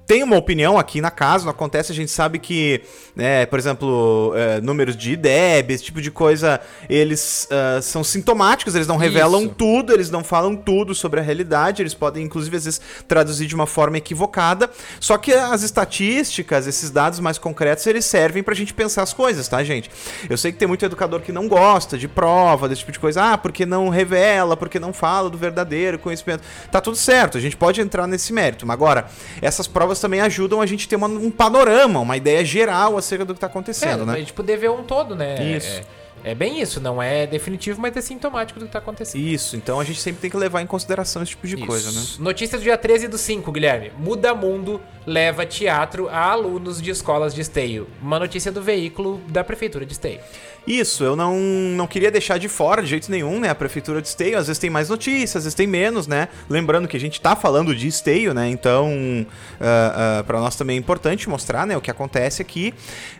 tem 0.06 0.24
uma 0.24 0.38
opinião 0.38 0.78
aqui 0.78 1.00
na 1.00 1.12
casa, 1.12 1.46
não 1.46 1.52
acontece, 1.52 1.92
a 1.92 1.96
gente 1.96 2.12
sabe 2.12 2.40
que, 2.40 2.82
né, 3.16 3.46
por 3.46 3.58
exemplo, 3.58 4.34
é, 4.36 4.60
números 4.62 4.96
de 4.96 5.14
IDEB, 5.14 5.74
esse 5.74 5.84
tipo 5.86 6.02
de 6.02 6.12
coisa, 6.12 6.60
eles 6.90 7.48
ah, 7.50 7.82
são 7.82 8.04
sintomáticos, 8.04 8.76
eles 8.76 8.88
não 8.88 8.98
revelam 8.98 9.44
Isso. 9.44 9.56
tudo, 9.58 9.94
eles 9.94 10.10
não 10.10 10.24
falam 10.24 10.56
tudo 10.56 10.94
sobre 10.94 11.20
a 11.20 11.24
realidade, 11.24 11.82
eles 11.82 11.94
podem, 11.94 12.24
inclusive, 12.24 12.58
às 12.58 12.66
vezes, 12.66 12.82
traduzir 13.08 13.48
de 13.48 13.56
uma 13.56 13.68
forma 13.68 13.98
equivocada. 13.98 14.70
Só 15.00 15.18
que 15.18 15.34
as 15.34 15.64
estatísticas, 15.64 16.68
esses 16.68 16.90
dados 16.90 17.20
mais 17.20 17.38
concretos, 17.38 17.86
eles 17.88 18.06
servem 18.06 18.44
pra 18.44 18.54
gente 18.54 18.74
pensar 18.74 19.04
as 19.04 19.14
coisas, 19.14 19.48
tá, 19.48 19.64
gente? 19.64 19.90
Eu 20.30 20.38
sei 20.38 20.52
que 20.52 20.58
tem 20.58 20.68
muito 20.68 20.86
educador 20.86 21.22
que 21.22 21.32
não 21.32 21.48
gosta 21.48 21.98
de 21.98 22.08
prova, 22.08 22.68
desse 22.68 22.80
tipo 22.80 22.92
de 22.92 23.00
coisa. 23.00 23.34
Ah, 23.34 23.38
porque 23.38 23.66
não 23.66 23.90
revela, 23.90 24.56
porque 24.58 24.80
não 24.80 24.94
fala 24.94 25.30
do 25.30 25.38
verdadeiro 25.38 26.00
conhecimento. 26.00 26.44
Tá 26.72 26.82
tudo 26.82 26.98
certo, 26.98 27.38
a 27.38 27.42
gente 27.42 27.58
pode 27.58 27.82
entrar 27.82 28.08
nesse 28.08 28.34
mérito. 28.34 28.66
Mas 28.66 28.74
agora, 28.74 29.06
essas 29.42 29.68
provas 29.68 29.91
também 30.00 30.22
ajudam 30.22 30.62
a 30.62 30.66
gente 30.66 30.88
ter 30.88 30.96
uma- 30.96 31.08
um 31.08 31.30
panorama, 31.32 32.00
uma 32.00 32.16
ideia 32.18 32.44
geral 32.46 32.98
acerca 32.98 33.26
do 33.26 33.34
que 33.34 33.40
tá 33.40 33.48
acontecendo, 33.48 34.04
É, 34.04 34.06
né? 34.06 34.14
A 34.14 34.20
gente 34.20 34.34
poder 34.34 34.58
ver 34.58 34.70
um 34.70 34.84
todo, 34.84 35.16
né? 35.16 35.42
Isso. 35.58 35.82
É, 36.24 36.32
é 36.32 36.36
bem 36.36 36.62
isso, 36.62 36.80
não 36.80 37.02
é 37.02 37.26
definitivo, 37.26 37.82
mas 37.82 37.96
é 37.98 38.02
sintomático 38.02 38.60
do 38.60 38.66
que 38.68 38.72
tá 38.72 38.80
acontecendo. 38.80 39.22
Isso, 39.22 39.56
então 39.56 39.80
a 39.80 39.84
gente 39.84 40.00
sempre 40.00 40.22
tem 40.22 40.30
que 40.30 40.38
levar 40.38 40.62
em 40.62 40.68
consideração 40.68 41.22
esse 41.24 41.32
tipo 41.32 41.48
de 41.48 41.58
coisa, 41.58 41.92
né? 41.92 42.00
Isso. 42.00 42.22
Notícias 42.22 42.62
do 42.62 42.64
dia 42.64 42.78
13 42.78 43.08
do 43.08 43.18
5, 43.18 43.52
Guilherme. 43.52 43.92
Muda 43.98 44.34
Mundo 44.36 44.80
leva 45.06 45.46
teatro 45.46 46.08
a 46.10 46.20
alunos 46.32 46.80
de 46.82 46.92
escolas 46.92 47.34
de 47.34 47.42
esteio. 47.42 47.88
Uma 48.02 48.20
notícia 48.20 48.52
do 48.52 48.62
veículo 48.62 49.20
da 49.28 49.44
Prefeitura 49.44 49.86
de 49.86 49.94
Esteio. 49.94 50.20
Isso, 50.66 51.04
eu 51.04 51.16
não, 51.16 51.38
não 51.40 51.88
queria 51.88 52.12
deixar 52.12 52.38
de 52.38 52.48
fora 52.48 52.84
de 52.84 52.88
jeito 52.90 53.10
nenhum, 53.10 53.40
né? 53.40 53.50
A 53.50 53.56
prefeitura 53.56 54.02
de 54.02 54.08
Esteio, 54.08 54.38
às 54.38 54.48
vezes 54.48 54.60
tem 54.60 54.70
mais 54.70 54.90
notícias, 54.90 55.38
às 55.38 55.44
vezes 55.44 55.56
tem 55.56 55.66
menos, 55.66 56.06
né? 56.08 56.28
Lembrando 56.50 56.88
que 56.88 56.96
a 56.96 57.00
gente 57.00 57.20
tá 57.20 57.36
falando 57.36 57.76
de 57.76 57.88
Esteio, 57.88 58.34
né? 58.34 58.48
Então, 58.48 59.26
ah, 59.60 60.24
para 60.26 60.40
nós 60.40 60.56
também 60.56 60.76
é 60.76 60.80
importante 60.80 61.28
mostrar, 61.28 61.66
né, 61.66 61.76
o 61.76 61.82
que 61.82 61.90
acontece 61.90 62.42
aqui. 62.42 62.74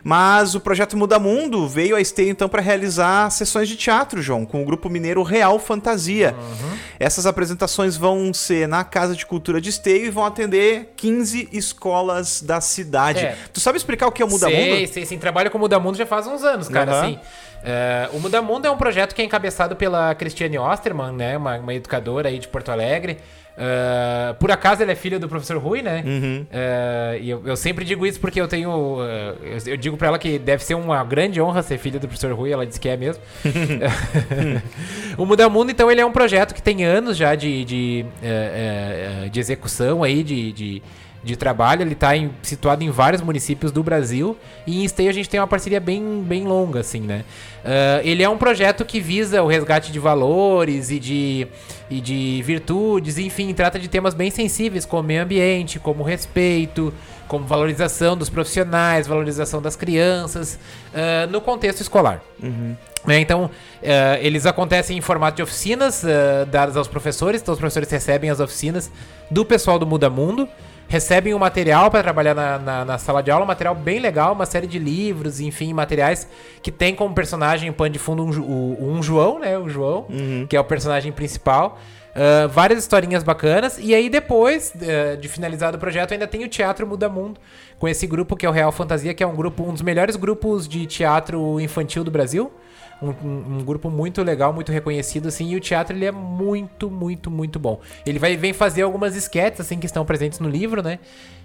Mas 0.04 0.54
o 0.54 0.60
projeto 0.60 0.96
Muda 0.96 1.18
Mundo 1.18 1.68
veio 1.68 1.96
a 1.96 2.00
Esteio 2.00 2.30
então 2.30 2.48
para 2.48 2.62
realizar 2.62 3.28
sessões 3.30 3.68
de 3.68 3.76
teatro, 3.76 4.22
João, 4.22 4.44
com 4.46 4.62
o 4.62 4.64
grupo 4.64 4.88
mineiro 4.88 5.22
Real 5.22 5.58
Fantasia. 5.58 6.34
Essas 6.98 7.26
apresentações 7.26 7.96
vão 7.96 8.32
ser 8.32 8.68
na 8.68 8.84
Casa 8.84 9.16
de 9.16 9.26
Cultura 9.26 9.60
de 9.60 9.70
Esteio 9.70 10.06
e 10.06 10.10
vão 10.10 10.24
atender 10.24 10.92
15 10.96 11.48
escolas 11.52 12.40
da 12.40 12.60
cidade. 12.60 13.20
É. 13.20 13.36
Tu 13.52 13.60
sabe 13.60 13.76
explicar 13.76 14.06
o 14.06 14.12
que 14.12 14.22
é 14.22 14.24
o 14.24 14.28
Muda 14.28 14.46
sei, 14.46 14.80
Mundo? 14.80 14.92
sei, 14.92 15.04
sim. 15.06 15.18
Trabalho 15.18 15.50
com 15.50 15.58
o 15.58 15.60
Muda 15.60 15.80
Mundo 15.80 15.96
já 15.96 16.06
faz 16.06 16.26
uns 16.26 16.44
anos, 16.44 16.68
cara, 16.68 16.92
Aham. 16.92 17.00
assim. 17.02 17.18
É, 17.64 18.08
o 18.12 18.20
Muda 18.20 18.42
Mundo 18.42 18.66
é 18.66 18.70
um 18.70 18.76
projeto 18.76 19.14
que 19.14 19.22
é 19.22 19.24
encabeçado 19.24 19.76
pela 19.76 20.14
Cristiane 20.14 20.58
Osterman, 20.58 21.12
né? 21.12 21.36
Uma, 21.36 21.58
uma 21.58 21.74
educadora 21.74 22.28
aí 22.28 22.38
de 22.38 22.48
Porto 22.48 22.70
Alegre. 22.70 23.18
É, 23.56 24.34
por 24.38 24.50
acaso 24.50 24.82
ela 24.82 24.92
é 24.92 24.94
filha 24.94 25.18
do 25.18 25.28
professor 25.28 25.58
Rui, 25.58 25.82
né? 25.82 26.02
Uhum. 26.06 26.46
É, 26.50 27.18
e 27.20 27.28
eu, 27.28 27.42
eu 27.44 27.56
sempre 27.56 27.84
digo 27.84 28.06
isso 28.06 28.18
porque 28.18 28.40
eu 28.40 28.48
tenho. 28.48 28.98
é, 29.02 29.34
eu, 29.42 29.72
eu 29.72 29.76
digo 29.76 29.96
pra 29.96 30.08
ela 30.08 30.18
que 30.18 30.38
deve 30.38 30.64
ser 30.64 30.74
uma 30.74 31.04
grande 31.04 31.40
honra 31.40 31.62
ser 31.62 31.78
filha 31.78 32.00
do 32.00 32.08
professor 32.08 32.32
Rui, 32.32 32.50
ela 32.50 32.66
disse 32.66 32.80
que 32.80 32.88
é 32.88 32.96
mesmo. 32.96 33.22
O 35.18 35.26
Muda 35.26 35.48
Mundo, 35.48 35.70
então, 35.70 35.90
ele 35.90 36.00
é 36.00 36.06
um 36.06 36.12
projeto 36.12 36.54
que 36.54 36.62
tem 36.62 36.84
anos 36.84 37.16
já 37.16 37.34
de, 37.34 37.64
de, 37.64 38.06
é, 38.22 39.24
é, 39.24 39.28
de 39.28 39.38
execução 39.38 40.02
aí, 40.02 40.22
de, 40.22 40.52
de, 40.52 40.82
de 41.22 41.36
trabalho. 41.36 41.82
Ele 41.82 41.92
está 41.92 42.10
situado 42.42 42.82
em 42.82 42.90
vários 42.90 43.22
municípios 43.22 43.70
do 43.70 43.82
Brasil. 43.82 44.36
E 44.66 44.80
em 44.80 44.84
Esteio 44.84 45.08
a 45.08 45.12
gente 45.12 45.28
tem 45.28 45.38
uma 45.38 45.46
parceria 45.46 45.80
bem, 45.80 46.22
bem 46.22 46.44
longa, 46.44 46.80
assim, 46.80 47.00
né? 47.00 47.24
Uh, 47.62 48.02
ele 48.02 48.22
é 48.22 48.28
um 48.28 48.36
projeto 48.36 48.84
que 48.84 49.00
visa 49.00 49.40
o 49.42 49.46
resgate 49.46 49.92
de 49.92 49.98
valores 49.98 50.90
e 50.90 50.98
de, 50.98 51.46
e 51.88 52.00
de 52.00 52.42
virtudes, 52.44 53.18
enfim, 53.18 53.54
trata 53.54 53.78
de 53.78 53.88
temas 53.88 54.14
bem 54.14 54.30
sensíveis, 54.30 54.84
como 54.84 55.04
meio 55.04 55.22
ambiente, 55.22 55.78
como 55.78 56.02
respeito, 56.02 56.92
como 57.28 57.46
valorização 57.46 58.16
dos 58.16 58.28
profissionais, 58.28 59.06
valorização 59.06 59.62
das 59.62 59.76
crianças, 59.76 60.58
uh, 60.92 61.30
no 61.30 61.40
contexto 61.40 61.80
escolar. 61.80 62.20
Uhum. 62.42 62.74
Né, 63.06 63.20
então, 63.20 63.44
uh, 63.44 63.50
eles 64.20 64.44
acontecem 64.44 64.98
em 64.98 65.00
formato 65.00 65.36
de 65.36 65.42
oficinas 65.42 66.04
dadas 66.50 66.76
aos 66.76 66.88
professores, 66.88 67.40
então 67.40 67.52
os 67.52 67.58
professores 67.60 67.90
recebem 67.90 68.28
as 68.28 68.40
oficinas 68.40 68.90
do 69.30 69.44
pessoal 69.44 69.78
do 69.78 69.86
Muda 69.86 70.10
Mundo, 70.10 70.48
recebem 70.92 71.32
o 71.32 71.38
material 71.38 71.90
para 71.90 72.02
trabalhar 72.02 72.34
na, 72.34 72.58
na, 72.58 72.84
na, 72.84 72.98
sala 72.98 73.22
de 73.22 73.30
aula, 73.30 73.46
um 73.46 73.48
material 73.48 73.74
bem 73.74 73.98
legal, 73.98 74.34
uma 74.34 74.44
série 74.44 74.66
de 74.66 74.78
livros, 74.78 75.40
enfim, 75.40 75.72
materiais 75.72 76.28
que 76.62 76.70
tem 76.70 76.94
como 76.94 77.14
personagem 77.14 77.70
em 77.70 77.72
pano 77.72 77.88
de 77.88 77.98
fundo 77.98 78.22
um, 78.22 78.76
um, 78.78 79.02
João, 79.02 79.38
né? 79.38 79.56
O 79.56 79.70
João, 79.70 80.04
uhum. 80.10 80.46
que 80.46 80.54
é 80.54 80.60
o 80.60 80.64
personagem 80.64 81.10
principal. 81.10 81.78
Uh, 82.10 82.46
várias 82.46 82.78
historinhas 82.80 83.22
bacanas. 83.22 83.78
E 83.80 83.94
aí, 83.94 84.10
depois 84.10 84.74
uh, 84.74 85.16
de 85.16 85.28
finalizado 85.28 85.78
o 85.78 85.80
projeto, 85.80 86.12
ainda 86.12 86.26
tem 86.26 86.44
o 86.44 86.48
Teatro 86.48 86.86
Muda 86.86 87.08
Mundo, 87.08 87.40
com 87.78 87.88
esse 87.88 88.06
grupo 88.06 88.36
que 88.36 88.44
é 88.44 88.48
o 88.50 88.52
Real 88.52 88.70
Fantasia, 88.70 89.14
que 89.14 89.22
é 89.22 89.26
um 89.26 89.34
grupo, 89.34 89.62
um 89.62 89.72
dos 89.72 89.80
melhores 89.80 90.14
grupos 90.14 90.68
de 90.68 90.84
teatro 90.84 91.58
infantil 91.58 92.04
do 92.04 92.10
Brasil. 92.10 92.52
Um, 93.02 93.56
um, 93.56 93.64
grupo 93.64 93.90
muito 93.90 94.22
legal, 94.22 94.52
muito 94.52 94.70
reconhecido, 94.70 95.26
assim, 95.26 95.50
e 95.50 95.56
o 95.56 95.60
teatro 95.60 95.96
ele 95.96 96.04
é 96.04 96.12
muito, 96.12 96.88
muito, 96.88 97.30
muito 97.30 97.58
bom. 97.58 97.80
Ele 98.06 98.18
vai, 98.18 98.36
vem 98.36 98.52
fazer 98.52 98.82
algumas 98.82 99.16
esquetes, 99.16 99.60
assim, 99.60 99.78
que 99.78 99.86
estão 99.86 100.04
presentes 100.04 100.38
no 100.38 100.48
livro, 100.48 100.82
né? 100.82 101.00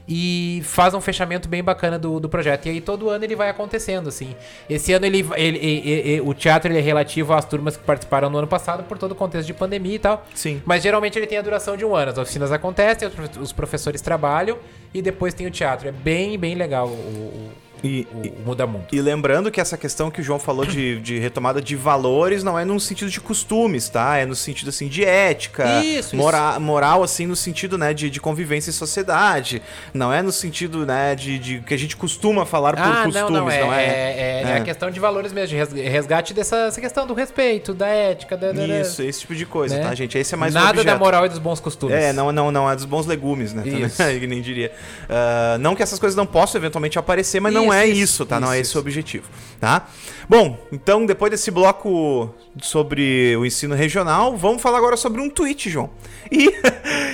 e 0.08 0.62
faz 0.63 0.93
um 0.93 1.02
fechamento 1.02 1.50
bem 1.50 1.62
bacana 1.62 2.00
do, 2.00 2.20
do 2.20 2.30
projeto. 2.30 2.67
E 2.67 2.70
aí 2.70 2.82
todo 2.82 3.10
ano 3.10 3.24
ele 3.26 3.36
vai 3.36 3.50
acontecendo, 3.50 4.08
assim. 4.08 4.36
Esse 4.70 4.93
ano 4.93 5.06
ele, 5.06 5.28
ele, 5.36 5.58
ele, 5.58 5.89
ele, 5.89 6.22
o 6.22 6.34
teatro 6.34 6.72
ele 6.72 6.80
é 6.80 6.82
relativo 6.82 7.34
às 7.34 7.43
turmas 7.43 7.76
que 7.76 7.84
participaram 7.84 8.30
no 8.30 8.38
ano 8.38 8.48
passado 8.48 8.84
por 8.84 8.98
todo 8.98 9.12
o 9.12 9.15
contexto 9.15 9.46
de 9.46 9.54
pandemia 9.54 9.96
e 9.96 10.00
tal. 10.00 10.26
Sim. 10.34 10.62
Mas 10.65 10.82
geralmente 10.82 11.20
ele 11.20 11.28
tem 11.28 11.38
a 11.38 11.41
duração 11.41 11.76
de 11.76 11.84
um 11.84 11.93
ano. 11.93 12.12
As 12.12 12.17
oficinas 12.17 12.52
acontecem, 12.52 13.10
os 13.39 13.52
professores 13.52 14.00
trabalham 14.00 14.58
e 14.93 15.02
depois 15.02 15.34
tem 15.34 15.46
o 15.46 15.52
teatro. 15.52 15.89
É 15.89 15.91
bem, 15.91 16.39
bem 16.39 16.56
legal 16.56 16.88
o, 16.88 16.91
o 16.91 17.52
e, 17.84 18.08
o, 18.12 18.48
muda 18.48 18.66
muito. 18.66 18.96
E 18.96 19.02
lembrando 19.02 19.52
que 19.52 19.62
essa 19.62 19.78
questão 19.78 20.10
que 20.10 20.22
o 20.22 20.24
João 20.24 20.40
falou 20.40 20.66
de, 20.66 21.00
de 21.00 21.20
retomada 21.20 21.62
de 21.62 21.76
valores 21.76 22.44
não 22.44 22.58
é 22.58 22.66
no 22.66 22.80
sentido 22.80 23.10
de 23.10 23.20
costumes, 23.20 23.90
tá? 23.90 24.18
É 24.18 24.26
no 24.26 24.36
sentido, 24.36 24.70
assim, 24.70 24.88
de 24.88 25.04
ética, 25.04 25.84
isso, 25.84 26.16
mora 26.16 26.52
isso. 26.52 26.62
moral, 26.62 27.04
assim, 27.04 27.26
no 27.26 27.36
sentido, 27.36 27.78
né, 27.78 27.94
de, 27.94 28.10
de 28.10 28.20
convivência 28.20 28.70
em 28.70 28.74
sociedade. 28.74 29.62
Não 29.94 30.12
é 30.12 30.22
no 30.22 30.32
sentido, 30.32 30.86
né, 30.86 31.16
de, 31.16 31.40
de 31.40 31.60
que 31.60 31.74
a 31.74 31.78
gente 31.78 31.96
costuma 31.96 32.46
falar 32.46 32.74
por 32.74 32.82
ah, 32.82 33.04
costumes, 33.04 33.16
não, 33.16 33.30
não, 33.30 33.50
é, 33.50 33.62
não 33.62 33.74
é, 33.74 33.84
é, 33.84 33.90
é, 33.90 34.42
é, 34.44 34.58
a 34.58 34.62
questão 34.62 34.90
de 34.90 35.00
valores 35.00 35.32
mesmo, 35.32 35.58
de 35.58 35.82
resgate 35.82 36.34
dessa 36.34 36.72
questão 36.80 37.06
do 37.06 37.13
respeito, 37.13 37.74
da 37.74 37.88
ética, 37.88 38.36
da, 38.36 38.52
da 38.52 38.66
Isso, 38.66 39.02
esse 39.02 39.22
tipo 39.22 39.36
de 39.36 39.46
coisa, 39.46 39.78
né? 39.78 39.84
tá, 39.84 39.96
gente? 39.96 40.18
Esse 40.18 40.34
é 40.34 40.38
mais 40.38 40.54
Nada 40.54 40.84
da 40.84 40.98
moral 40.98 41.26
e 41.26 41.30
dos 41.30 41.40
bons 41.40 41.60
costumes. 41.60 41.96
É, 41.96 42.13
não, 42.13 42.32
não, 42.32 42.52
não, 42.52 42.70
é 42.70 42.76
dos 42.76 42.86
bons 42.86 43.06
legumes, 43.06 43.54
né? 43.54 43.63
Isso. 43.66 44.02
nem 44.28 44.42
diria. 44.42 44.72
Uh, 45.04 45.58
não 45.60 45.76
que 45.76 45.84
essas 45.84 46.00
coisas 46.00 46.16
não 46.16 46.26
possam 46.26 46.60
eventualmente 46.60 46.98
aparecer, 46.98 47.40
mas 47.40 47.54
isso, 47.54 47.66
não 47.67 47.73
é 47.73 47.86
isso, 47.86 48.01
isso 48.01 48.25
tá? 48.25 48.39
Não 48.39 48.47
não 48.47 48.53
é 48.53 48.60
esse 48.60 48.77
o 48.77 48.80
objetivo, 48.80 49.27
tá? 49.60 49.88
Bom, 50.27 50.58
então 50.71 51.06
depois 51.06 51.32
desse 51.32 51.51
bloco 51.51 52.34
sobre 52.62 53.36
o 53.38 53.45
ensino 53.45 53.75
regional, 53.75 54.36
vamos 54.36 54.62
falar 54.62 54.77
agora 54.77 54.97
sobre 54.97 55.21
um 55.21 55.30
tweet, 55.30 55.69
João. 55.69 55.89
E 56.30 56.53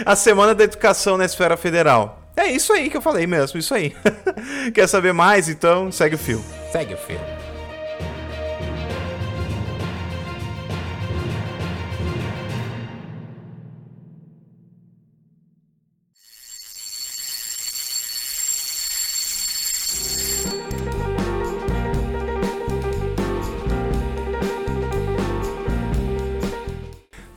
a 0.05 0.15
Semana 0.15 0.55
da 0.55 0.63
Educação 0.63 1.17
na 1.17 1.25
Esfera 1.25 1.55
Federal. 1.55 2.19
É 2.35 2.47
isso 2.51 2.73
aí 2.73 2.89
que 2.89 2.97
eu 2.97 3.01
falei 3.01 3.27
mesmo, 3.27 3.59
isso 3.59 3.75
aí. 3.75 3.95
Quer 4.73 4.87
saber 4.87 5.13
mais? 5.13 5.47
Então 5.49 5.91
segue 5.91 6.15
o 6.15 6.17
fio. 6.17 6.43
Segue 6.71 6.95
o 6.95 6.97
fio. 6.97 7.42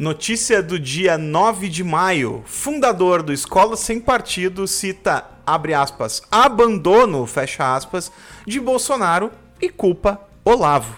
Notícia 0.06 0.62
do 0.62 0.78
dia 0.78 1.18
9 1.18 1.68
de 1.68 1.82
maio. 1.82 2.44
Fundador 2.46 3.24
do 3.24 3.32
Escola 3.32 3.76
Sem 3.76 3.98
Partido 3.98 4.64
cita, 4.68 5.24
abre 5.44 5.74
aspas, 5.74 6.22
abandono, 6.30 7.26
fecha 7.26 7.74
aspas, 7.74 8.12
de 8.46 8.60
Bolsonaro 8.60 9.32
e 9.60 9.68
culpa 9.68 10.20
Olavo. 10.44 10.96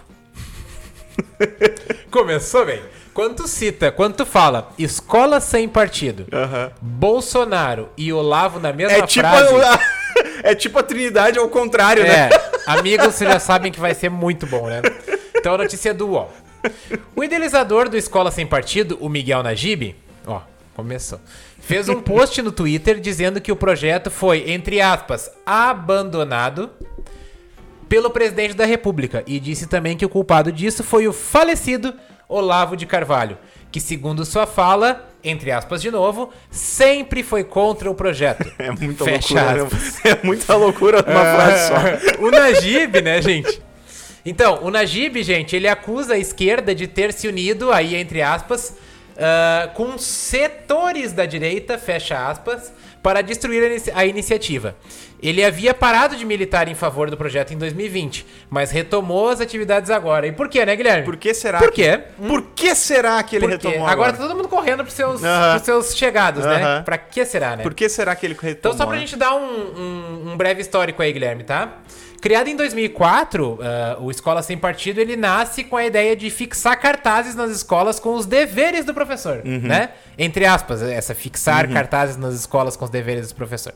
Começou 2.11 2.67
bem. 2.67 2.83
Quando 3.11 3.47
cita, 3.47 3.91
quando 3.91 4.13
tu 4.13 4.27
fala 4.27 4.69
escola 4.77 5.39
sem 5.39 5.67
partido, 5.67 6.27
uhum. 6.31 6.71
Bolsonaro 6.79 7.89
e 7.97 8.13
Olavo 8.13 8.59
na 8.59 8.71
mesma 8.71 8.99
é 8.99 9.07
tipo 9.07 9.27
frase. 9.27 9.55
A, 9.55 9.79
é 10.51 10.53
tipo 10.53 10.77
a 10.77 10.83
Trinidade 10.83 11.39
ao 11.39 11.49
contrário, 11.49 12.03
é, 12.03 12.07
né? 12.07 12.29
Amigos, 12.67 13.15
vocês 13.15 13.27
já 13.27 13.39
sabem 13.39 13.71
que 13.71 13.79
vai 13.79 13.95
ser 13.95 14.09
muito 14.09 14.45
bom, 14.45 14.67
né? 14.67 14.83
Então 15.39 15.53
a 15.53 15.57
notícia 15.57 15.91
é 15.91 15.93
do 15.93 16.09
UOL. 16.09 16.29
O 17.15 17.23
idealizador 17.23 17.89
do 17.89 17.97
Escola 17.97 18.31
Sem 18.31 18.45
Partido, 18.45 18.97
o 18.99 19.09
Miguel 19.09 19.43
Najib, 19.43 19.95
ó, 20.25 20.41
começou. 20.75 21.19
Fez 21.59 21.89
um 21.89 22.01
post 22.01 22.41
no 22.41 22.51
Twitter 22.51 22.99
dizendo 22.99 23.41
que 23.41 23.51
o 23.51 23.55
projeto 23.55 24.09
foi, 24.09 24.49
entre 24.51 24.81
aspas, 24.81 25.31
abandonado 25.45 26.69
pelo 27.87 28.09
presidente 28.09 28.53
da 28.53 28.65
República 28.65 29.23
e 29.25 29.39
disse 29.39 29.67
também 29.67 29.97
que 29.97 30.05
o 30.05 30.09
culpado 30.09 30.51
disso 30.51 30.83
foi 30.83 31.07
o 31.07 31.13
falecido 31.13 31.93
Olavo 32.29 32.77
de 32.77 32.85
Carvalho, 32.85 33.37
que 33.71 33.81
segundo 33.81 34.23
sua 34.23 34.45
fala, 34.45 35.09
entre 35.23 35.51
aspas 35.51 35.81
de 35.81 35.89
novo, 35.89 36.29
sempre 36.51 37.23
foi 37.23 37.43
contra 37.43 37.89
o 37.89 37.95
projeto. 37.95 38.47
É 38.59 38.71
muita 38.71 39.03
Fecha 39.03 39.33
loucura. 39.33 39.63
Aspas. 39.63 40.05
É 40.05 40.19
muita 40.23 40.55
loucura 40.55 41.01
numa 41.01 41.27
é... 41.27 41.35
frase 41.35 41.67
só. 41.67 42.23
O 42.23 42.29
Najib, 42.29 43.01
né, 43.01 43.21
gente? 43.21 43.61
Então, 44.25 44.59
o 44.63 44.69
Najib, 44.69 45.23
gente, 45.23 45.55
ele 45.55 45.67
acusa 45.67 46.13
a 46.13 46.17
esquerda 46.17 46.75
de 46.75 46.87
ter 46.87 47.13
se 47.13 47.27
unido, 47.27 47.71
aí 47.71 47.95
entre 47.95 48.21
aspas, 48.21 48.75
uh, 49.15 49.73
com 49.73 49.97
setores 49.97 51.11
da 51.13 51.25
direita, 51.25 51.77
fecha 51.77 52.27
aspas, 52.27 52.73
para 53.01 53.21
destruir 53.21 53.81
a, 53.93 53.99
a, 53.99 54.05
iniciativa. 54.05 54.75
Ele 55.21 55.43
havia 55.43 55.73
parado 55.73 56.15
de 56.15 56.25
militar 56.25 56.67
em 56.67 56.75
favor 56.75 57.09
do 57.09 57.17
projeto 57.17 57.53
em 57.53 57.57
2020, 57.57 58.25
mas 58.49 58.71
retomou 58.71 59.29
as 59.29 59.41
atividades 59.41 59.89
agora. 59.89 60.25
E 60.27 60.31
por 60.31 60.47
quê, 60.47 60.65
né, 60.65 60.75
Guilherme? 60.75 61.03
Por 61.03 61.17
que 61.17 61.33
será? 61.33 61.59
Por 61.59 61.71
quê? 61.71 61.97
Que... 61.97 62.27
Por 62.27 62.41
que 62.55 62.73
será 62.73 63.21
que 63.21 63.35
ele 63.35 63.47
retomou 63.47 63.79
agora? 63.79 63.91
Agora 63.91 64.13
tá 64.13 64.19
todo 64.19 64.35
mundo 64.35 64.47
correndo 64.47 64.83
pros 64.83 64.93
seus, 64.93 65.21
uh 65.21 65.25
-huh. 65.25 65.51
pros 65.51 65.63
seus 65.63 65.95
chegados, 65.95 66.45
uh 66.45 66.47
-huh. 66.47 66.59
né? 66.77 66.81
Pra 66.83 66.97
que 66.97 67.25
será, 67.25 67.57
né? 67.57 67.63
Por 67.63 67.73
que 67.73 67.89
será 67.89 68.15
que 68.15 68.25
ele 68.25 68.33
retomou? 68.33 68.57
Então, 68.57 68.73
só 68.73 68.85
pra 68.85 68.95
né? 68.95 69.01
gente 69.01 69.17
dar 69.17 69.35
um, 69.35 69.43
um, 69.43 70.31
um 70.31 70.37
breve 70.37 70.61
histórico 70.61 71.01
aí, 71.01 71.11
Guilherme, 71.11 71.43
tá? 71.43 71.79
Criado 72.21 72.49
em 72.49 72.55
2004, 72.55 73.53
uh, 73.53 73.59
o 74.03 74.11
Escola 74.11 74.41
Sem 74.41 74.57
Partido 74.57 74.99
ele 74.99 75.15
nasce 75.15 75.63
com 75.63 75.77
a 75.77 75.85
ideia 75.85 76.15
de 76.15 76.29
fixar 76.29 76.77
cartazes 76.79 77.33
nas 77.33 77.49
escolas 77.49 77.97
com 77.99 78.13
os 78.13 78.25
deveres 78.25 78.83
do 78.83 78.93
professor, 78.93 79.41
uhum. 79.45 79.61
né? 79.61 79.91
Entre 80.17 80.45
aspas, 80.45 80.81
essa 80.81 81.15
fixar 81.15 81.65
uhum. 81.65 81.73
cartazes 81.73 82.17
nas 82.17 82.35
escolas 82.35 82.75
com 82.75 82.83
os 82.83 82.91
deveres 82.91 83.29
do 83.29 83.35
professor. 83.35 83.73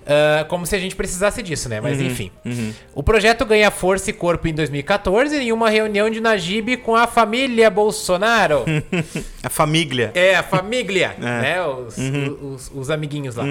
Uh, 0.00 0.44
como 0.48 0.66
se 0.66 0.74
a 0.74 0.78
gente 0.78 0.96
precisasse 0.96 1.42
disso, 1.42 1.68
né? 1.68 1.80
Mas 1.80 1.98
uhum. 1.98 2.06
enfim. 2.06 2.30
Uhum. 2.44 2.72
O 2.94 3.02
projeto 3.02 3.44
ganha 3.44 3.70
força 3.70 4.10
e 4.10 4.12
corpo 4.12 4.48
em 4.48 4.54
2014 4.54 5.36
em 5.36 5.52
uma 5.52 5.70
reunião 5.70 6.10
de 6.10 6.20
Najib 6.20 6.78
com 6.78 6.96
a 6.96 7.06
família 7.06 7.70
Bolsonaro. 7.70 8.64
a 9.42 9.48
família. 9.48 10.10
É, 10.14 10.34
a 10.36 10.42
família, 10.42 11.14
é. 11.18 11.22
né? 11.22 11.66
Os, 11.66 11.98
uhum. 11.98 12.54
os, 12.54 12.70
os, 12.74 12.90
amiguinhos 12.90 13.36
lá. 13.36 13.44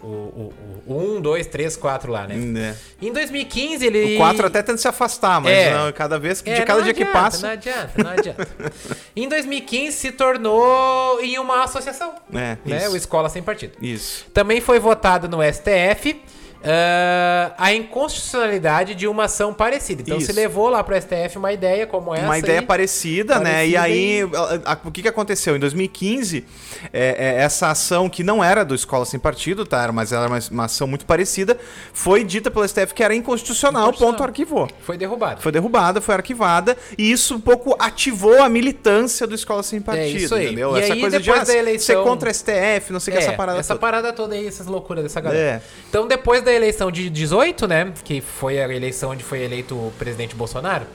O, 0.00 0.52
o, 0.86 1.16
1, 1.16 1.20
2, 1.20 1.46
3, 1.48 1.76
4 1.76 2.12
lá, 2.12 2.26
né? 2.26 2.36
É. 2.36 3.04
Em 3.04 3.12
2015 3.12 3.84
ele. 3.84 4.14
O 4.14 4.18
4 4.18 4.46
até 4.46 4.62
tenta 4.62 4.78
se 4.78 4.86
afastar, 4.86 5.40
mas 5.40 5.52
é. 5.52 5.74
não, 5.74 5.92
cada 5.92 6.20
vez 6.20 6.40
que 6.40 6.50
é, 6.50 6.54
de 6.54 6.64
cada 6.64 6.82
dia 6.82 6.92
adianta, 6.92 7.10
que 7.10 7.12
passa. 7.12 7.46
Não 7.46 7.52
adianta, 7.52 7.92
não 7.96 8.10
adianta. 8.10 8.48
em 9.16 9.28
2015 9.28 9.96
se 9.96 10.12
tornou 10.12 11.20
em 11.20 11.36
uma 11.38 11.64
associação. 11.64 12.14
É, 12.32 12.56
né? 12.64 12.84
Isso. 12.84 12.92
O 12.92 12.96
Escola 12.96 13.28
Sem 13.28 13.42
Partido. 13.42 13.72
Isso. 13.82 14.26
Também 14.32 14.60
foi 14.60 14.78
votado 14.78 15.28
no 15.28 15.38
STF. 15.42 16.22
Uh, 16.60 17.54
a 17.56 17.72
inconstitucionalidade 17.72 18.94
de 18.94 19.06
uma 19.06 19.24
ação 19.24 19.52
parecida. 19.54 20.02
Então 20.02 20.18
Isso. 20.18 20.26
se 20.26 20.32
levou 20.32 20.68
lá 20.68 20.82
para 20.82 20.96
o 20.96 21.00
STF 21.00 21.38
uma 21.38 21.52
ideia 21.52 21.86
como 21.86 22.14
essa. 22.14 22.24
uma 22.24 22.38
ideia 22.38 22.60
aí. 22.60 22.66
parecida, 22.66 23.38
né? 23.38 23.66
E 23.66 23.72
parecida 23.74 23.82
aí, 23.82 24.22
a- 24.64 24.72
a- 24.72 24.78
o 24.84 24.90
que, 24.90 25.02
que 25.02 25.08
aconteceu? 25.08 25.56
Em 25.56 25.58
2015, 25.58 26.44
é, 26.92 27.36
é, 27.38 27.42
essa 27.42 27.68
ação 27.70 28.08
que 28.08 28.22
não 28.22 28.42
era 28.42 28.64
do 28.64 28.74
Escola 28.74 29.04
Sem 29.04 29.18
Partido, 29.20 29.64
tá? 29.64 29.90
Mas 29.92 30.12
era 30.12 30.26
uma, 30.26 30.38
uma 30.50 30.64
ação 30.64 30.86
muito 30.86 31.06
parecida, 31.06 31.58
foi 31.92 32.24
dita 32.24 32.50
pelo 32.50 32.66
STF 32.66 32.92
que 32.94 33.02
era 33.02 33.14
inconstitucional, 33.14 33.82
Inconstitucional. 33.88 34.12
ponto 34.18 34.24
arquivou. 34.24 34.68
Foi 34.82 34.96
derrubado. 34.96 35.40
Foi 35.40 35.52
derrubada, 35.52 36.00
foi 36.00 36.14
arquivada, 36.14 36.76
e 36.96 37.10
isso 37.10 37.34
um 37.36 37.40
pouco 37.40 37.76
ativou 37.78 38.42
a 38.42 38.48
militância 38.48 39.26
do 39.26 39.34
Escola 39.34 39.62
Sem 39.62 39.80
Partido, 39.80 40.04
É 40.04 40.08
isso 40.10 40.34
aí. 40.34 40.46
entendeu? 40.46 40.76
E 40.76 40.80
essa 40.80 40.92
aí, 40.94 41.00
coisa 41.00 41.18
de 41.18 41.24
depois 41.26 41.42
ah, 41.48 41.52
da 41.52 41.58
eleição- 41.58 41.96
ser 42.02 42.08
contra 42.08 42.30
a 42.30 42.34
STF, 42.34 42.92
não 42.92 43.00
sei 43.00 43.14
o 43.14 43.16
que, 43.16 43.22
É, 43.22 43.26
essa 43.26 43.36
parada 43.36 43.58
essa 43.60 43.68
toda. 43.74 43.80
parada 43.80 44.12
toda 44.12 44.34
aí, 44.34 44.46
essas 44.46 44.66
loucuras 44.66 45.02
dessa 45.04 45.20
galera. 45.20 45.38
É. 45.40 45.60
Então, 45.88 46.06
depois 46.06 46.42
da 46.48 46.54
eleição 46.54 46.90
de 46.90 47.10
18, 47.10 47.68
né, 47.68 47.92
que 48.02 48.22
foi 48.22 48.58
a 48.58 48.74
eleição 48.74 49.10
onde 49.10 49.22
foi 49.22 49.42
eleito 49.42 49.74
o 49.74 49.92
presidente 49.98 50.34
Bolsonaro, 50.34 50.86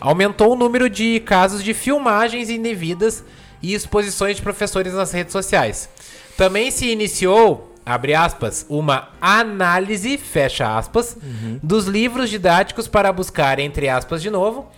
aumentou 0.00 0.52
o 0.52 0.56
número 0.56 0.88
de 0.88 1.18
casos 1.20 1.64
de 1.64 1.74
filmagens 1.74 2.48
indevidas 2.48 3.24
e 3.60 3.74
exposições 3.74 4.36
de 4.36 4.42
professores 4.42 4.94
nas 4.94 5.10
redes 5.10 5.32
sociais. 5.32 5.88
Também 6.36 6.70
se 6.70 6.86
iniciou, 6.86 7.74
abre 7.84 8.14
aspas, 8.14 8.64
uma 8.68 9.08
análise, 9.20 10.16
fecha 10.16 10.78
aspas, 10.78 11.16
dos 11.60 11.86
livros 11.86 12.30
didáticos 12.30 12.86
para 12.86 13.12
buscar, 13.12 13.58
entre 13.58 13.88
aspas 13.88 14.22
de 14.22 14.30
novo, 14.30 14.70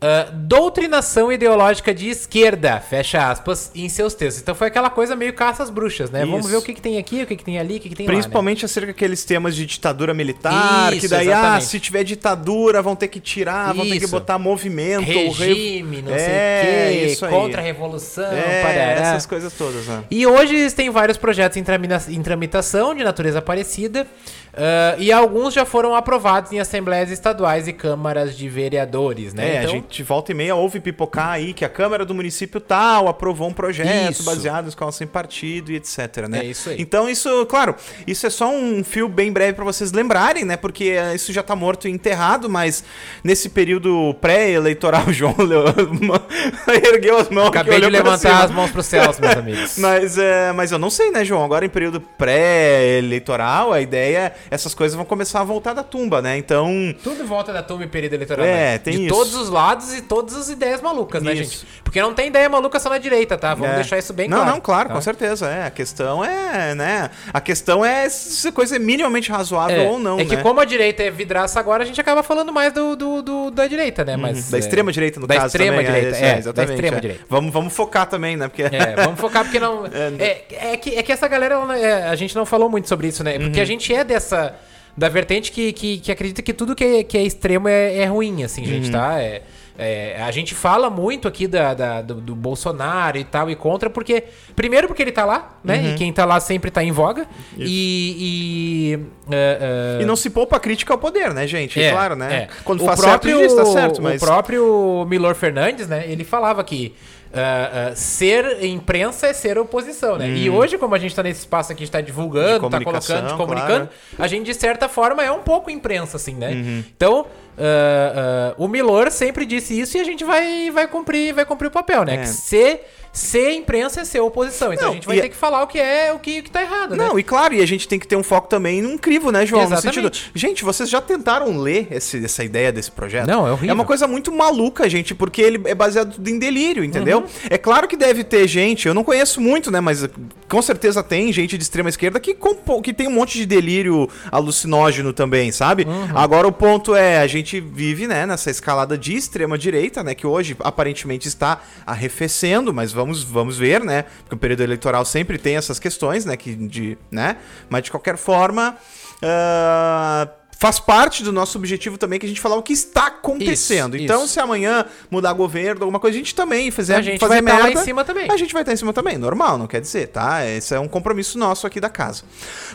ah, 0.00 0.28
doutrinação 0.32 1.32
ideológica 1.32 1.92
de 1.92 2.08
esquerda, 2.08 2.78
fecha 2.80 3.30
aspas, 3.30 3.70
em 3.74 3.88
seus 3.88 4.14
textos. 4.14 4.42
Então 4.42 4.54
foi 4.54 4.68
aquela 4.68 4.90
coisa 4.90 5.16
meio 5.16 5.32
caça 5.32 5.62
às 5.62 5.70
bruxas, 5.70 6.10
né? 6.10 6.20
Vamos 6.24 6.40
Isso. 6.40 6.48
ver 6.50 6.56
o 6.56 6.62
que, 6.62 6.74
que 6.74 6.80
tem 6.80 6.98
aqui, 6.98 7.22
o 7.22 7.26
que, 7.26 7.34
que 7.36 7.44
tem 7.44 7.58
ali, 7.58 7.76
o 7.78 7.80
que, 7.80 7.88
que 7.88 7.94
tem 7.96 8.06
lá. 8.06 8.12
Principalmente 8.12 8.64
acerca 8.64 8.88
daqueles 8.88 9.24
temas 9.24 9.56
de 9.56 9.66
ditadura 9.66 10.14
militar, 10.14 10.90
que 10.92 10.98
Isso, 10.98 11.08
daí, 11.08 11.28
ah, 11.28 11.32
exatamente. 11.38 11.64
se 11.66 11.80
tiver 11.80 12.04
ditadura, 12.04 12.80
vão 12.80 12.94
ter 12.94 13.08
que 13.08 13.18
tirar, 13.18 13.72
vão 13.74 13.84
ter 13.86 13.98
que 13.98 14.04
Isso. 14.04 14.08
botar 14.12 14.38
movimento, 14.38 15.06
né? 15.08 15.14
Regime, 15.14 16.02
não 16.02 16.12
É, 16.14 16.18
sei 16.18 16.28
o 16.28 17.00
quê, 17.00 17.06
isso 17.12 17.24
aí. 17.26 17.30
contra 17.32 17.60
a 17.60 17.64
revolução, 17.64 18.24
É, 18.32 18.62
parará. 18.62 19.08
essas 19.08 19.26
coisas 19.26 19.52
todas, 19.52 19.86
né? 19.86 20.04
E 20.10 20.26
hoje 20.26 20.54
existem 20.54 20.90
vários 20.90 21.16
projetos 21.18 21.56
em, 21.56 21.64
tramina- 21.64 22.02
em 22.08 22.22
tramitação 22.22 22.94
de 22.94 23.02
natureza 23.02 23.42
parecida. 23.42 24.06
ah, 24.54 24.96
e 24.98 25.12
alguns 25.12 25.54
já 25.54 25.64
foram 25.64 25.94
aprovados 25.94 26.50
em 26.52 26.58
assembleias 26.58 27.10
estaduais 27.10 27.68
e 27.68 27.72
câmaras 27.72 28.36
de 28.36 28.48
vereadores, 28.48 29.32
né? 29.34 29.56
É, 29.56 29.58
a 29.58 29.66
gente 29.88 30.02
volta 30.02 30.32
e 30.32 30.34
meia 30.34 30.54
ouve 30.54 30.78
pipocar 30.80 31.30
aí 31.30 31.52
que 31.52 31.64
a 31.64 31.68
Câmara 31.68 32.04
do 32.04 32.14
município 32.14 32.60
tal 32.60 33.08
aprovou 33.08 33.48
um 33.48 33.52
projeto 33.52 34.12
Isso. 34.12 34.22
baseado 34.22 34.66
em 34.66 34.68
escola 34.68 34.92
sem 34.92 35.06
partido 35.06 35.72
e 35.72 35.76
etc, 35.76 36.28
né? 36.28 36.40
É 36.40 36.44
isso 36.44 36.70
aí. 36.70 36.76
Então 36.80 37.08
isso, 37.08 37.46
claro, 37.46 37.74
isso 38.06 38.26
é 38.26 38.30
só 38.30 38.50
um 38.50 38.84
fio 38.84 39.08
bem 39.08 39.32
breve 39.32 39.54
pra 39.54 39.64
vocês 39.64 39.92
lembrarem, 39.92 40.44
né? 40.44 40.56
Porque 40.56 40.84
eh, 40.84 41.14
isso 41.14 41.32
já 41.32 41.42
tá 41.42 41.56
morto 41.56 41.88
e 41.88 41.90
enterrado, 41.90 42.48
mas 42.48 42.84
nesse 43.24 43.48
período 43.48 44.14
pré-eleitoral, 44.20 45.06
o 45.06 45.12
João 45.12 45.34
ergueu 46.92 47.18
as 47.18 47.28
mãos 47.30 47.48
Acabei 47.48 47.80
de 47.80 47.88
levantar 47.88 48.44
as 48.44 48.50
mãos 48.50 48.70
pros 48.70 48.86
céus, 48.86 49.18
meus 49.18 49.34
amigos. 49.36 49.78
Mas, 49.78 50.18
é, 50.18 50.52
mas 50.52 50.70
eu 50.70 50.78
não 50.78 50.90
sei, 50.90 51.10
né, 51.10 51.24
João? 51.24 51.44
Agora 51.44 51.64
em 51.64 51.68
período 51.68 52.00
pré-eleitoral, 52.00 53.72
a 53.72 53.80
ideia, 53.80 54.32
essas 54.50 54.74
coisas 54.74 54.94
vão 54.94 55.04
começar 55.04 55.40
a 55.40 55.44
voltar 55.44 55.72
da 55.72 55.82
tumba, 55.82 56.20
né? 56.20 56.36
Então, 56.36 56.94
Tudo 57.02 57.24
volta 57.24 57.52
da 57.52 57.62
turma 57.62 57.84
em 57.84 57.88
período 57.88 58.14
eleitoral. 58.14 58.44
É, 58.44 58.72
né? 58.72 58.78
tem 58.78 58.96
De 58.96 59.06
isso. 59.06 59.14
todos 59.14 59.34
os 59.34 59.48
lados 59.48 59.77
e 59.94 60.02
todas 60.02 60.34
as 60.36 60.48
ideias 60.48 60.80
malucas, 60.80 61.22
né, 61.22 61.32
Isso. 61.34 61.42
gente? 61.62 61.66
Porque 61.84 62.00
não 62.02 62.12
tem 62.14 62.28
ideia 62.28 62.48
maluca 62.48 62.78
só 62.80 62.88
na 62.90 62.98
direita, 62.98 63.36
tá? 63.38 63.54
Vamos 63.54 63.72
É. 63.72 63.76
deixar 63.76 63.98
isso 63.98 64.12
bem 64.12 64.28
não, 64.28 64.38
claro. 64.38 64.50
Não, 64.52 64.60
claro, 64.60 64.88
tá? 64.88 64.94
com 64.94 65.00
certeza. 65.00 65.46
É. 65.48 65.66
A 65.66 65.70
questão 65.70 66.24
é, 66.24 66.74
né? 66.74 67.10
A 67.32 67.40
questão 67.40 67.84
é 67.84 68.08
se 68.08 68.48
a 68.48 68.52
coisa 68.52 68.76
é 68.76 68.78
minimamente 68.78 69.30
razoável 69.30 69.80
É, 69.82 69.86
ou 69.88 69.98
não, 69.98 70.18
é 70.20 70.24
que 70.24 70.36
né? 70.36 70.42
como 70.42 70.60
a 70.60 70.64
direita 70.64 71.02
é 71.02 71.10
vidraça 71.10 71.58
agora, 71.60 71.82
a 71.82 71.86
gente 71.86 72.00
acaba 72.00 72.22
falando 72.22 72.52
mais 72.52 72.72
do, 72.72 72.94
do, 72.96 73.22
do- 73.22 73.50
da 73.50 73.66
direita, 73.66 74.04
né? 74.04 74.16
Mas, 74.16 74.46
Uhum. 74.46 74.50
Da 74.50 74.56
é, 74.56 74.60
extrema 74.60 74.92
direita, 74.92 75.20
no 75.20 75.26
da 75.26 75.34
caso. 75.34 75.46
extrema 75.46 75.76
também, 75.76 75.86
direita, 75.86 76.16
isso, 76.16 76.24
é, 76.24 76.38
exatamente. 76.38 76.54
da 76.68 76.74
extrema 76.74 76.96
é. 76.96 77.00
direita. 77.00 77.24
Vamos, 77.28 77.52
vamos 77.52 77.72
focar 77.72 78.06
também, 78.06 78.36
né? 78.36 78.48
Porque. 78.48 78.62
É, 78.62 78.96
vamos 78.96 79.20
focar 79.20 79.44
porque 79.44 79.58
não. 79.60 79.84
É, 80.18 80.44
é, 80.72 80.76
que, 80.76 80.94
é 80.96 81.02
que 81.02 81.12
essa 81.12 81.26
galera, 81.28 81.54
não- 81.58 81.72
é, 81.72 82.04
a 82.08 82.14
gente 82.16 82.34
não 82.36 82.44
falou 82.46 82.68
muito 82.68 82.88
sobre 82.88 83.08
isso, 83.08 83.22
né? 83.22 83.36
Uhum. 83.36 83.44
Porque 83.44 83.60
a 83.60 83.64
gente 83.64 83.92
é 83.94 84.02
dessa. 84.04 84.54
Da 84.96 85.08
vertente 85.08 85.52
que, 85.52 85.72
que, 85.72 85.98
que 85.98 86.10
acredita 86.10 86.42
que 86.42 86.52
tudo 86.52 86.74
que 86.74 86.82
é, 86.84 87.04
que 87.04 87.16
é 87.16 87.22
extremo 87.22 87.68
é, 87.68 87.98
é 87.98 88.04
ruim, 88.06 88.42
assim, 88.42 88.62
Uhum. 88.62 88.66
gente, 88.66 88.90
tá? 88.90 89.20
É, 89.20 89.42
é, 89.78 90.20
a 90.20 90.30
gente 90.32 90.56
fala 90.56 90.90
muito 90.90 91.28
aqui 91.28 91.46
da, 91.46 91.72
da- 91.72 92.02
do, 92.02 92.14
do 92.14 92.34
Bolsonaro 92.34 93.16
e 93.16 93.22
tal, 93.22 93.48
e 93.48 93.54
contra, 93.54 93.88
porque. 93.88 94.24
Primeiro, 94.56 94.88
porque 94.88 95.00
ele 95.02 95.12
tá 95.12 95.24
lá, 95.24 95.56
né? 95.62 95.76
Uhum. 95.78 95.88
E 95.90 95.94
quem 95.94 96.12
tá 96.12 96.24
lá 96.24 96.40
sempre 96.40 96.68
tá 96.68 96.82
em 96.82 96.90
voga. 96.90 97.26
E. 97.56 98.98
e 98.98 99.32
é, 99.32 99.96
é, 100.00 100.02
E 100.02 100.04
não 100.04 100.16
se 100.16 100.30
poupa 100.30 100.56
a 100.56 100.60
crítica 100.60 100.92
ao 100.92 100.98
poder, 100.98 101.32
né, 101.32 101.46
gente? 101.46 101.80
é, 101.80 101.92
claro, 101.92 102.16
né? 102.16 102.34
é. 102.34 102.48
Quando 102.64 102.82
o 102.82 102.86
faz 102.86 103.00
próprio, 103.00 103.38
certo, 103.38 103.48
diz, 103.48 103.56
tá 103.56 103.64
certo, 103.66 104.02
mas. 104.02 104.20
O 104.20 104.26
próprio 104.26 105.06
Milor 105.08 105.34
Fernandes, 105.36 105.86
né, 105.86 106.04
ele 106.08 106.24
falava 106.24 106.64
que 106.64 106.94
ah, 107.32 107.90
ah, 107.90 107.94
ser 107.94 108.64
imprensa 108.64 109.26
é 109.26 109.32
ser 109.32 109.58
oposição, 109.58 110.16
né? 110.16 110.28
E 110.30 110.48
hoje, 110.48 110.78
como 110.78 110.94
a 110.94 110.98
gente 110.98 111.14
tá 111.14 111.22
nesse 111.22 111.40
espaço 111.40 111.72
aqui, 111.72 111.82
a 111.82 111.84
gente 111.86 111.92
tá 111.92 112.00
divulgando, 112.00 112.66
Hum. 112.66 112.70
De 112.70 112.78
tá 112.78 112.84
colocando, 112.84 113.28
de 113.28 113.34
comunicando, 113.34 113.86
claro. 113.86 113.90
a 114.18 114.26
gente, 114.26 114.46
de 114.46 114.54
certa 114.54 114.88
forma, 114.88 115.22
é 115.22 115.30
um 115.30 115.40
pouco 115.40 115.70
imprensa, 115.70 116.16
assim, 116.16 116.34
né? 116.34 116.52
Uhum. 116.52 116.84
Então, 116.96 117.26
ah, 117.58 118.54
o 118.56 118.68
Milor 118.68 119.10
sempre 119.10 119.44
disse 119.44 119.78
isso 119.78 119.96
e 119.96 120.00
a 120.00 120.04
gente 120.04 120.24
vai, 120.24 120.70
vai, 120.70 120.86
cumprir, 120.86 121.34
vai 121.34 121.44
cumprir 121.44 121.68
o 121.68 121.70
papel, 121.70 122.04
né? 122.04 122.14
É. 122.14 122.18
Que 122.18 122.28
ser, 122.28 122.86
ser 123.18 123.52
imprensa 123.52 124.00
é 124.00 124.04
ser 124.04 124.20
oposição. 124.20 124.72
Então 124.72 124.86
Não, 124.86 124.92
a 124.92 124.94
gente 124.94 125.06
vai 125.06 125.20
ter 125.20 125.28
que 125.28 125.36
falar 125.36 125.62
o 125.62 125.66
que 125.66 125.78
é 125.78 126.12
o 126.12 126.18
que, 126.18 126.38
o 126.40 126.42
que 126.42 126.50
tá 126.50 126.62
errado, 126.62 126.94
né? 126.96 127.04
Não, 127.04 127.18
e 127.18 127.22
claro, 127.22 127.54
e 127.54 127.60
a 127.60 127.66
gente 127.66 127.88
tem 127.88 127.98
que 127.98 128.06
ter 128.06 128.16
um 128.16 128.22
foco 128.22 128.48
também 128.48 128.80
num 128.80 128.96
crivo, 128.96 129.30
né, 129.32 129.44
João? 129.44 129.62
No 129.68 129.74
Exatamente. 129.74 130.16
sentido. 130.16 130.30
Gente, 130.34 130.64
vocês 130.64 130.88
já 130.88 131.00
tentaram 131.00 131.58
ler 131.58 131.88
esse- 131.90 132.24
essa 132.24 132.44
ideia 132.44 132.70
desse 132.72 132.90
projeto? 132.90 133.26
Não, 133.26 133.46
é 133.46 133.50
horrível. 133.52 133.70
É 133.70 133.72
uma 133.72 133.84
coisa 133.84 134.06
muito 134.06 134.30
maluca, 134.32 134.88
gente, 134.88 135.14
porque 135.14 135.42
ele 135.42 135.60
é 135.64 135.74
baseado 135.74 136.14
em 136.28 136.38
delírio, 136.38 136.84
entendeu? 136.84 137.18
Uhum. 137.20 137.26
É 137.50 137.58
claro 137.58 137.88
que 137.88 137.96
deve 137.96 138.22
ter 138.22 138.46
gente, 138.46 138.86
eu 138.86 138.94
não 138.94 139.02
conheço 139.02 139.40
muito, 139.40 139.70
né, 139.70 139.80
mas 139.80 140.08
com 140.48 140.62
certeza 140.62 141.02
tem 141.02 141.32
gente 141.32 141.56
de 141.58 141.62
extrema 141.62 141.88
esquerda 141.88 142.20
que, 142.20 142.36
que 142.82 142.92
tem 142.94 143.08
um 143.08 143.12
monte 143.12 143.36
de 143.38 143.46
delírio 143.46 144.08
alucinógeno 144.30 145.12
também, 145.12 145.50
sabe? 145.52 145.84
Uhum. 145.84 146.16
Agora 146.16 146.46
o 146.46 146.52
ponto 146.52 146.94
é, 146.94 147.18
a 147.18 147.26
gente 147.26 147.60
vive, 147.60 148.06
né, 148.06 148.26
nessa 148.26 148.50
escalada 148.50 148.96
de 148.96 149.14
extrema 149.14 149.58
direita, 149.58 150.02
né, 150.02 150.14
que 150.14 150.26
hoje 150.26 150.56
aparentemente 150.60 151.26
está 151.28 151.60
arrefecendo, 151.86 152.72
mas 152.72 152.92
vamos, 152.92 153.07
vamos 153.22 153.56
ver, 153.58 153.84
né? 153.84 154.04
Porque 154.22 154.34
o 154.34 154.38
período 154.38 154.62
eleitoral 154.62 155.04
sempre 155.04 155.38
tem 155.38 155.56
essas 155.56 155.78
questões, 155.78 156.24
né, 156.24 156.36
que 156.36 156.54
de, 156.54 156.98
né? 157.10 157.36
Mas 157.68 157.84
de 157.84 157.90
qualquer 157.90 158.16
forma, 158.16 158.76
ah, 159.22 160.28
faz 160.58 160.80
parte 160.80 161.22
do 161.22 161.32
nosso 161.32 161.56
objetivo 161.56 161.96
também 161.96 162.18
que 162.18 162.26
a 162.26 162.28
gente 162.28 162.40
falar 162.40 162.56
o 162.56 162.62
que 162.62 162.72
está 162.72 163.06
acontecendo. 163.06 163.94
Isso, 163.96 164.04
então, 164.04 164.24
isso. 164.24 164.34
se 164.34 164.40
amanhã 164.40 164.84
mudar 165.08 165.32
governo, 165.32 165.82
alguma 165.82 166.00
coisa, 166.00 166.16
a 166.16 166.18
gente 166.18 166.34
também 166.34 166.70
fizer 166.70 166.96
A 166.96 167.00
gente 167.00 167.20
fazer 167.20 167.34
vai 167.34 167.38
estar 167.40 167.58
lá 167.58 167.64
merda, 167.64 167.80
em 167.80 167.84
cima 167.84 168.04
também. 168.04 168.30
A 168.30 168.36
gente 168.36 168.52
vai 168.52 168.62
estar 168.62 168.72
em 168.72 168.76
cima 168.76 168.92
também, 168.92 169.16
normal, 169.16 169.56
não 169.56 169.68
quer 169.68 169.80
dizer, 169.80 170.08
tá? 170.08 170.44
Esse 170.44 170.74
é 170.74 170.80
um 170.80 170.88
compromisso 170.88 171.38
nosso 171.38 171.66
aqui 171.66 171.80
da 171.80 171.88
casa. 171.88 172.24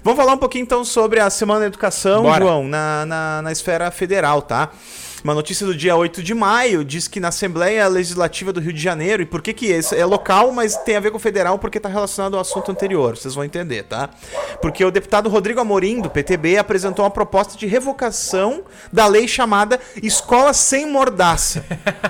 Vamos 0.02 0.18
falar 0.18 0.34
um 0.34 0.38
pouquinho 0.38 0.64
então 0.64 0.86
sobre 0.86 1.20
a 1.20 1.30
Semana 1.30 1.62
da 1.62 1.66
Educação, 1.66 2.24
Bora. 2.24 2.44
João, 2.44 2.68
na, 2.68 3.06
na, 3.06 3.42
na 3.42 3.52
esfera 3.52 3.92
federal, 3.92 4.42
tá? 4.42 4.72
Uma 5.24 5.34
notícia 5.34 5.66
do 5.66 5.74
dia 5.74 5.96
8 5.96 6.22
de 6.22 6.34
maio 6.34 6.84
diz 6.84 7.08
que 7.08 7.18
na 7.18 7.30
Assembleia 7.30 7.88
Legislativa 7.88 8.52
do 8.52 8.60
Rio 8.60 8.74
de 8.74 8.82
Janeiro, 8.82 9.24
e 9.24 9.26
por 9.26 9.42
que 9.42 9.54
que 9.54 9.68
esse 9.68 9.96
é 9.96 10.06
local, 10.06 10.52
mas 10.52 10.76
tem 10.76 10.98
a 10.98 11.00
ver 11.00 11.12
com 11.12 11.18
o 11.18 11.20
federal 11.20 11.58
porque 11.58 11.78
está 11.78 11.88
relacionado 11.88 12.34
ao 12.34 12.42
assunto 12.42 12.70
anterior, 12.70 13.16
vocês 13.16 13.34
vão 13.34 13.46
entender, 13.46 13.84
tá? 13.84 14.10
Porque 14.62 14.84
o 14.84 14.92
deputado 14.92 15.30
Rodrigo 15.30 15.62
Amorim, 15.62 16.02
do 16.02 16.10
PTB, 16.10 16.58
apresentou 16.58 17.06
uma 17.06 17.12
proposta 17.12 17.58
de 17.58 17.66
revocação 17.66 18.66
da 18.92 19.08
lei 19.08 19.26
chamada 19.26 19.80
Escola 20.02 20.52
Sem 20.52 20.92
Mordaça, 20.92 21.66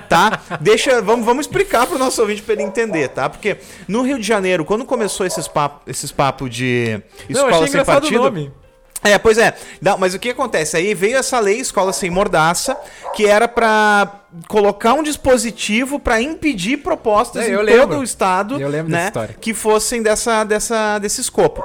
tá? 0.09 0.41
Deixa, 0.59 0.99
vamos, 0.99 1.23
vamos 1.23 1.45
explicar 1.45 1.85
para 1.85 1.95
o 1.95 1.99
nosso 1.99 2.19
ouvinte 2.19 2.41
para 2.41 2.53
ele 2.53 2.63
entender, 2.63 3.09
tá? 3.09 3.29
Porque 3.29 3.57
no 3.87 4.01
Rio 4.01 4.17
de 4.17 4.25
Janeiro, 4.25 4.65
quando 4.65 4.85
começou 4.85 5.23
esses 5.23 5.47
papos 5.47 5.83
esses 5.85 6.11
papo 6.11 6.49
de 6.49 6.99
escola 7.29 7.67
sem 7.67 7.85
partido... 7.85 8.62
É, 9.13 9.17
pois 9.17 9.37
é. 9.37 9.53
Não, 9.81 9.97
mas 9.97 10.13
o 10.13 10.19
que 10.19 10.29
acontece? 10.29 10.77
Aí 10.77 10.93
veio 10.93 11.17
essa 11.17 11.39
lei 11.39 11.59
Escola 11.59 11.91
Sem 11.91 12.09
Mordaça, 12.09 12.77
que 13.15 13.25
era 13.25 13.47
pra 13.47 14.21
colocar 14.47 14.93
um 14.93 15.03
dispositivo 15.03 15.99
pra 15.99 16.21
impedir 16.21 16.77
propostas 16.77 17.43
É, 17.45 17.49
em 17.51 17.55
todo 17.55 17.65
lembro. 17.65 17.99
o 17.99 18.03
estado, 18.03 18.57
né, 18.57 19.11
que 19.41 19.53
fossem 19.53 20.01
dessa, 20.01 20.43
dessa, 20.43 20.97
desse 20.99 21.21
escopo. 21.21 21.63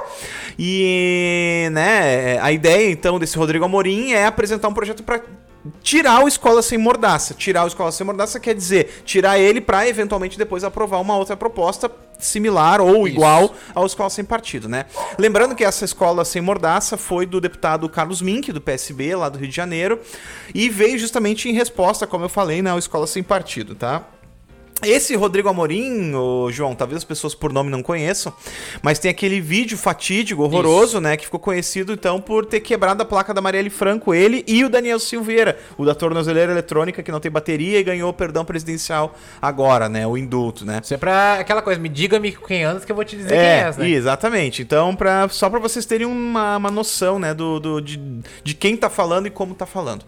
E, 0.57 1.69
né, 1.71 2.37
a 2.41 2.51
ideia 2.51 2.91
então 2.91 3.17
desse 3.17 3.37
Rodrigo 3.37 3.63
Amorim 3.65 4.11
é 4.11 4.25
apresentar 4.25 4.67
um 4.67 4.73
projeto 4.73 5.01
pra 5.03 5.21
tirar 5.81 6.23
o 6.23 6.27
Escola 6.27 6.61
Sem 6.61 6.77
Mordaça. 6.77 7.33
Tirar 7.33 7.63
o 7.63 7.67
Escola 7.67 7.91
Sem 7.91 8.05
Mordaça 8.05 8.39
quer 8.39 8.55
dizer 8.55 9.01
tirar 9.05 9.39
ele 9.39 9.61
pra 9.61 9.87
eventualmente 9.87 10.37
depois 10.37 10.63
aprovar 10.63 10.99
uma 10.99 11.15
outra 11.17 11.35
proposta 11.35 11.91
similar 12.19 12.81
ou 12.81 13.07
Isso. 13.07 13.15
igual 13.15 13.53
ao 13.73 13.85
Escola 13.85 14.09
Sem 14.09 14.25
Partido, 14.25 14.67
né? 14.67 14.85
Lembrando 15.17 15.55
que 15.55 15.63
essa 15.63 15.85
Escola 15.85 16.25
Sem 16.25 16.41
Mordaça 16.41 16.97
foi 16.97 17.25
do 17.25 17.39
deputado 17.39 17.87
Carlos 17.89 18.21
Mink, 18.21 18.51
do 18.51 18.61
PSB, 18.61 19.15
lá 19.15 19.29
do 19.29 19.37
Rio 19.39 19.47
de 19.47 19.55
Janeiro, 19.55 19.99
e 20.53 20.69
veio 20.69 20.99
justamente 20.99 21.49
em 21.49 21.53
resposta, 21.53 22.05
como 22.05 22.25
eu 22.25 22.29
falei, 22.29 22.61
né, 22.61 22.69
ao 22.69 22.77
Escola 22.77 23.07
Sem 23.07 23.23
Partido, 23.23 23.73
tá? 23.73 24.03
Esse 24.83 25.15
Rodrigo 25.15 25.49
Amorim, 25.49 26.13
o 26.13 26.51
João, 26.51 26.73
talvez 26.73 26.97
as 26.97 27.03
pessoas 27.03 27.35
por 27.35 27.51
nome 27.51 27.69
não 27.69 27.83
conheçam, 27.83 28.33
mas 28.81 28.99
tem 28.99 29.11
aquele 29.11 29.41
vídeo 29.41 29.77
fatídico, 29.77 30.43
horroroso, 30.43 30.93
Isso. 30.93 31.01
né? 31.01 31.17
Que 31.17 31.25
ficou 31.25 31.39
conhecido 31.39 31.91
então 31.91 32.21
por 32.21 32.45
ter 32.45 32.61
quebrado 32.61 33.01
a 33.03 33.05
placa 33.05 33.33
da 33.33 33.41
Marielle 33.41 33.69
Franco, 33.69 34.13
ele 34.13 34.43
e 34.47 34.63
o 34.63 34.69
Daniel 34.69 34.99
Silveira, 34.99 35.57
o 35.77 35.85
da 35.85 35.93
tornozeleira 35.93 36.51
eletrônica 36.51 37.03
que 37.03 37.11
não 37.11 37.19
tem 37.19 37.31
bateria 37.31 37.79
e 37.79 37.83
ganhou 37.83 38.11
perdão 38.13 38.45
presidencial 38.45 39.15
agora, 39.41 39.89
né? 39.89 40.07
O 40.07 40.17
indulto, 40.17 40.65
né? 40.65 40.79
Isso 40.83 40.93
é 40.93 40.97
pra 40.97 41.35
aquela 41.35 41.61
coisa, 41.61 41.79
me 41.79 41.89
diga-me 41.89 42.31
quem 42.31 42.63
andas 42.63 42.85
que 42.85 42.91
eu 42.91 42.95
vou 42.95 43.05
te 43.05 43.15
dizer 43.15 43.33
é, 43.33 43.37
quem 43.37 43.67
és, 43.67 43.77
né? 43.77 43.89
Exatamente. 43.89 44.61
Então, 44.61 44.95
pra, 44.95 45.27
só 45.29 45.49
para 45.49 45.59
vocês 45.59 45.85
terem 45.85 46.07
uma, 46.07 46.57
uma 46.57 46.71
noção, 46.71 47.19
né? 47.19 47.33
Do, 47.33 47.59
do, 47.59 47.81
de, 47.81 47.99
de 48.43 48.53
quem 48.53 48.77
tá 48.77 48.89
falando 48.89 49.27
e 49.27 49.29
como 49.29 49.53
tá 49.53 49.65
falando. 49.65 50.05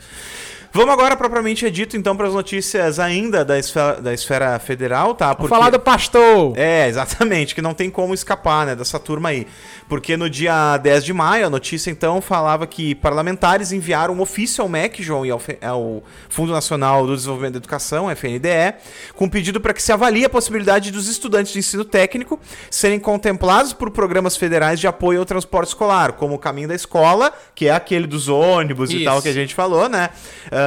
Vamos 0.74 0.94
agora, 0.94 1.18
propriamente 1.18 1.70
dito, 1.70 1.98
então, 1.98 2.16
para 2.16 2.30
as 2.30 2.34
notícias 2.34 2.98
ainda 2.98 3.44
da 3.44 3.60
esfera, 3.60 4.02
da 4.02 4.14
esfera 4.14 4.58
federal, 4.58 5.14
tá? 5.14 5.36
Porque... 5.36 5.50
Falar 5.50 5.70
do 5.70 5.78
pastor! 5.78 6.54
É, 6.56 6.88
exatamente, 6.88 7.54
que 7.54 7.62
não 7.62 7.74
tem 7.74 7.90
como 7.90 8.14
escapar, 8.14 8.66
né, 8.66 8.74
dessa 8.74 8.98
turma 8.98 9.30
aí. 9.30 9.46
Porque 9.90 10.16
no 10.16 10.30
dia 10.30 10.78
10 10.78 11.04
de 11.04 11.12
maio, 11.12 11.46
a 11.46 11.50
notícia 11.50 11.92
então 11.92 12.22
falava 12.22 12.66
que 12.66 12.96
parlamentares 12.96 13.74
enviaram 13.74 14.14
um 14.14 14.22
ofício 14.22 14.62
ao 14.62 14.70
MEC, 14.70 15.04
João, 15.04 15.26
e 15.26 15.30
ao, 15.30 15.42
ao 15.62 16.04
Fundo 16.30 16.54
Nacional 16.54 17.06
do 17.06 17.18
Desenvolvimento 17.18 17.54
da 17.56 17.58
Educação, 17.58 18.10
FNDE, 18.10 18.76
com 19.14 19.28
pedido 19.28 19.60
para 19.60 19.74
que 19.74 19.84
se 19.84 19.92
avalie 19.92 20.24
a 20.24 20.30
possibilidade 20.30 20.90
dos 20.90 21.10
estudantes 21.10 21.52
de 21.52 21.60
ensino 21.60 21.84
técnico 21.84 22.40
serem 22.70 22.98
contemplados 22.98 23.74
por 23.74 23.92
programas 23.92 24.38
federais 24.38 24.80
de 24.80 24.88
apoio 24.88 25.20
ao 25.20 25.26
transporte 25.26 25.68
escolar, 25.68 26.14
como 26.14 26.36
o 26.36 26.40
Caminho 26.40 26.70
da 26.70 26.76
Escola, 26.76 27.34
que 27.54 27.68
é 27.68 27.72
aquele 27.72 28.08
dos 28.08 28.30
ônibus 28.30 28.90
Isso. 28.90 29.02
e 29.02 29.04
tal 29.04 29.22
que 29.22 29.28
a 29.28 29.34
gente 29.34 29.54
falou, 29.54 29.90
né? 29.90 30.10
Uh, 30.48 30.61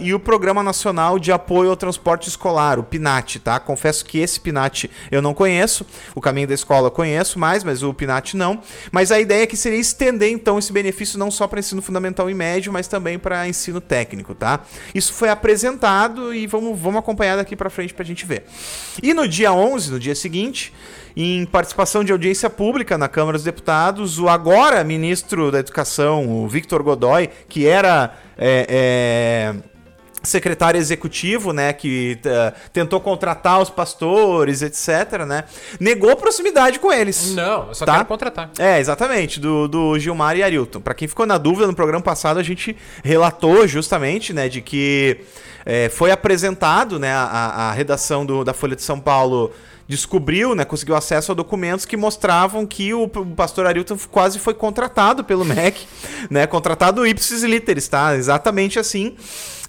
e 0.00 0.14
o 0.14 0.20
Programa 0.20 0.62
Nacional 0.62 1.18
de 1.18 1.32
Apoio 1.32 1.70
ao 1.70 1.76
Transporte 1.76 2.28
Escolar, 2.28 2.78
o 2.78 2.82
PNAT, 2.82 3.36
tá? 3.36 3.58
Confesso 3.58 4.04
que 4.04 4.18
esse 4.18 4.40
PNAT 4.40 4.90
eu 5.10 5.20
não 5.20 5.34
conheço, 5.34 5.86
o 6.14 6.20
Caminho 6.20 6.48
da 6.48 6.54
Escola 6.54 6.88
eu 6.88 6.90
conheço 6.90 7.38
mais, 7.38 7.64
mas 7.64 7.82
o 7.82 7.92
PNAT 7.92 8.34
não. 8.34 8.60
Mas 8.90 9.10
a 9.10 9.20
ideia 9.20 9.42
é 9.42 9.46
que 9.46 9.56
seria 9.56 9.78
estender 9.78 10.30
então 10.30 10.58
esse 10.58 10.72
benefício 10.72 11.18
não 11.18 11.30
só 11.30 11.46
para 11.46 11.60
ensino 11.60 11.82
fundamental 11.82 12.30
e 12.30 12.34
médio, 12.34 12.72
mas 12.72 12.88
também 12.88 13.18
para 13.18 13.48
ensino 13.48 13.80
técnico, 13.80 14.34
tá? 14.34 14.60
Isso 14.94 15.12
foi 15.12 15.28
apresentado 15.28 16.34
e 16.34 16.46
vamos, 16.46 16.78
vamos 16.78 16.98
acompanhar 16.98 17.36
daqui 17.36 17.56
para 17.56 17.70
frente 17.70 17.94
para 17.94 18.02
a 18.02 18.06
gente 18.06 18.24
ver. 18.24 18.44
E 19.02 19.12
no 19.12 19.26
dia 19.28 19.52
11, 19.52 19.90
no 19.90 19.98
dia 19.98 20.14
seguinte, 20.14 20.72
em 21.16 21.46
participação 21.46 22.04
de 22.04 22.12
audiência 22.12 22.50
pública 22.50 22.98
na 22.98 23.08
Câmara 23.08 23.38
dos 23.38 23.44
Deputados, 23.44 24.18
o 24.18 24.28
agora 24.28 24.84
ministro 24.84 25.50
da 25.50 25.60
Educação, 25.60 26.28
o 26.28 26.46
Victor 26.46 26.82
Godoy, 26.82 27.30
que 27.48 27.66
era 27.66 28.14
é, 28.36 28.66
é, 28.68 29.54
secretário 30.22 30.78
executivo, 30.78 31.54
né, 31.54 31.72
que 31.72 32.18
uh, 32.26 32.54
tentou 32.70 33.00
contratar 33.00 33.62
os 33.62 33.70
pastores, 33.70 34.60
etc, 34.60 35.24
né, 35.26 35.44
negou 35.80 36.14
proximidade 36.16 36.78
com 36.78 36.92
eles. 36.92 37.34
Não, 37.34 37.68
eu 37.68 37.74
só 37.74 37.86
tá? 37.86 37.94
quero 37.94 38.04
contratar. 38.04 38.50
É, 38.58 38.78
exatamente, 38.78 39.40
do, 39.40 39.66
do 39.66 39.98
Gilmar 39.98 40.36
e 40.36 40.42
Arilton. 40.42 40.80
Para 40.80 40.92
quem 40.92 41.08
ficou 41.08 41.24
na 41.24 41.38
dúvida, 41.38 41.66
no 41.66 41.74
programa 41.74 42.02
passado 42.02 42.38
a 42.38 42.42
gente 42.42 42.76
relatou 43.02 43.66
justamente, 43.66 44.34
né, 44.34 44.50
de 44.50 44.60
que 44.60 45.20
é, 45.64 45.88
foi 45.88 46.10
apresentado, 46.10 46.98
né, 46.98 47.12
a, 47.12 47.70
a 47.70 47.72
redação 47.72 48.26
do, 48.26 48.44
da 48.44 48.52
Folha 48.52 48.76
de 48.76 48.82
São 48.82 49.00
Paulo 49.00 49.52
descobriu, 49.88 50.54
né, 50.54 50.64
conseguiu 50.64 50.96
acesso 50.96 51.32
a 51.32 51.34
documentos 51.34 51.84
que 51.84 51.96
mostravam 51.96 52.66
que 52.66 52.92
o, 52.92 53.08
pastor 53.08 53.66
Arilton 53.66 53.96
quase 54.10 54.38
foi 54.38 54.54
contratado 54.54 55.22
pelo 55.22 55.44
MEC, 55.46 55.86
né, 56.28 56.46
contratado 56.46 57.06
ipsis 57.06 57.42
literis, 57.42 57.86
tá? 57.88 58.16
Exatamente 58.16 58.78
assim. 58.78 59.16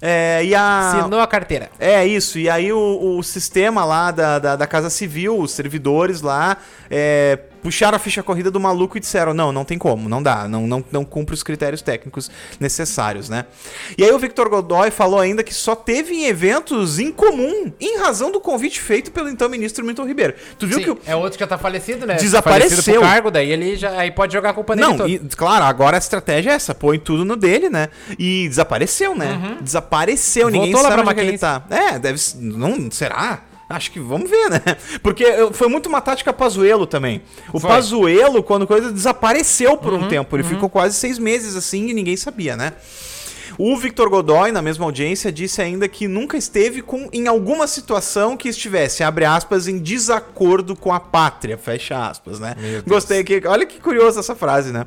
É, 0.00 0.44
e 0.44 0.54
a... 0.54 1.00
Assinou 1.00 1.20
a 1.20 1.26
carteira. 1.26 1.70
É, 1.78 2.06
isso. 2.06 2.38
E 2.38 2.48
aí 2.48 2.72
o, 2.72 3.16
o 3.18 3.22
sistema 3.22 3.84
lá 3.84 4.10
da, 4.10 4.38
da, 4.38 4.56
da, 4.56 4.66
Casa 4.66 4.90
Civil, 4.90 5.38
os 5.38 5.50
servidores 5.50 6.20
lá, 6.20 6.56
é, 6.88 7.38
puxaram 7.62 7.96
a 7.96 7.98
ficha 7.98 8.22
corrida 8.22 8.50
do 8.50 8.60
maluco 8.60 8.96
e 8.96 9.00
disseram: 9.00 9.34
não, 9.34 9.52
não 9.52 9.64
tem 9.64 9.78
como, 9.78 10.08
não 10.08 10.22
dá, 10.22 10.48
não, 10.48 10.66
não, 10.66 10.84
não 10.90 11.04
cumpre 11.04 11.34
os 11.34 11.42
critérios 11.42 11.82
técnicos 11.82 12.30
necessários, 12.58 13.28
né? 13.28 13.46
E 13.96 14.04
aí 14.04 14.10
o 14.12 14.18
Victor 14.18 14.48
Godoy 14.48 14.90
falou 14.90 15.18
ainda 15.18 15.42
que 15.42 15.54
só 15.54 15.74
teve 15.74 16.14
em 16.14 16.26
eventos 16.26 16.98
em 16.98 17.12
comum, 17.12 17.72
em 17.80 17.98
razão 17.98 18.30
do 18.30 18.40
convite 18.40 18.80
feito 18.80 19.10
pelo 19.10 19.28
então 19.28 19.48
ministro 19.48 19.84
Milton 19.84 20.06
Ribeiro. 20.06 20.34
Tu 20.58 20.66
viu 20.66 20.78
Sim, 20.78 20.84
que 20.84 20.90
o... 20.90 20.98
É 21.06 21.16
outro 21.16 21.32
que 21.32 21.40
já 21.40 21.46
tá 21.46 21.58
falecido, 21.58 22.06
né? 22.06 22.14
Desapareceu. 22.14 22.70
Falecido 22.70 23.00
cargo, 23.00 23.30
daí 23.30 23.50
ele 23.50 23.76
já 23.76 23.98
aí 23.98 24.10
pode 24.10 24.32
jogar 24.32 24.50
a 24.50 24.54
culpa 24.54 24.74
nele. 24.74 24.88
Não, 24.88 25.08
e, 25.08 25.18
claro, 25.18 25.64
agora 25.64 25.96
a 25.96 25.98
estratégia 25.98 26.50
é 26.50 26.54
essa, 26.54 26.74
põe 26.74 26.98
tudo 26.98 27.24
no 27.24 27.36
dele, 27.36 27.68
né? 27.68 27.88
E 28.18 28.48
desapareceu, 28.48 29.14
né? 29.14 29.32
Uhum. 29.32 29.62
Desapareceu, 29.62 30.44
Voltou 30.44 30.60
ninguém 30.60 30.82
sabe 30.82 31.02
onde 31.02 31.20
ele 31.20 31.38
tá. 31.38 31.62
É, 31.70 31.98
deve. 31.98 32.20
Não, 32.36 32.90
será? 32.90 33.42
Acho 33.68 33.90
que 33.90 34.00
vamos 34.00 34.30
ver, 34.30 34.48
né? 34.50 34.60
Porque 35.02 35.24
foi 35.52 35.68
muito 35.68 35.88
uma 35.88 36.00
tática 36.00 36.32
Pazuelo 36.32 36.86
também. 36.86 37.20
O 37.52 37.60
foi. 37.60 37.68
Pazuelo, 37.68 38.42
quando 38.42 38.66
coisa 38.66 38.90
desapareceu 38.90 39.76
por 39.76 39.92
uhum, 39.92 40.04
um 40.04 40.08
tempo, 40.08 40.34
ele 40.36 40.42
uhum. 40.42 40.48
ficou 40.48 40.70
quase 40.70 40.96
seis 40.96 41.18
meses 41.18 41.54
assim 41.54 41.88
e 41.88 41.94
ninguém 41.94 42.16
sabia, 42.16 42.56
né? 42.56 42.72
O 43.58 43.76
Victor 43.76 44.08
Godoy, 44.08 44.52
na 44.52 44.62
mesma 44.62 44.84
audiência, 44.84 45.32
disse 45.32 45.60
ainda 45.60 45.88
que 45.88 46.06
nunca 46.06 46.36
esteve 46.36 46.80
com, 46.80 47.08
em 47.12 47.26
alguma 47.26 47.66
situação 47.66 48.36
que 48.36 48.48
estivesse, 48.48 49.02
abre 49.02 49.24
aspas, 49.24 49.66
em 49.66 49.78
desacordo 49.78 50.76
com 50.76 50.92
a 50.92 51.00
pátria, 51.00 51.58
fecha 51.58 52.08
aspas, 52.08 52.38
né? 52.38 52.54
Gostei 52.86 53.18
aqui. 53.18 53.42
Olha 53.44 53.66
que 53.66 53.80
curiosa 53.80 54.20
essa 54.20 54.36
frase, 54.36 54.72
né? 54.72 54.86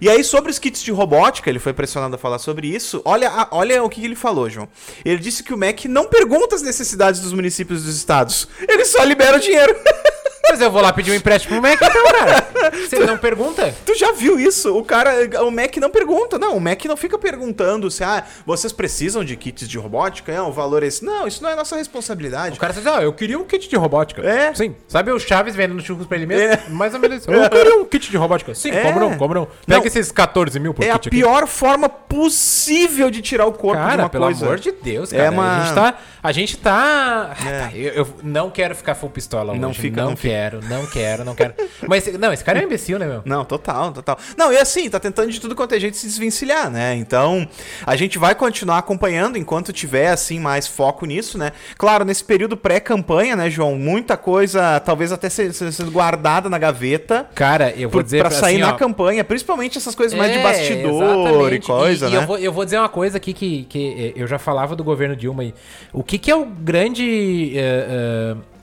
E 0.00 0.08
aí, 0.08 0.22
sobre 0.22 0.52
os 0.52 0.60
kits 0.60 0.80
de 0.80 0.92
robótica, 0.92 1.50
ele 1.50 1.58
foi 1.58 1.72
pressionado 1.72 2.14
a 2.14 2.18
falar 2.18 2.38
sobre 2.38 2.68
isso. 2.68 3.02
Olha, 3.04 3.28
a, 3.28 3.48
olha 3.50 3.82
o 3.82 3.88
que 3.88 4.04
ele 4.04 4.14
falou, 4.14 4.48
João. 4.48 4.68
Ele 5.04 5.18
disse 5.18 5.42
que 5.42 5.52
o 5.52 5.56
MEC 5.56 5.88
não 5.88 6.06
pergunta 6.06 6.54
as 6.54 6.62
necessidades 6.62 7.20
dos 7.20 7.32
municípios 7.32 7.82
e 7.82 7.86
dos 7.86 7.96
estados. 7.96 8.46
Ele 8.68 8.84
só 8.84 9.02
libera 9.02 9.38
o 9.38 9.40
dinheiro. 9.40 9.74
Mas 10.48 10.60
eu 10.60 10.70
vou 10.70 10.82
lá 10.82 10.92
pedir 10.92 11.10
um 11.10 11.14
empréstimo 11.14 11.60
pro 11.60 11.70
Mac 11.70 11.80
então, 11.80 12.04
cara. 12.12 12.70
Você 12.88 12.98
não 13.00 13.18
pergunta? 13.18 13.74
Tu 13.84 13.94
já 13.94 14.12
viu 14.12 14.38
isso? 14.38 14.76
O 14.76 14.84
cara, 14.84 15.12
o 15.44 15.50
Mac 15.50 15.76
não 15.76 15.90
pergunta. 15.90 16.38
Não, 16.38 16.56
o 16.56 16.60
Mac 16.60 16.84
não 16.84 16.96
fica 16.96 17.18
perguntando 17.18 17.90
se, 17.90 18.02
ah, 18.04 18.24
vocês 18.46 18.72
precisam 18.72 19.24
de 19.24 19.36
kits 19.36 19.68
de 19.68 19.78
robótica? 19.78 20.32
É, 20.32 20.40
o 20.40 20.52
valor 20.52 20.82
é 20.82 20.86
esse. 20.86 21.04
Não, 21.04 21.26
isso 21.26 21.42
não 21.42 21.50
é 21.50 21.56
nossa 21.56 21.76
responsabilidade. 21.76 22.56
O 22.56 22.60
cara 22.60 22.72
diz, 22.72 22.86
ah, 22.86 23.02
eu 23.02 23.12
queria 23.12 23.38
um 23.38 23.44
kit 23.44 23.68
de 23.68 23.76
robótica. 23.76 24.22
É. 24.22 24.54
Sim. 24.54 24.74
Sabe 24.88 25.10
o 25.10 25.18
Chaves 25.18 25.54
vendendo 25.54 25.82
churros 25.82 26.06
pra 26.06 26.16
ele 26.16 26.26
mesmo? 26.26 26.44
É. 26.44 26.62
Mais 26.68 26.94
ou 26.94 27.00
menos 27.00 27.18
isso. 27.22 27.30
Eu 27.30 27.50
queria 27.50 27.76
um 27.76 27.84
kit 27.84 28.10
de 28.10 28.16
robótica. 28.16 28.54
Sim, 28.54 28.70
é. 28.70 28.82
como 28.82 29.00
não, 29.00 29.16
como 29.16 29.34
não. 29.34 29.46
Pega 29.66 29.80
não, 29.80 29.86
esses 29.86 30.10
14 30.12 30.58
mil 30.58 30.74
por 30.74 30.84
é 30.84 30.92
kit 30.92 31.06
É 31.06 31.08
a 31.08 31.10
pior 31.10 31.46
forma 31.46 31.88
possível 31.88 33.10
de 33.10 33.22
tirar 33.22 33.46
o 33.46 33.52
corpo 33.52 33.82
cara, 33.82 33.96
de 33.96 34.02
uma 34.02 34.10
pelo 34.10 34.24
coisa. 34.24 34.40
pelo 34.40 34.52
amor 34.52 34.60
de 34.60 34.72
Deus, 34.72 35.12
é 35.12 35.16
cara. 35.16 35.28
É 35.28 35.30
uma... 35.30 35.54
A 35.54 35.62
gente 35.64 35.74
tá... 35.74 35.98
A 36.22 36.32
gente 36.32 36.56
tá... 36.58 37.36
É. 37.44 37.70
Eu, 37.74 37.92
eu, 37.92 38.08
não 38.22 38.50
quero 38.50 38.74
ficar 38.74 38.94
full 38.94 39.10
pistola 39.10 39.52
hoje. 39.52 39.60
Não 39.60 39.74
fica, 39.74 40.02
não, 40.02 40.10
não 40.10 40.16
quero, 40.34 40.60
não 40.68 40.86
quero, 40.86 41.24
não 41.24 41.34
quero. 41.34 41.54
Mas, 41.86 42.06
não, 42.18 42.32
esse 42.32 42.42
cara 42.42 42.58
é 42.58 42.62
um 42.62 42.64
imbecil, 42.66 42.98
né, 42.98 43.06
meu? 43.06 43.22
Não, 43.24 43.44
total, 43.44 43.92
total. 43.92 44.18
Não, 44.36 44.52
e 44.52 44.58
assim, 44.58 44.90
tá 44.90 44.98
tentando 44.98 45.30
de 45.30 45.40
tudo 45.40 45.54
quanto 45.54 45.74
é 45.74 45.80
gente 45.80 45.96
se 45.96 46.06
desvencilhar, 46.06 46.70
né? 46.70 46.94
Então, 46.96 47.48
a 47.86 47.96
gente 47.96 48.18
vai 48.18 48.34
continuar 48.34 48.78
acompanhando 48.78 49.38
enquanto 49.38 49.72
tiver, 49.72 50.08
assim, 50.08 50.40
mais 50.40 50.66
foco 50.66 51.06
nisso, 51.06 51.38
né? 51.38 51.52
Claro, 51.78 52.04
nesse 52.04 52.24
período 52.24 52.56
pré-campanha, 52.56 53.36
né, 53.36 53.48
João? 53.48 53.76
Muita 53.76 54.16
coisa, 54.16 54.80
talvez 54.80 55.12
até 55.12 55.28
sendo 55.28 55.90
guardada 55.90 56.48
na 56.48 56.58
gaveta. 56.58 57.26
Cara, 57.34 57.70
eu 57.70 57.88
vou 57.88 58.00
por, 58.00 58.04
dizer... 58.04 58.18
Pra 58.18 58.30
sair 58.30 58.54
assim, 58.54 58.62
na 58.62 58.74
ó, 58.74 58.76
campanha, 58.76 59.22
principalmente 59.24 59.78
essas 59.78 59.94
coisas 59.94 60.14
é, 60.14 60.18
mais 60.18 60.32
de 60.32 60.38
é, 60.38 60.42
bastidor 60.42 61.52
exatamente. 61.52 61.54
e 61.54 61.66
coisa, 61.66 62.06
e, 62.06 62.10
né? 62.10 62.16
E 62.16 62.20
eu 62.20 62.26
vou, 62.26 62.38
eu 62.38 62.52
vou 62.52 62.64
dizer 62.64 62.78
uma 62.78 62.88
coisa 62.88 63.16
aqui 63.18 63.32
que, 63.32 63.64
que 63.64 64.12
eu 64.16 64.26
já 64.26 64.38
falava 64.38 64.74
do 64.74 64.82
governo 64.82 65.14
Dilma 65.14 65.42
aí. 65.42 65.54
O 65.92 66.02
que 66.02 66.18
que 66.18 66.30
é 66.30 66.36
o 66.36 66.44
grande... 66.44 67.54
Uh, 67.54 68.38
uh, 68.38 68.53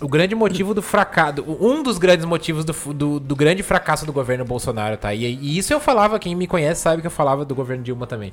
o 0.00 0.08
grande 0.08 0.34
motivo 0.34 0.74
do 0.74 0.82
fracasso. 0.82 1.44
Um 1.60 1.82
dos 1.82 1.98
grandes 1.98 2.24
motivos 2.24 2.64
do, 2.64 2.72
do, 2.92 3.20
do, 3.20 3.36
grande 3.36 3.62
fracasso 3.62 4.06
do 4.06 4.12
governo 4.12 4.44
Bolsonaro, 4.44 4.96
tá? 4.96 5.14
E, 5.14 5.24
e, 5.24 5.58
isso 5.58 5.72
eu 5.72 5.80
falava, 5.80 6.18
quem 6.18 6.34
me 6.34 6.46
conhece 6.46 6.80
sabe 6.80 7.00
que 7.00 7.06
eu 7.06 7.10
falava 7.10 7.44
do 7.44 7.54
governo 7.54 7.82
Dilma 7.82 8.06
também. 8.06 8.32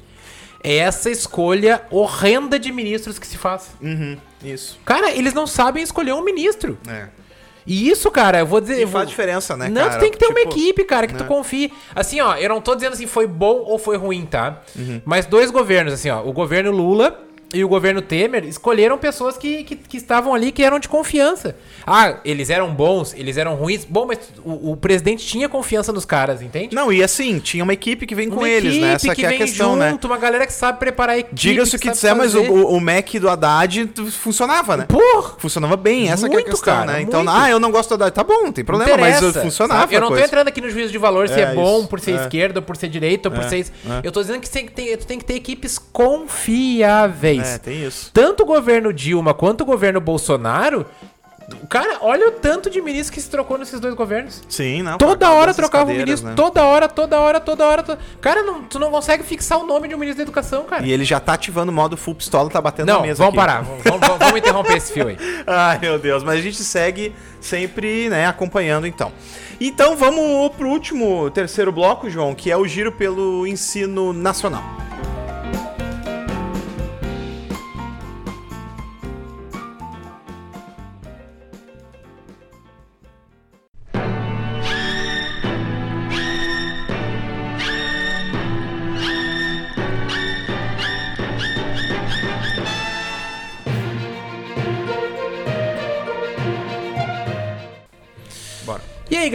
É 0.64 0.78
essa 0.78 1.10
escolha 1.10 1.84
horrenda 1.92 2.58
de 2.58 2.72
ministros 2.72 3.20
que 3.20 3.28
se 3.28 3.38
faz. 3.38 3.70
Uhum, 3.82 4.18
isso. 4.44 4.80
Cara, 4.84 5.12
eles 5.12 5.34
não 5.34 5.46
sabem 5.46 5.84
escolher 5.84 6.14
um 6.14 6.24
ministro. 6.24 6.78
É. 6.88 7.08
E 7.68 7.90
isso, 7.90 8.12
cara, 8.12 8.40
eu 8.40 8.46
vou 8.46 8.62
dizer. 8.62 8.82
E 8.82 8.88
faz 8.88 9.10
diferença, 9.10 9.58
né? 9.58 9.70
Não, 9.70 9.84
cara? 9.84 9.96
tu 9.96 10.00
tem 10.00 10.12
que 10.12 10.18
ter 10.18 10.28
tipo, 10.28 10.40
uma 10.40 10.42
equipe, 10.42 10.84
cara, 10.84 11.08
que 11.08 11.14
né? 11.14 11.20
tu 11.20 11.26
confie. 11.26 11.74
Assim, 11.96 12.22
ó, 12.22 12.36
eu 12.36 12.48
não 12.48 12.62
tô 12.62 12.76
dizendo 12.76 12.94
assim, 12.94 13.08
foi 13.08 13.26
bom 13.26 13.64
ou 13.66 13.80
foi 13.80 13.98
ruim, 13.98 14.26
tá? 14.26 14.62
Uhum. 14.76 15.02
Mas 15.04 15.26
dois 15.26 15.50
governos, 15.50 15.94
assim, 15.94 16.10
ó. 16.10 16.24
O 16.24 16.32
governo 16.32 16.72
Lula 16.72 17.20
e 17.56 17.64
o 17.64 17.68
governo 17.68 18.02
Temer 18.02 18.44
escolheram 18.46 18.98
pessoas 18.98 19.38
que, 19.38 19.64
que, 19.64 19.76
que, 19.76 19.98
estavam 19.98 20.36
ali 20.36 20.52
que 20.52 20.62
eram 20.62 20.78
de 20.78 20.90
confiança. 20.90 21.56
Ah, 21.88 22.18
eles 22.26 22.50
eram 22.50 22.74
bons, 22.74 23.14
eles 23.14 23.38
eram 23.38 23.56
ruins. 23.56 23.86
Bom, 23.86 24.06
mas 24.06 24.20
o, 24.44 24.72
o 24.72 24.78
presidente 24.78 25.26
tinha 25.26 25.48
confiança 25.48 25.94
nos 25.94 26.04
caras, 26.04 26.42
entende? 26.42 26.76
Não, 26.76 26.92
e 26.92 27.02
assim, 27.02 27.40
tinha 27.40 27.64
uma 27.64 27.74
equipe 27.74 28.06
que 28.06 28.14
vem 28.14 28.28
uma 28.28 28.36
com 28.36 28.46
eles, 28.46 28.78
né? 28.78 28.94
Essa 28.94 29.10
que, 29.10 29.16
que 29.16 29.26
é 29.26 29.30
a 29.30 29.38
questão, 29.38 29.76
né? 29.76 29.92
junto, 29.92 30.08
né? 30.08 30.14
Uma 30.14 30.20
galera 30.20 30.46
que 30.46 30.54
sabe 30.54 30.80
preparar 30.80 31.16
a 31.16 31.20
equipe. 31.20 31.36
Diga-se 31.36 31.76
o 31.76 31.80
que, 31.80 31.88
que 31.88 31.94
disser, 31.94 32.16
mas 32.16 32.36
o, 32.36 32.42
o 32.42 32.82
Mac 32.82 33.10
do 33.14 33.30
Haddad 33.30 33.90
funcionava, 34.12 34.76
né? 34.76 34.86
Porra! 34.86 35.36
Funcionava 35.38 35.78
bem, 35.78 36.10
essa 36.10 36.28
muito, 36.28 36.38
é 36.38 36.42
a 36.42 36.46
questão, 36.46 36.76
cara, 36.76 36.94
né? 36.94 37.02
Então, 37.02 37.24
ah, 37.28 37.50
eu 37.50 37.60
não 37.60 37.72
gosto 37.72 37.90
do 37.90 38.04
Haddad. 38.04 38.14
Tá 38.14 38.24
bom, 38.24 38.44
não 38.44 38.52
tem 38.52 38.66
problema, 38.66 38.98
mas 38.98 39.20
funcionava. 39.38 39.82
Sabe? 39.82 39.96
Eu 39.96 40.02
não 40.02 40.10
tô 40.10 40.18
entrando 40.18 40.48
aqui 40.50 40.60
no 40.60 40.70
juízo 40.70 40.92
de 40.92 40.98
valor 40.98 41.30
se 41.30 41.40
é, 41.40 41.44
é 41.44 41.54
bom 41.54 41.86
por 41.86 42.00
ser 42.00 42.12
é. 42.12 42.16
esquerda, 42.22 42.62
por 42.62 42.76
ser 42.76 42.90
direita, 42.90 43.32
por 43.32 43.44
é. 43.44 43.48
ser. 43.48 43.66
Eu 44.04 44.12
tô 44.12 44.22
dizendo 44.22 44.42
que 44.42 44.50
tem, 44.50 44.68
tem, 44.68 44.98
tu 44.98 45.08
tem 45.08 45.18
que 45.18 45.26
ter 45.26 45.36
equipes 45.36 45.78
confiáveis. 45.78 47.45
É, 47.46 47.58
tem 47.58 47.84
isso. 47.86 48.12
Tanto 48.14 48.44
o 48.44 48.46
governo 48.46 48.92
Dilma 48.94 49.34
quanto 49.34 49.62
o 49.62 49.66
governo 49.66 50.00
Bolsonaro. 50.02 50.86
Cara, 51.70 52.00
olha 52.02 52.30
o 52.30 52.32
tanto 52.32 52.72
de 52.72 52.82
ministro 52.82 53.14
que 53.14 53.22
se 53.22 53.30
trocou 53.30 53.56
nesses 53.56 53.80
dois 53.80 53.94
governos. 53.94 54.42
Sim, 54.50 54.82
não. 54.82 54.98
Toda 54.98 55.30
hora 55.32 55.54
trocava 55.54 55.84
o 55.84 55.88
cadeiras, 55.90 56.08
ministro, 56.22 56.30
né? 56.30 56.36
toda 56.36 56.64
hora, 56.66 56.88
toda 56.90 57.20
hora, 57.20 57.40
toda 57.40 57.64
hora. 57.68 58.00
Cara, 58.20 58.42
não, 58.42 58.64
tu 58.64 58.80
não 58.80 58.90
consegue 58.90 59.22
fixar 59.24 59.60
o 59.60 59.64
nome 59.68 59.88
de 59.88 59.94
um 59.94 59.98
ministro 60.00 60.18
da 60.18 60.24
educação, 60.24 60.64
cara. 60.64 60.84
E 60.84 60.92
ele 60.92 61.06
já 61.06 61.20
tá 61.20 61.34
ativando 61.34 61.72
o 61.72 61.76
modo 61.76 61.96
full 61.96 62.16
pistola, 62.16 62.50
tá 62.50 62.60
batendo 62.60 62.88
Não, 62.88 62.96
na 62.96 63.02
mesa 63.06 63.24
vamos 63.24 63.38
aqui. 63.38 63.48
parar, 63.48 63.62
vamos, 63.62 63.84
vamos- 63.84 64.18
vamos 64.18 64.38
interromper 64.40 64.78
esse 64.78 64.92
fio 64.92 65.08
aí. 65.08 65.18
Ai, 65.46 65.78
meu 65.78 66.00
Deus, 66.00 66.24
mas 66.24 66.40
a 66.40 66.42
gente 66.42 66.64
segue 66.64 67.14
sempre, 67.40 68.10
né, 68.10 68.26
acompanhando 68.26 68.88
então. 68.88 69.12
Então 69.62 69.96
vamos 69.96 70.52
pro 70.56 70.68
último, 70.68 71.30
terceiro 71.30 71.72
bloco, 71.72 72.10
João, 72.10 72.34
que 72.34 72.50
é 72.50 72.58
o 72.58 72.68
giro 72.68 72.92
pelo 72.92 73.46
ensino 73.46 74.12
nacional. 74.14 74.64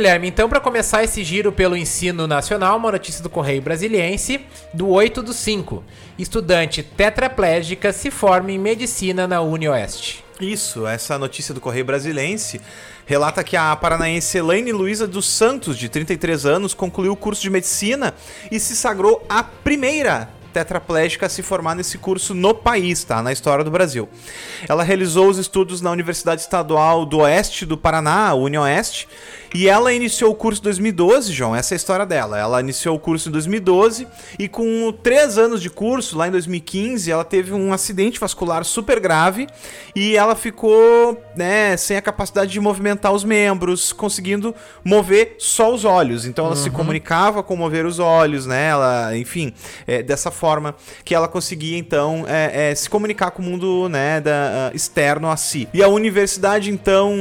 Guilherme, 0.01 0.29
então 0.29 0.49
para 0.49 0.61
começar 0.61 1.05
esse 1.05 1.23
giro 1.23 1.53
pelo 1.53 1.77
ensino 1.77 2.27
nacional, 2.27 2.79
uma 2.79 2.91
notícia 2.91 3.23
do 3.23 3.29
Correio 3.29 3.61
Brasiliense, 3.61 4.41
do 4.73 4.89
8 4.89 5.23
do 5.23 5.35
5. 5.35 5.85
Estudante 6.19 6.83
tetraplégica 6.83 7.93
se 7.93 8.11
forma 8.11 8.51
em 8.51 8.59
medicina 8.59 9.29
na 9.29 9.43
UniOeste. 9.43 10.25
Isso, 10.41 10.87
essa 10.87 11.19
notícia 11.19 11.53
do 11.53 11.61
Correio 11.61 11.85
Brasilense 11.85 12.63
relata 13.05 13.45
que 13.45 13.59
a 13.59 13.77
paranaense 13.77 14.39
Elaine 14.39 14.73
Luiza 14.73 15.07
dos 15.07 15.29
Santos, 15.29 15.77
de 15.77 15.91
33 15.91 16.47
anos, 16.47 16.73
concluiu 16.73 17.13
o 17.13 17.17
curso 17.17 17.43
de 17.43 17.51
medicina 17.51 18.15
e 18.51 18.59
se 18.59 18.75
sagrou 18.75 19.23
a 19.29 19.43
primeira 19.43 20.31
tetraplégica 20.51 21.27
a 21.27 21.29
se 21.29 21.43
formar 21.43 21.75
nesse 21.75 21.99
curso 21.99 22.35
no 22.35 22.55
país, 22.55 23.05
tá? 23.05 23.23
Na 23.23 23.33
história 23.33 23.65
do 23.65 23.71
Brasil. 23.71 24.09
Ela 24.69 24.83
realizou 24.83 25.29
os 25.29 25.39
estudos 25.39 25.81
na 25.81 25.91
Universidade 25.91 26.41
Estadual 26.41 27.07
do 27.07 27.19
Oeste 27.19 27.65
do 27.65 27.79
Paraná, 27.79 28.35
UniOeste, 28.35 29.09
e 29.55 29.69
ela 29.69 29.93
iniciou 29.93 30.31
o 30.31 30.35
curso 30.35 30.61
em 30.61 30.65
2012, 30.65 31.33
João, 31.33 31.57
essa 31.57 31.75
é 31.75 31.77
a 31.77 31.77
história 31.77 32.07
dela. 32.07 32.39
Ela 32.39 32.61
iniciou 32.61 32.97
o 32.97 32.99
curso 32.99 33.29
em 33.29 33.33
2012 33.33 34.07
e 34.39 34.49
com 34.49 34.93
três 35.03 35.39
anos 35.39 35.61
de 35.61 35.69
curso, 35.69 36.17
lá 36.17 36.29
em 36.29 36.31
2015, 36.31 37.11
ela 37.11 37.25
teve 37.25 37.53
um 37.53 37.73
acidente 37.73 38.21
vascular 38.21 38.65
super 38.65 39.01
grave 39.01 39.49
e 39.95 40.17
ela 40.17 40.37
ficou, 40.37 41.21
né, 41.35 41.77
sem 41.77 41.97
a 41.97 42.03
capacidade 42.03 42.53
de 42.53 42.61
movimentar 42.61 43.13
os 43.13 43.25
membros, 43.25 43.93
conseguindo 43.93 44.55
mover 44.85 45.35
só 45.39 45.75
os 45.75 45.85
olhos. 45.85 46.25
Então 46.25 46.47
ela 46.47 46.57
se 46.57 46.71
comunicava 46.71 47.43
com 47.43 47.57
mover 47.57 47.85
os 47.87 47.99
olhos, 47.99 48.47
né? 48.47 48.69
Ela, 48.69 49.17
enfim, 49.17 49.53
é, 49.87 50.03
dessa 50.03 50.31
forma 50.31 50.75
que 51.05 51.15
ela 51.15 51.27
conseguia 51.27 51.77
então 51.77 52.25
é, 52.29 52.71
é, 52.71 52.75
se 52.75 52.89
comunicar 52.89 53.33
com 53.33 53.43
o 53.43 53.45
mundo, 53.45 53.89
né, 53.89 54.21
da, 54.21 54.69
ah, 54.69 54.71
externo 54.75 55.31
a 55.31 55.37
si. 55.37 55.69
E 55.75 55.83
a 55.83 55.89
universidade 55.89 56.71
então 56.71 57.13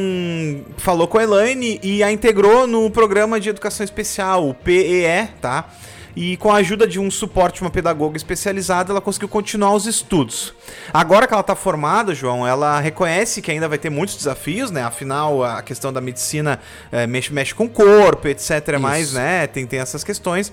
falou 0.78 1.08
com 1.08 1.18
a 1.18 1.24
Elaine 1.24 1.80
e 1.82 2.04
a 2.04 2.12
integrou 2.20 2.68
no 2.68 2.92
programa 2.92 3.40
de 3.40 3.48
educação 3.48 3.82
especial, 3.82 4.50
o 4.50 4.54
PEE, 4.54 5.30
tá? 5.40 5.70
E 6.16 6.38
com 6.38 6.52
a 6.52 6.56
ajuda 6.56 6.88
de 6.88 7.00
um 7.00 7.10
suporte, 7.10 7.62
uma 7.62 7.70
pedagoga 7.70 8.18
especializada, 8.18 8.92
ela 8.92 9.02
conseguiu 9.02 9.30
continuar 9.30 9.74
os 9.74 9.86
estudos. 9.86 10.54
Agora 10.94 11.28
que 11.28 11.34
ela 11.34 11.42
está 11.42 11.56
formada, 11.56 12.14
João, 12.16 12.46
ela 12.46 12.80
reconhece 12.80 13.42
que 13.42 13.52
ainda 13.52 13.68
vai 13.68 13.78
ter 13.78 13.90
muitos 13.90 14.16
desafios, 14.16 14.72
né? 14.72 14.84
Afinal, 14.84 15.44
a 15.44 15.62
questão 15.62 15.94
da 15.94 16.02
medicina 16.02 16.60
eh, 16.92 17.06
mexe, 17.06 17.32
mexe 17.32 17.54
com 17.54 17.66
o 17.66 17.70
corpo, 17.70 18.28
etc. 18.28 18.78
Mais, 18.80 19.14
né? 19.14 19.48
Tem, 19.48 19.66
tem 19.66 19.80
essas 19.80 20.04
questões. 20.04 20.52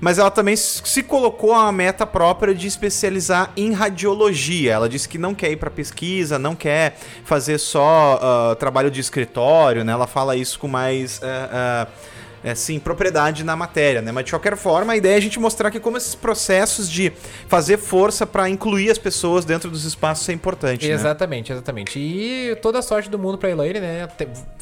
Mas 0.00 0.18
ela 0.18 0.30
também 0.30 0.56
se 0.56 1.02
colocou 1.02 1.54
a 1.54 1.70
meta 1.72 2.06
própria 2.06 2.54
de 2.54 2.66
especializar 2.66 3.52
em 3.56 3.72
radiologia. 3.72 4.72
Ela 4.72 4.88
disse 4.88 5.08
que 5.08 5.18
não 5.18 5.34
quer 5.34 5.50
ir 5.50 5.56
para 5.56 5.70
pesquisa, 5.70 6.38
não 6.38 6.54
quer 6.54 6.96
fazer 7.24 7.58
só 7.58 8.18
ah, 8.20 8.56
trabalho 8.56 8.90
de 8.90 9.00
escritório, 9.00 9.84
né? 9.84 9.92
Ela 9.92 10.06
fala 10.06 10.36
isso 10.36 10.58
com 10.58 10.68
mais. 10.68 11.20
ah, 11.22 11.86
ah, 11.88 12.17
é, 12.42 12.54
sim, 12.54 12.78
propriedade 12.78 13.44
na 13.44 13.56
matéria, 13.56 14.00
né? 14.00 14.12
Mas 14.12 14.24
de 14.24 14.32
qualquer 14.32 14.56
forma, 14.56 14.92
a 14.92 14.96
ideia 14.96 15.14
é 15.14 15.16
a 15.16 15.20
gente 15.20 15.38
mostrar 15.38 15.70
que 15.70 15.80
como 15.80 15.96
esses 15.96 16.14
processos 16.14 16.88
de 16.88 17.12
fazer 17.48 17.78
força 17.78 18.26
para 18.26 18.48
incluir 18.48 18.90
as 18.90 18.98
pessoas 18.98 19.44
dentro 19.44 19.70
dos 19.70 19.84
espaços 19.84 20.28
é 20.28 20.32
importante, 20.32 20.86
né? 20.86 20.94
Exatamente, 20.94 21.52
exatamente. 21.52 21.98
E 21.98 22.56
toda 22.62 22.78
a 22.78 22.82
sorte 22.82 23.08
do 23.08 23.18
mundo 23.18 23.38
pra 23.38 23.50
Elaine, 23.50 23.80
né? 23.80 24.08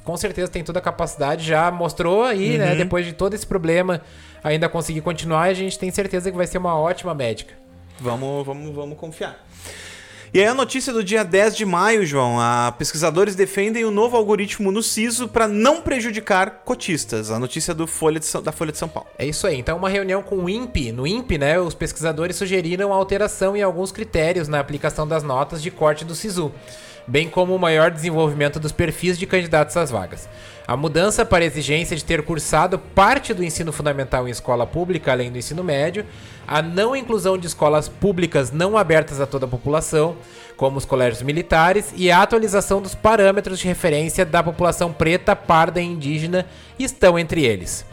Com 0.04 0.16
certeza 0.16 0.48
tem 0.48 0.62
toda 0.62 0.78
a 0.78 0.82
capacidade, 0.82 1.44
já 1.46 1.70
mostrou 1.70 2.24
aí, 2.24 2.58
né? 2.58 2.74
Depois 2.74 3.04
de 3.04 3.12
todo 3.12 3.34
esse 3.34 3.46
problema, 3.46 4.00
ainda 4.42 4.68
conseguir 4.68 5.00
continuar, 5.00 5.48
e 5.48 5.50
a 5.50 5.54
gente 5.54 5.78
tem 5.78 5.90
certeza 5.90 6.30
que 6.30 6.36
vai 6.36 6.46
ser 6.46 6.58
uma 6.58 6.78
ótima 6.78 7.14
médica. 7.14 7.54
Vamos, 8.00 8.46
vamos, 8.46 8.74
vamos 8.74 8.98
confiar. 8.98 9.44
E 10.34 10.40
aí 10.40 10.46
a 10.46 10.54
notícia 10.54 10.92
do 10.92 11.04
dia 11.04 11.24
10 11.24 11.56
de 11.56 11.64
maio, 11.64 12.04
João, 12.04 12.40
a 12.40 12.74
pesquisadores 12.76 13.34
defendem 13.34 13.84
o 13.84 13.90
novo 13.90 14.16
algoritmo 14.16 14.72
no 14.72 14.82
SISO 14.82 15.28
para 15.28 15.46
não 15.46 15.80
prejudicar 15.80 16.62
cotistas. 16.64 17.30
A 17.30 17.38
notícia 17.38 17.72
do 17.72 17.86
Folha 17.86 18.20
de 18.20 18.26
da 18.42 18.52
Folha 18.52 18.72
de 18.72 18.78
São 18.78 18.88
Paulo. 18.88 19.08
É 19.18 19.24
isso 19.24 19.46
aí. 19.46 19.58
Então, 19.58 19.76
uma 19.78 19.88
reunião 19.88 20.22
com 20.22 20.36
o 20.36 20.50
INPE. 20.50 20.92
No 20.92 21.06
INPE, 21.06 21.38
né, 21.38 21.60
os 21.60 21.74
pesquisadores 21.74 22.36
sugeriram 22.36 22.92
alteração 22.92 23.56
em 23.56 23.62
alguns 23.62 23.92
critérios 23.92 24.48
na 24.48 24.60
aplicação 24.60 25.06
das 25.06 25.22
notas 25.22 25.62
de 25.62 25.70
corte 25.70 26.04
do 26.04 26.14
SISU, 26.14 26.52
bem 27.06 27.28
como 27.28 27.54
o 27.54 27.58
maior 27.58 27.90
desenvolvimento 27.90 28.58
dos 28.58 28.72
perfis 28.72 29.18
de 29.18 29.26
candidatos 29.26 29.76
às 29.76 29.90
vagas. 29.90 30.28
A 30.66 30.76
mudança 30.76 31.24
para 31.24 31.44
a 31.44 31.46
exigência 31.46 31.96
de 31.96 32.04
ter 32.04 32.22
cursado 32.22 32.76
parte 32.76 33.32
do 33.32 33.44
ensino 33.44 33.72
fundamental 33.72 34.26
em 34.26 34.32
escola 34.32 34.66
pública, 34.66 35.12
além 35.12 35.30
do 35.30 35.38
ensino 35.38 35.62
médio, 35.62 36.04
a 36.46 36.60
não 36.60 36.96
inclusão 36.96 37.38
de 37.38 37.46
escolas 37.46 37.88
públicas 37.88 38.50
não 38.50 38.76
abertas 38.76 39.20
a 39.20 39.26
toda 39.26 39.46
a 39.46 39.48
população, 39.48 40.16
como 40.56 40.78
os 40.78 40.84
colégios 40.84 41.22
militares, 41.22 41.92
e 41.96 42.10
a 42.10 42.20
atualização 42.20 42.82
dos 42.82 42.96
parâmetros 42.96 43.60
de 43.60 43.68
referência 43.68 44.24
da 44.24 44.42
população 44.42 44.92
preta, 44.92 45.36
parda 45.36 45.80
e 45.80 45.84
indígena 45.84 46.46
estão 46.78 47.16
entre 47.16 47.44
eles. 47.44 47.84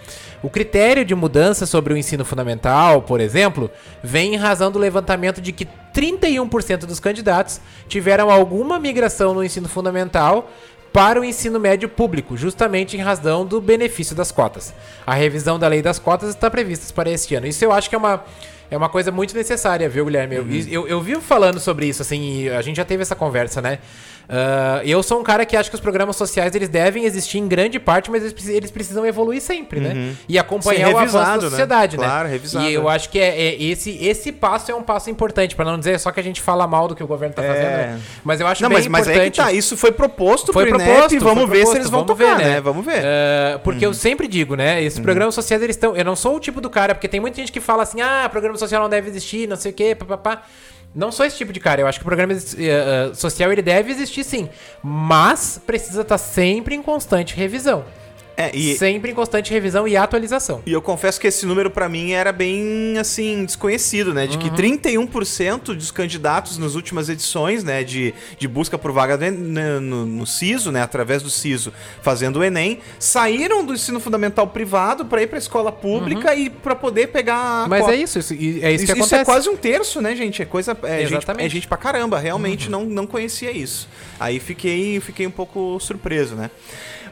O 0.44 0.50
critério 0.50 1.06
de 1.06 1.16
mudança 1.16 1.66
sobre 1.66 1.94
o 1.94 1.98
ensino 1.98 2.26
fundamental, 2.26 3.02
por 3.02 3.22
exemplo, 3.22 3.72
vem 4.04 4.34
em 4.34 4.38
razão 4.38 4.70
do 4.70 4.78
levantamento 4.78 5.40
de 5.40 5.54
que 5.54 5.66
31% 5.96 6.80
dos 6.80 7.00
candidatos 7.00 7.62
tiveram 7.88 8.30
alguma 8.30 8.78
migração 8.78 9.34
no 9.34 9.42
ensino 9.42 9.70
fundamental 9.70 10.52
para 10.92 11.20
o 11.20 11.24
ensino 11.24 11.62
médio 11.62 11.88
público, 11.88 12.36
justamente 12.36 12.98
em 12.98 13.00
razão 13.00 13.46
do 13.46 13.62
benefício 13.62 14.14
das 14.14 14.34
cotas. 14.34 14.74
A 15.08 15.14
revisão 15.14 15.58
da 15.58 15.68
lei 15.68 15.82
das 15.82 15.98
cotas 15.98 16.30
está 16.30 16.52
prevista 16.52 16.94
para 16.94 17.10
este 17.10 17.34
ano. 17.36 17.48
Isso 17.48 17.64
eu 17.64 17.72
acho 17.72 17.90
que 17.90 17.96
é 17.96 17.98
uma, 17.98 18.24
é 18.70 18.76
uma 18.78 18.90
coisa 18.90 19.12
muito 19.12 19.34
necessária, 19.36 19.88
viu, 19.88 20.06
Guilherme? 20.06 20.36
Eu, 20.36 20.46
eu, 20.70 20.88
eu 20.88 21.02
vivo 21.02 21.22
falando 21.22 21.60
sobre 21.60 21.88
isso, 21.88 22.02
assim, 22.02 22.42
e 22.42 22.50
a 22.50 22.62
gente 22.62 22.76
já 22.78 22.86
teve 22.86 23.02
essa 23.02 23.16
conversa, 23.16 23.62
né? 23.62 23.80
Ah, 24.28 24.82
eu 24.84 25.02
sou 25.04 25.20
um 25.20 25.24
cara 25.24 25.46
que 25.46 25.56
acha 25.56 25.70
que 25.70 25.76
os 25.76 25.82
programas 25.82 26.16
sociais 26.16 26.56
eles 26.56 26.70
devem 26.70 27.06
existir 27.06 27.38
em 27.38 27.48
grande 27.48 27.80
parte, 27.80 28.10
mas 28.10 28.24
eles, 28.24 28.48
eles 28.48 28.72
precisam 28.72 29.06
evoluir 29.06 29.42
sempre, 29.42 29.80
né? 29.80 30.16
E 30.28 30.40
acompanhar 30.40 30.88
Ser 30.88 30.94
o 30.94 30.98
avanço 30.98 31.18
revisado, 31.18 31.38
da 31.38 31.44
né? 31.46 31.50
sociedade, 31.50 31.98
né? 31.98 32.06
Claro, 32.06 32.30
revisado. 32.30 32.66
E 32.70 32.74
eu 32.74 32.88
acho 32.90 33.10
que 33.10 33.20
é, 33.20 33.30
é 33.48 33.64
esse, 33.64 33.92
esse 34.04 34.32
passo 34.32 34.72
é 34.72 34.76
um 34.76 34.82
passo 34.84 35.10
importante, 35.10 35.56
para 35.56 35.66
não 35.66 35.78
dizer 35.78 36.00
só 36.00 36.12
que 36.12 36.20
a 36.20 36.24
gente 36.24 36.42
fala 36.42 36.66
mal 36.66 36.88
do 36.88 36.96
que 36.96 37.04
o 37.04 37.08
governo 37.08 37.36
tá 37.36 37.44
É. 37.44 37.48
fazendo, 37.48 37.66
né? 37.66 38.00
Mas 38.24 38.40
eu 38.40 38.48
acho 38.48 38.62
Não, 38.64 38.70
bem 38.70 38.78
mas, 38.80 38.88
mas 38.88 39.02
importante. 39.08 39.24
aí 39.24 39.32
que 39.32 39.38
tá, 39.38 39.52
isso 39.52 39.76
foi 39.78 39.92
proposto 39.92 40.54
Foi 40.54 40.68
pro 40.68 40.78
proposto, 40.78 41.12
INEP, 41.12 41.24
vamos 41.24 41.50
ver 41.50 41.66
se 41.68 41.76
eles 41.76 41.90
vão 41.90 42.06
tocar, 42.06 42.38
ver, 42.38 42.44
né? 42.46 42.62
Vamos 42.62 42.86
ver. 42.86 43.02
É, 43.04 43.60
porque 43.64 43.86
eu 43.86 43.94
sempre 43.94 44.28
digo, 44.28 44.56
né? 44.56 44.82
Esses 44.84 45.00
programas 45.00 45.36
sociais, 45.36 45.62
eles 45.62 45.76
estão. 45.76 45.96
Eu 45.96 46.06
não 46.06 46.16
sou 46.16 46.36
o 46.36 46.40
tipo 46.40 46.60
do 46.62 46.70
cara, 46.70 46.96
porque 46.96 47.08
tem 47.08 47.20
muita 47.20 47.38
gente 47.38 47.52
que 47.52 47.60
fala 47.60 47.84
assim: 47.84 48.02
ah, 48.02 48.28
programa 48.32 48.58
social 48.58 48.82
não 48.82 48.90
deve 48.90 49.10
existir, 49.10 49.48
não 49.48 49.56
sei 49.56 49.72
o 49.72 49.76
quê, 49.76 49.96
papapá. 49.96 50.44
Não 50.96 51.12
sou 51.12 51.26
esse 51.26 51.38
tipo 51.38 51.52
de 51.52 51.60
cara. 51.60 51.82
Eu 51.82 51.88
acho 51.88 52.00
que 52.00 52.04
o 52.04 52.08
programa 52.08 52.34
eh, 52.34 53.12
social 53.14 53.52
ele 53.52 53.62
deve 53.62 53.92
existir 53.92 54.24
sim. 54.24 54.50
Mas 54.82 55.60
precisa 55.66 56.02
estar 56.02 56.18
sempre 56.18 56.76
em 56.76 56.82
constante 56.82 57.36
revisão. 57.36 57.84
É, 58.36 58.50
e, 58.56 58.76
Sempre 58.78 59.12
em 59.12 59.14
constante 59.14 59.52
revisão 59.52 59.88
e 59.88 59.96
atualização. 59.96 60.64
e 60.66 60.72
eu 60.74 60.82
confesso 60.82 61.22
que 61.22 61.28
esse 61.28 61.46
número 61.46 61.70
pra 61.70 61.88
mim 61.88 62.12
era 62.14 62.32
bem, 62.32 62.98
assim, 62.98 63.46
desconhecido, 63.46 64.12
né? 64.14 64.26
De 64.26 64.38
que 64.40 64.48
Uhum. 64.50 64.56
31% 64.56 65.76
dos 65.76 65.92
candidatos 65.92 66.58
nas 66.58 66.74
últimas 66.76 67.10
edições, 67.10 67.64
né, 67.64 67.84
de, 67.84 68.14
de 68.40 68.48
busca 68.48 68.78
por 68.78 68.92
vaga 68.92 69.18
do 69.18 69.24
En- 69.26 69.32
no, 69.32 69.82
no, 69.82 70.06
no 70.06 70.26
SISO, 70.26 70.72
né, 70.72 70.82
através 70.82 71.22
do 71.22 71.30
SISO, 71.30 71.72
fazendo 72.02 72.40
o 72.40 72.44
Enem, 72.44 72.80
saíram 72.98 73.64
do 73.64 73.74
ensino 73.74 74.00
fundamental 74.00 74.48
privado 74.48 75.06
pra 75.06 75.22
ir 75.22 75.28
pra 75.28 75.38
escola 75.38 75.72
pública 75.72 76.34
e 76.36 76.50
pra 76.50 76.76
poder 76.76 77.08
pegar 77.10 77.64
Uhum. 77.64 77.70
Mas 77.70 77.88
é 77.88 77.96
isso, 77.96 78.18
isso- 78.20 78.34
é 78.34 78.36
isso, 78.38 78.46
Isso, 78.46 78.62
que 78.62 78.84
isso 78.84 78.92
acontece. 78.94 79.16
é 79.16 79.26
quase 79.26 79.50
um 79.50 79.56
terço, 79.56 80.02
né, 80.02 80.16
gente? 80.16 80.42
É 80.42 80.46
coisa. 80.46 80.76
É 80.84 81.00
gente, 81.02 81.14
Exatamente. 81.14 81.42
Uhum. 81.42 81.46
é 81.46 81.50
gente 81.50 81.68
pra 81.68 81.78
caramba. 81.78 82.20
Realmente 82.20 82.70
não, 82.70 82.84
não 82.86 83.06
conhecia 83.06 83.52
isso. 83.52 83.88
Aí 84.20 84.40
fiquei, 84.40 85.00
fiquei 85.00 85.28
um 85.28 85.32
pouco 85.32 85.80
surpreso, 85.80 86.36
né? 86.36 86.50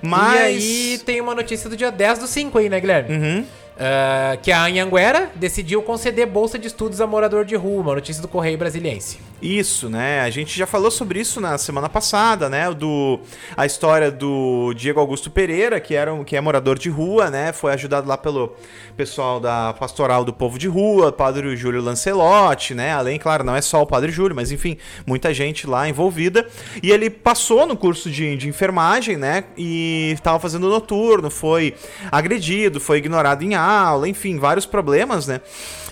Mas. 0.01 0.63
E 0.63 0.93
aí 0.93 0.97
tem 0.99 1.21
uma 1.21 1.35
notícia 1.35 1.69
do 1.69 1.77
dia 1.77 1.91
10 1.91 2.19
do 2.19 2.27
5 2.27 2.57
aí, 2.57 2.69
né, 2.69 2.79
Guilherme? 2.79 3.15
Uhum. 3.15 3.45
Ah, 3.79 4.37
que 4.41 4.51
a 4.51 4.65
Anhanguera 4.65 5.31
decidiu 5.35 5.81
conceder 5.81 6.27
bolsa 6.27 6.59
de 6.59 6.67
estudos 6.67 7.01
a 7.01 7.07
morador 7.07 7.43
de 7.45 7.55
rua, 7.55 7.81
uma 7.81 7.95
notícia 7.95 8.21
do 8.21 8.27
Correio 8.27 8.57
Brasiliense. 8.57 9.17
Isso, 9.41 9.89
né? 9.89 10.21
A 10.21 10.29
gente 10.29 10.55
já 10.55 10.67
falou 10.67 10.91
sobre 10.91 11.19
isso 11.19 11.41
na 11.41 11.57
semana 11.57 11.89
passada, 11.89 12.47
né? 12.47 12.71
Do 12.71 13.19
a 13.57 13.65
história 13.65 14.11
do 14.11 14.71
Diego 14.75 14.99
Augusto 14.99 15.31
Pereira, 15.31 15.79
que 15.79 15.95
era 15.95 16.13
um, 16.13 16.23
que 16.23 16.35
é 16.35 16.41
morador 16.41 16.77
de 16.77 16.89
rua, 16.89 17.31
né? 17.31 17.51
Foi 17.51 17.73
ajudado 17.73 18.07
lá 18.07 18.15
pelo 18.17 18.55
pessoal 18.95 19.39
da 19.39 19.73
Pastoral 19.73 20.23
do 20.23 20.31
Povo 20.31 20.59
de 20.59 20.67
Rua, 20.67 21.11
Padre 21.11 21.55
Júlio 21.55 21.81
Lancelotti, 21.81 22.75
né? 22.75 22.93
Além, 22.93 23.17
claro, 23.17 23.43
não 23.43 23.55
é 23.55 23.61
só 23.61 23.81
o 23.81 23.85
Padre 23.87 24.11
Júlio, 24.11 24.35
mas 24.35 24.51
enfim, 24.51 24.77
muita 25.07 25.33
gente 25.33 25.65
lá 25.65 25.89
envolvida. 25.89 26.47
E 26.83 26.91
ele 26.91 27.09
passou 27.09 27.65
no 27.65 27.75
curso 27.75 28.11
de, 28.11 28.37
de 28.37 28.47
enfermagem, 28.47 29.17
né? 29.17 29.45
E 29.57 30.11
estava 30.13 30.39
fazendo 30.39 30.69
noturno, 30.69 31.31
foi 31.31 31.73
agredido, 32.11 32.79
foi 32.79 32.99
ignorado 32.99 33.43
em 33.43 33.55
aula, 33.55 34.07
enfim, 34.07 34.37
vários 34.37 34.67
problemas, 34.67 35.25
né? 35.25 35.41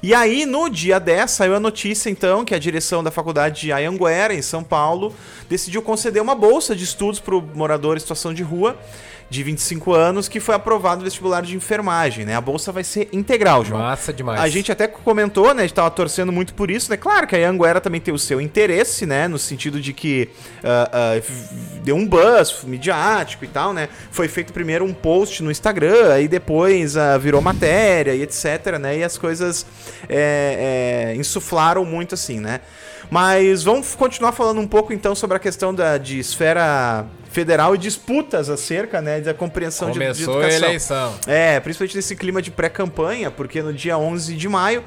E 0.02 0.14
aí, 0.14 0.46
no 0.46 0.70
dia 0.70 0.98
10, 0.98 1.30
saiu 1.30 1.56
a 1.56 1.60
notícia, 1.60 2.10
então, 2.10 2.46
que 2.46 2.56
a 2.56 2.60
direção 2.60 3.04
da 3.04 3.12
faculdade 3.12 3.60
de 3.60 3.74
Ayanguera, 3.74 4.34
em 4.34 4.42
São 4.42 4.64
Paulo, 4.64 5.14
decidiu 5.50 5.82
conceder 5.82 6.22
uma 6.22 6.34
bolsa 6.34 6.74
de 6.74 6.86
estudos 6.86 7.20
para 7.20 7.36
o 7.36 7.42
morador 7.42 7.98
em 7.98 8.00
situação 8.00 8.34
de 8.34 8.42
rua 8.42 8.80
de 9.30 9.44
25 9.44 9.94
anos 9.94 10.28
que 10.28 10.40
foi 10.40 10.56
aprovado 10.56 11.00
no 11.00 11.04
vestibular 11.04 11.42
de 11.42 11.56
enfermagem, 11.56 12.26
né? 12.26 12.36
A 12.36 12.42
bolsa 12.42 12.72
vai 12.72 12.84
ser 12.84 13.08
integral, 13.14 13.64
João. 13.64 13.82
Massa 13.82 14.12
demais. 14.12 14.42
A 14.42 14.48
gente 14.48 14.72
até 14.72 14.88
comentou, 14.88 15.54
né? 15.54 15.64
A 15.64 15.68
gente 15.68 15.76
tava 15.76 15.92
torcendo 15.92 16.32
muito 16.32 16.54
por 16.54 16.72
isso, 16.72 16.90
né? 16.90 16.98
Claro 16.98 17.28
que 17.28 17.36
a 17.36 17.50
Anguera 17.50 17.80
também 17.80 18.02
tem 18.02 18.14
o 18.14 18.18
seu 18.18 18.42
interesse, 18.42 19.06
né? 19.06 19.28
No 19.28 19.38
sentido 19.38 19.80
de 19.80 19.94
que 19.94 20.30
uh, 20.64 21.20
uh, 21.20 21.80
deu 21.84 21.96
um 21.96 22.08
buzz 22.08 22.64
midiático 22.64 23.46
e 23.46 23.48
tal, 23.48 23.72
né? 23.72 23.88
Foi 24.12 24.28
feito 24.28 24.52
primeiro 24.52 24.84
um 24.84 24.94
post 24.94 25.44
no 25.44 25.52
Instagram, 25.52 26.12
aí 26.12 26.28
depois 26.28 26.96
uh, 26.96 27.20
virou 27.20 27.42
matéria 27.42 28.16
e 28.16 28.24
etc, 28.24 28.78
né? 28.80 28.98
E 28.98 29.04
as 29.04 29.18
coisas 29.18 29.66
é, 30.08 31.12
é, 31.12 31.16
insuflaram 31.16 31.86
muito 31.86 32.16
assim, 32.16 32.40
né? 32.40 32.62
Mas 33.10 33.64
vamos 33.64 33.96
continuar 33.96 34.32
falando 34.32 34.60
um 34.60 34.68
pouco 34.68 34.94
então 34.94 35.14
sobre 35.16 35.38
a 35.38 35.40
questão 35.40 35.74
da, 35.74 35.98
de 35.98 36.20
esfera 36.20 37.06
federal 37.30 37.76
e 37.76 37.78
disputas 37.78 38.50
acerca 38.50 39.02
né, 39.02 39.22
da 39.22 39.34
compreensão 39.34 39.92
Começou 39.92 40.14
de, 40.14 40.18
de 40.18 40.24
educação. 40.24 40.50
a 40.50 40.70
eleição. 40.70 41.16
É, 41.28 41.60
principalmente 41.60 41.96
nesse 41.96 42.16
clima 42.16 42.42
de 42.42 42.52
pré-campanha, 42.52 43.30
porque 43.30 43.62
no 43.62 43.72
dia 43.72 43.98
11 43.98 44.36
de 44.36 44.50
maio 44.50 44.84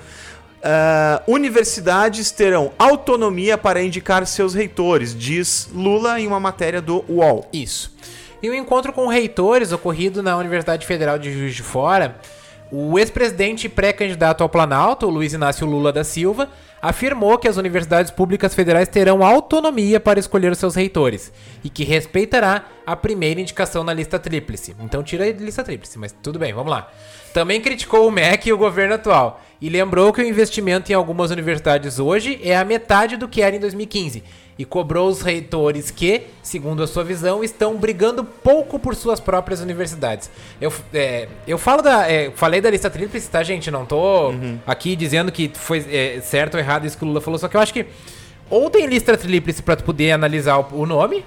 uh, 0.62 1.32
universidades 1.32 2.30
terão 2.30 2.72
autonomia 2.78 3.58
para 3.58 3.82
indicar 3.82 4.26
seus 4.26 4.54
reitores, 4.54 5.16
diz 5.16 5.68
Lula 5.72 6.20
em 6.20 6.26
uma 6.26 6.40
matéria 6.40 6.80
do 6.80 7.04
UOL. 7.08 7.48
Isso. 7.52 7.94
E 8.42 8.48
o 8.48 8.52
um 8.52 8.54
encontro 8.54 8.92
com 8.92 9.06
reitores 9.06 9.72
ocorrido 9.72 10.22
na 10.22 10.36
Universidade 10.36 10.86
Federal 10.86 11.18
de 11.18 11.32
Juiz 11.32 11.54
de 11.54 11.62
Fora, 11.62 12.16
o 12.72 12.98
ex-presidente 12.98 13.66
e 13.66 13.68
pré-candidato 13.68 14.42
ao 14.42 14.48
Planalto, 14.48 15.08
Luiz 15.08 15.32
Inácio 15.32 15.66
Lula 15.66 15.92
da 15.92 16.02
Silva, 16.02 16.48
afirmou 16.82 17.38
que 17.38 17.46
as 17.46 17.56
universidades 17.56 18.10
públicas 18.10 18.56
federais 18.56 18.88
terão 18.88 19.22
autonomia 19.22 20.00
para 20.00 20.18
escolher 20.18 20.56
seus 20.56 20.74
reitores 20.74 21.32
e 21.62 21.70
que 21.70 21.84
respeitará 21.84 22.66
a 22.84 22.96
primeira 22.96 23.40
indicação 23.40 23.84
na 23.84 23.94
lista 23.94 24.18
tríplice. 24.18 24.74
Então 24.80 25.00
tira 25.04 25.24
a 25.24 25.30
lista 25.30 25.62
tríplice, 25.62 25.96
mas 25.96 26.10
tudo 26.10 26.40
bem, 26.40 26.52
vamos 26.52 26.72
lá. 26.72 26.90
Também 27.32 27.60
criticou 27.60 28.08
o 28.08 28.10
MEC 28.10 28.48
e 28.48 28.52
o 28.52 28.58
governo 28.58 28.96
atual 28.96 29.40
e 29.60 29.68
lembrou 29.68 30.12
que 30.12 30.20
o 30.20 30.26
investimento 30.26 30.90
em 30.90 30.94
algumas 30.94 31.30
universidades 31.30 32.00
hoje 32.00 32.40
é 32.42 32.56
a 32.56 32.64
metade 32.64 33.16
do 33.16 33.28
que 33.28 33.40
era 33.40 33.54
em 33.54 33.60
2015 33.60 34.24
e 34.58 34.64
cobrou 34.64 35.08
os 35.08 35.22
reitores 35.22 35.90
que, 35.90 36.22
segundo 36.42 36.82
a 36.82 36.86
sua 36.86 37.02
visão, 37.02 37.42
estão 37.42 37.76
brigando 37.76 38.24
pouco 38.24 38.78
por 38.78 38.94
suas 38.94 39.18
próprias 39.18 39.60
universidades. 39.60 40.30
Eu, 40.60 40.72
é, 40.92 41.28
eu 41.46 41.58
falo 41.58 41.82
da, 41.82 42.10
é, 42.10 42.30
falei 42.34 42.60
da 42.60 42.70
lista 42.70 42.90
tríplice, 42.90 43.30
tá, 43.30 43.42
gente? 43.42 43.70
Não 43.70 43.86
tô 43.86 44.30
uhum. 44.30 44.58
aqui 44.66 44.94
dizendo 44.94 45.32
que 45.32 45.50
foi 45.54 45.84
é, 45.90 46.20
certo 46.20 46.54
ou 46.54 46.60
errado 46.60 46.86
isso 46.86 46.96
que 46.96 47.04
o 47.04 47.06
Lula 47.06 47.20
falou, 47.20 47.38
só 47.38 47.48
que 47.48 47.56
eu 47.56 47.60
acho 47.60 47.72
que 47.72 47.86
ou 48.50 48.68
tem 48.68 48.86
lista 48.86 49.16
tríplice 49.16 49.62
para 49.62 49.76
tu 49.76 49.84
poder 49.84 50.12
analisar 50.12 50.58
o, 50.58 50.82
o 50.82 50.86
nome, 50.86 51.24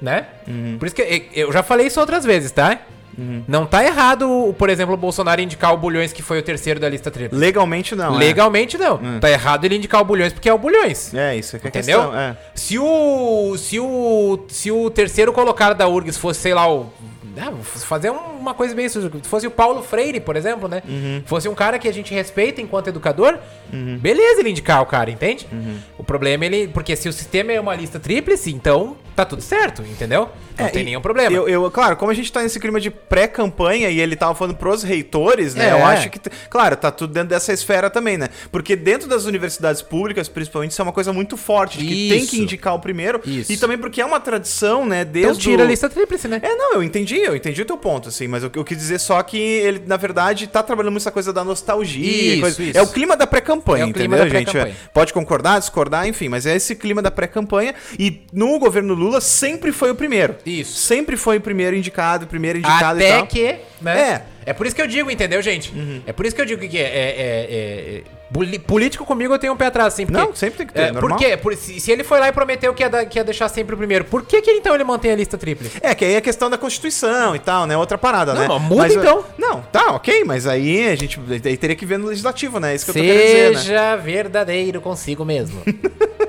né? 0.00 0.26
Uhum. 0.48 0.76
Por 0.78 0.86
isso 0.86 0.96
que 0.96 1.28
eu 1.34 1.52
já 1.52 1.62
falei 1.62 1.86
isso 1.86 2.00
outras 2.00 2.24
vezes, 2.24 2.50
tá? 2.50 2.80
Uhum. 3.16 3.44
Não 3.46 3.66
tá 3.66 3.84
errado, 3.84 4.54
por 4.58 4.70
exemplo, 4.70 4.94
o 4.94 4.96
Bolsonaro 4.96 5.40
indicar 5.40 5.72
o 5.72 5.76
Bulhões, 5.76 6.12
que 6.12 6.22
foi 6.22 6.38
o 6.38 6.42
terceiro 6.42 6.80
da 6.80 6.88
lista 6.88 7.10
tríplice. 7.10 7.40
Legalmente 7.40 7.94
não. 7.94 8.14
É. 8.14 8.18
Legalmente 8.18 8.76
é. 8.76 8.78
não. 8.78 8.96
Uhum. 8.96 9.20
Tá 9.20 9.30
errado 9.30 9.64
ele 9.64 9.76
indicar 9.76 10.00
o 10.00 10.04
Bulhões 10.04 10.32
porque 10.32 10.48
é 10.48 10.54
o 10.54 10.58
Bulhões. 10.58 11.12
É, 11.14 11.36
isso 11.36 11.56
é 11.56 11.58
que 11.58 11.66
é 11.66 11.68
Entendeu? 11.68 12.00
Questão, 12.00 12.18
é. 12.18 12.36
Se 12.54 12.78
o. 12.78 13.56
Se 13.56 13.80
o. 13.80 14.44
Se 14.48 14.70
o 14.70 14.90
terceiro 14.90 15.32
colocado 15.32 15.76
da 15.76 15.88
URGS 15.88 16.18
fosse, 16.18 16.40
sei 16.40 16.54
lá, 16.54 16.72
o 16.72 16.90
ah, 17.36 17.52
fazer 17.62 18.10
uma 18.10 18.54
coisa 18.54 18.74
bem 18.74 18.88
suja. 18.88 19.10
Se 19.22 19.28
fosse 19.28 19.46
o 19.46 19.50
Paulo 19.50 19.82
Freire, 19.82 20.20
por 20.20 20.36
exemplo, 20.36 20.68
né? 20.68 20.82
Uhum. 20.86 21.22
Fosse 21.26 21.48
um 21.48 21.54
cara 21.54 21.78
que 21.78 21.88
a 21.88 21.92
gente 21.92 22.14
respeita 22.14 22.60
enquanto 22.60 22.88
educador, 22.88 23.38
uhum. 23.72 23.98
beleza 23.98 24.40
ele 24.40 24.50
indicar 24.50 24.80
o 24.82 24.86
cara, 24.86 25.10
entende? 25.10 25.46
Uhum. 25.50 25.78
O 25.98 26.04
problema 26.04 26.44
é 26.44 26.46
ele. 26.46 26.68
Porque 26.68 26.94
se 26.94 27.08
o 27.08 27.12
sistema 27.12 27.52
é 27.52 27.60
uma 27.60 27.74
lista 27.74 27.98
tríplice, 27.98 28.52
então 28.52 28.96
tá 29.16 29.24
tudo 29.24 29.42
certo, 29.42 29.82
entendeu? 29.82 30.30
Não 30.58 30.66
é, 30.66 30.68
tem 30.68 30.84
nenhum 30.84 31.00
problema. 31.00 31.34
Eu, 31.34 31.48
eu, 31.48 31.70
claro, 31.70 31.96
como 31.96 32.10
a 32.10 32.14
gente 32.14 32.30
tá 32.32 32.42
nesse 32.42 32.60
clima 32.60 32.80
de 32.80 32.90
pré-campanha 32.90 33.88
e 33.90 34.00
ele 34.00 34.14
tava 34.16 34.34
falando 34.34 34.56
pros 34.56 34.82
reitores, 34.82 35.54
né? 35.54 35.68
É. 35.68 35.72
Eu 35.72 35.84
acho 35.84 36.10
que. 36.10 36.20
Claro, 36.48 36.76
tá 36.76 36.90
tudo 36.90 37.12
dentro 37.12 37.30
dessa 37.30 37.52
esfera 37.52 37.90
também, 37.90 38.16
né? 38.16 38.28
Porque 38.52 38.76
dentro 38.76 39.08
das 39.08 39.24
universidades 39.24 39.82
públicas, 39.82 40.28
principalmente, 40.28 40.70
isso 40.70 40.80
é 40.80 40.84
uma 40.84 40.92
coisa 40.92 41.12
muito 41.12 41.36
forte, 41.36 41.78
de 41.78 41.86
que 41.86 41.94
isso. 41.94 42.14
tem 42.16 42.26
que 42.26 42.40
indicar 42.40 42.74
o 42.74 42.78
primeiro. 42.78 43.20
Isso. 43.24 43.52
E 43.52 43.56
também 43.56 43.76
porque 43.78 44.00
é 44.00 44.04
uma 44.04 44.20
tradição, 44.20 44.86
né? 44.86 45.04
Desde 45.04 45.30
então 45.30 45.40
tira 45.40 45.64
a 45.64 45.66
lista 45.66 45.88
tríplice, 45.88 46.28
né? 46.28 46.40
É, 46.42 46.54
não, 46.54 46.74
eu 46.74 46.82
entendi, 46.82 47.18
eu 47.18 47.34
entendi 47.34 47.62
o 47.62 47.64
teu 47.64 47.76
ponto, 47.76 48.08
assim, 48.08 48.28
mas 48.28 48.42
eu, 48.42 48.50
eu 48.54 48.64
quis 48.64 48.78
dizer 48.78 48.98
só 49.00 49.22
que 49.22 49.36
ele, 49.36 49.82
na 49.86 49.96
verdade, 49.96 50.46
tá 50.46 50.62
trabalhando 50.62 50.92
muito 50.92 51.02
essa 51.02 51.10
coisa 51.10 51.32
da 51.32 51.44
nostalgia. 51.44 52.34
Isso, 52.34 52.40
coisa... 52.40 52.62
isso. 52.62 52.78
É 52.78 52.82
o 52.82 52.86
clima 52.86 53.16
da 53.16 53.26
pré-campanha, 53.26 53.84
é 53.84 53.88
entendeu, 53.88 54.18
da 54.18 54.28
gente? 54.28 54.56
É, 54.56 54.72
pode 54.92 55.12
concordar, 55.12 55.58
discordar, 55.58 56.06
enfim, 56.06 56.28
mas 56.28 56.46
é 56.46 56.54
esse 56.54 56.74
clima 56.74 57.02
da 57.02 57.10
pré-campanha. 57.10 57.74
E 57.98 58.22
no 58.32 58.58
governo 58.58 58.94
Lula 58.94 59.20
sempre 59.20 59.72
foi 59.72 59.90
o 59.90 59.94
primeiro. 59.94 60.36
Isso. 60.44 60.78
Sempre 60.78 61.16
foi 61.16 61.38
o 61.38 61.40
primeiro 61.40 61.76
indicado, 61.76 62.24
o 62.24 62.28
primeiro 62.28 62.58
indicado 62.58 62.98
Até 62.98 63.08
e 63.08 63.12
tal. 63.18 63.26
que, 63.26 63.56
né? 63.80 64.00
É. 64.00 64.34
É 64.46 64.52
por 64.52 64.66
isso 64.66 64.76
que 64.76 64.82
eu 64.82 64.86
digo, 64.86 65.10
entendeu, 65.10 65.40
gente? 65.40 65.72
Uhum. 65.72 66.02
É 66.06 66.12
por 66.12 66.26
isso 66.26 66.34
que 66.34 66.42
eu 66.42 66.46
digo 66.46 66.60
que 66.60 66.78
é, 66.78 66.82
é, 66.82 66.86
é, 66.86 68.02
é 68.02 68.58
político 68.66 69.04
comigo 69.04 69.32
eu 69.32 69.38
tenho 69.38 69.52
um 69.52 69.56
pé 69.56 69.66
atrás, 69.66 69.94
assim. 69.94 70.06
Porque, 70.06 70.20
Não, 70.20 70.34
sempre 70.34 70.58
tem 70.58 70.66
que 70.66 70.72
ter, 70.72 70.80
é, 70.80 70.92
Por 70.92 71.16
quê? 71.16 71.36
Por, 71.36 71.54
se, 71.56 71.80
se, 71.80 71.90
ele 71.90 72.02
foi 72.02 72.18
lá 72.18 72.28
e 72.28 72.32
prometeu 72.32 72.74
que 72.74 72.82
ia, 72.82 72.90
da, 72.90 73.04
que 73.06 73.18
ia 73.18 73.24
deixar 73.24 73.48
sempre 73.48 73.74
o 73.74 73.78
primeiro, 73.78 74.04
por 74.04 74.22
que, 74.22 74.42
que 74.42 74.50
então 74.50 74.74
ele 74.74 74.84
mantém 74.84 75.12
a 75.12 75.16
lista 75.16 75.38
tríplice? 75.38 75.78
É, 75.80 75.94
que 75.94 76.04
aí 76.04 76.14
é 76.14 76.20
questão 76.20 76.50
da 76.50 76.58
Constituição 76.58 77.34
e 77.34 77.38
tal, 77.38 77.66
né? 77.66 77.76
Outra 77.76 77.96
parada, 77.96 78.34
não, 78.34 78.40
né? 78.40 78.48
Não, 78.48 78.60
muda 78.60 78.82
mas, 78.82 78.94
então. 78.94 79.24
Não, 79.38 79.62
tá, 79.62 79.92
ok, 79.92 80.24
mas 80.24 80.46
aí 80.46 80.88
a 80.88 80.96
gente 80.96 81.20
aí 81.44 81.56
teria 81.56 81.76
que 81.76 81.86
ver 81.86 81.98
no 81.98 82.06
legislativo, 82.06 82.58
né? 82.58 82.74
Isso 82.74 82.86
que 82.86 82.92
Seja 82.92 83.04
eu 83.04 83.14
tô 83.14 83.22
querendo 83.22 83.58
dizer, 83.58 83.72
né? 83.72 83.96
verdadeiro 83.96 84.80
consigo 84.80 85.24
mesmo. 85.24 85.62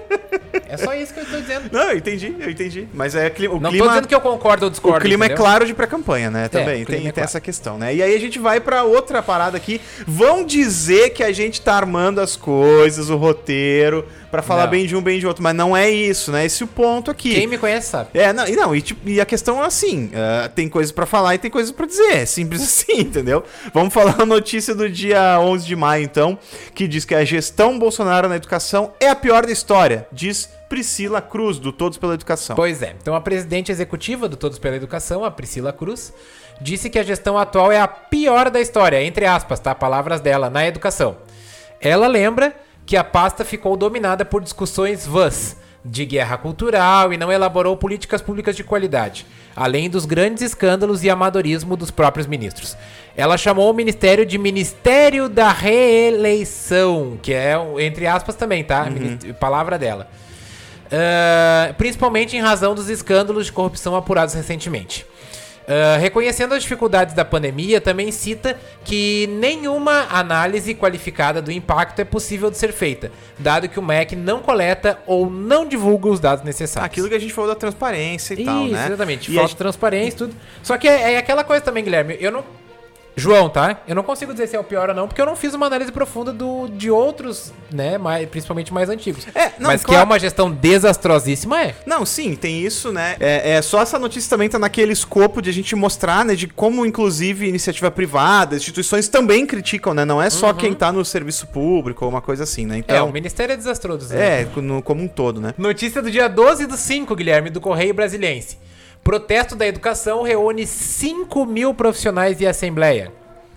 É 0.76 0.86
só 0.86 0.94
isso 0.94 1.14
que 1.14 1.20
eu 1.20 1.26
tô 1.26 1.40
dizendo. 1.40 1.70
Não, 1.72 1.92
eu 1.92 1.98
entendi, 1.98 2.36
eu 2.40 2.50
entendi. 2.50 2.88
Mas 2.94 3.16
é 3.16 3.28
o 3.28 3.60
Não 3.60 3.70
clima. 3.72 3.86
tô 3.86 3.88
dizendo 3.90 4.08
que 4.08 4.16
eu 4.16 4.22
concordo 4.22 4.66
ou 4.66 4.70
discordo. 4.70 5.00
O 5.00 5.02
clima 5.02 5.26
entendeu? 5.26 5.44
é 5.44 5.48
claro 5.48 5.66
de 5.66 5.74
pré-campanha, 5.74 6.30
né? 6.30 6.48
Também. 6.48 6.82
É, 6.82 6.86
tem, 6.86 6.96
é 6.96 7.02
tem 7.02 7.12
claro. 7.12 7.22
essa 7.22 7.40
questão, 7.40 7.78
né? 7.78 7.94
E 7.96 8.02
aí 8.02 8.16
a 8.16 8.20
gente 8.20 8.40
vai 8.40 8.60
pra 8.60 8.84
outra 8.84 9.22
parada 9.22 9.58
aqui. 9.58 9.82
Vão 10.08 10.46
dizer 10.46 11.12
que 11.12 11.24
a 11.24 11.32
gente 11.32 11.62
tá 11.62 11.76
armando 11.76 12.20
as 12.20 12.36
coisas, 12.36 13.10
o 13.10 13.16
roteiro, 13.16 14.08
pra 14.30 14.42
falar 14.42 14.64
Não. 14.64 14.72
bem 14.72 14.86
de 14.86 14.96
um, 14.96 15.02
bem 15.02 15.20
de 15.20 15.26
outro. 15.26 15.42
Mas 15.42 15.56
não 15.56 15.76
é 15.76 15.90
isso, 15.90 16.32
né? 16.32 16.46
Esse 16.46 16.64
é 16.64 16.66
o 16.66 16.68
ponto 16.68 17.10
aqui. 17.10 17.34
Quem 17.34 17.48
me 17.48 17.58
conhece 17.58 17.90
sabe. 17.90 18.10
É, 18.14 18.34
não, 18.34 18.48
e, 18.48 18.56
não, 18.56 18.76
e, 18.76 18.82
tipo, 18.82 19.08
e 19.08 19.22
a 19.22 19.26
questão 19.26 19.64
é 19.64 19.68
assim: 19.68 20.08
uh, 20.08 20.50
tem 20.50 20.68
coisas 20.68 20.92
pra 20.92 21.06
falar 21.06 21.36
e 21.36 21.38
tem 21.38 21.50
coisas 21.50 21.72
pra 21.72 21.86
dizer. 21.86 22.16
É 22.18 22.26
simples 22.26 22.62
assim, 22.64 23.00
entendeu? 23.02 23.44
Vamos 23.74 23.94
falar 23.94 24.16
a 24.22 24.26
notícia 24.26 24.76
do 24.76 24.90
dia 24.90 25.40
11 25.40 25.66
de 25.66 25.76
maio, 25.76 26.04
então, 26.04 26.38
que 26.74 26.88
diz 26.88 27.06
que 27.06 27.16
a 27.16 27.24
gestão 27.24 27.80
Bolsonaro 27.80 28.28
na 28.28 28.36
educação 28.36 28.92
é 29.00 29.10
a 29.10 29.16
pior 29.16 29.46
da 29.46 29.52
história, 29.52 30.08
diz 30.12 30.50
Priscila 30.70 31.22
Cruz, 31.22 31.60
do 31.60 31.72
Todos 31.72 31.98
pela 31.98 32.14
Educação. 32.14 32.56
Pois 32.56 32.82
é. 32.82 32.96
Então 33.02 33.16
a 33.16 33.22
presidente 33.22 33.72
executiva 33.72 34.28
do 34.28 34.36
Todos 34.36 34.60
pela 34.60 34.76
Educação, 34.76 35.24
a 35.24 35.32
Priscila 35.32 35.72
Cruz, 35.72 36.14
disse 36.60 36.90
que 36.90 37.00
a 37.00 37.04
gestão 37.04 37.38
atual 37.38 37.72
é 37.72 37.80
a 37.80 37.88
pior 37.88 38.50
da 38.50 38.60
história, 38.60 39.04
entre 39.04 39.26
aspas, 39.26 39.60
tá? 39.60 39.76
Palavras 39.76 40.22
dela, 40.22 40.50
na 40.50 40.66
educação. 40.66 41.18
Ela 41.80 42.08
lembra 42.08 42.56
que 42.86 42.98
a 42.98 43.04
pasta 43.04 43.44
ficou 43.44 43.76
dominada 43.76 44.24
por 44.24 44.42
discussões 44.42 45.06
vãs 45.06 45.58
de 45.84 46.04
guerra 46.04 46.38
cultural 46.38 47.14
e 47.14 47.18
não 47.18 47.32
elaborou 47.32 47.78
políticas 47.78 48.22
públicas 48.22 48.56
de 48.56 48.64
qualidade, 48.64 49.26
além 49.56 49.88
dos 49.88 50.06
grandes 50.06 50.42
escândalos 50.42 51.04
e 51.04 51.10
amadorismo 51.12 51.78
dos 51.78 51.92
próprios 51.92 52.26
ministros. 52.26 52.76
Ela 53.16 53.38
chamou 53.38 53.70
o 53.70 53.74
ministério 53.74 54.26
de 54.26 54.38
Ministério 54.38 55.30
da 55.30 55.52
Reeleição, 55.52 57.20
que 57.22 57.32
é, 57.32 57.56
entre 57.80 58.08
aspas 58.08 58.36
também, 58.36 58.64
tá? 58.64 58.88
Uhum. 58.90 59.34
Palavra 59.36 59.78
dela. 59.78 60.10
Uh, 60.86 61.74
principalmente 61.76 62.38
em 62.38 62.40
razão 62.40 62.76
dos 62.76 62.90
escândalos 62.90 63.48
de 63.48 63.52
corrupção 63.52 63.96
apurados 63.96 64.34
recentemente. 64.36 65.06
Uh, 65.66 66.00
reconhecendo 66.00 66.54
as 66.54 66.62
dificuldades 66.62 67.16
da 67.16 67.26
pandemia, 67.26 67.82
também 67.82 68.12
cita 68.12 68.56
que 68.84 69.26
nenhuma 69.40 70.06
análise 70.12 70.76
qualificada 70.76 71.42
do 71.42 71.52
impacto 71.52 72.00
é 72.00 72.06
possível 72.06 72.52
de 72.52 72.58
ser 72.58 72.72
feita, 72.72 73.12
dado 73.40 73.68
que 73.68 73.80
o 73.80 73.82
MEC 73.82 74.16
não 74.16 74.42
coleta 74.42 75.00
ou 75.08 75.28
não 75.28 75.68
divulga 75.68 76.08
os 76.08 76.20
dados 76.20 76.46
necessários. 76.46 76.86
Aquilo 76.86 77.10
que 77.10 77.16
a 77.16 77.20
gente 77.20 77.34
falou 77.34 77.50
da 77.50 77.56
transparência 77.56 78.36
e 78.36 78.38
Isso, 78.38 78.46
tal, 78.46 78.66
né? 78.68 78.86
Exatamente, 78.86 79.32
E 79.32 79.36
falta 79.36 79.54
a 79.54 79.58
transparência 79.58 80.10
e 80.10 80.18
tudo. 80.18 80.36
Só 80.62 80.78
que 80.78 80.88
é, 80.88 81.14
é 81.14 81.18
aquela 81.18 81.44
coisa 81.44 81.66
também, 81.66 81.84
Guilherme, 81.84 82.16
eu 82.20 82.32
não. 82.32 82.46
João, 83.16 83.50
tá? 83.50 83.82
Eu 83.88 83.96
não 83.96 84.04
consigo 84.04 84.34
dizer 84.34 84.48
se 84.48 84.56
é 84.56 84.60
o 84.60 84.64
pior 84.64 84.90
ou 84.90 84.96
não, 84.96 85.08
porque 85.08 85.22
eu 85.22 85.26
não 85.26 85.36
fiz 85.36 85.54
uma 85.54 85.68
análise 85.68 85.92
profunda 85.92 86.34
do, 86.34 86.68
de 86.68 86.92
outros, 86.92 87.54
né? 87.72 87.98
Mais, 87.98 88.28
principalmente 88.28 88.74
mais 88.74 88.90
antigos. 88.90 89.26
É, 89.34 89.52
não, 89.58 89.70
Mas 89.70 89.82
que 89.82 89.88
claro. 89.88 90.02
é 90.02 90.04
uma 90.06 90.20
gestão 90.20 90.52
desastrosíssima, 90.52 91.62
é. 91.62 91.76
Não, 91.86 92.06
sim, 92.06 92.36
tem 92.36 92.60
isso, 92.60 92.92
né? 92.92 93.16
É, 93.20 93.54
é, 93.54 93.62
só 93.62 93.82
essa 93.82 93.98
notícia 93.98 94.30
também 94.30 94.50
tá 94.50 94.60
naquele 94.60 94.94
escopo 94.94 95.42
de 95.42 95.50
a 95.50 95.54
gente 95.54 95.76
mostrar, 95.76 96.26
né, 96.26 96.36
de 96.36 96.48
como, 96.48 96.86
inclusive, 96.86 97.48
iniciativa 97.48 97.90
privada, 97.90 98.56
instituições 98.56 99.08
também 99.08 99.46
criticam, 99.46 99.94
né? 99.94 100.04
Não 100.06 100.22
é 100.22 100.30
só 100.30 100.54
quem 100.54 100.74
tá 100.74 100.92
no 100.92 101.04
serviço 101.06 101.48
público 101.48 102.04
ou 102.06 102.12
uma 102.12 102.22
coisa 102.22 102.44
assim, 102.44 102.66
né? 102.66 102.76
É, 102.76 102.80
o 102.80 102.82
Então, 102.82 103.12
Ministério 103.12 103.54
é 103.54 103.58
desastroso. 103.58 104.14
né? 104.14 104.42
é, 104.42 104.48
no- 104.62 104.82
como 104.82 105.02
um 105.02 105.08
todo, 105.08 105.40
né? 105.40 105.54
Notícia 105.58 106.02
do 106.02 106.12
dia 106.12 106.28
12 106.28 106.66
do 106.66 106.76
5, 106.76 107.16
Guilherme, 107.16 107.50
do 107.50 107.62
Correio 107.62 107.94
Brasiliense. 107.94 108.58
Protesto 109.06 109.56
da 109.56 109.68
educação 109.68 110.24
reúne 110.24 110.66
5 110.66 111.46
mil 111.46 111.76
profissionais 111.76 112.40
de 112.40 112.48
assembleia. 112.48 113.14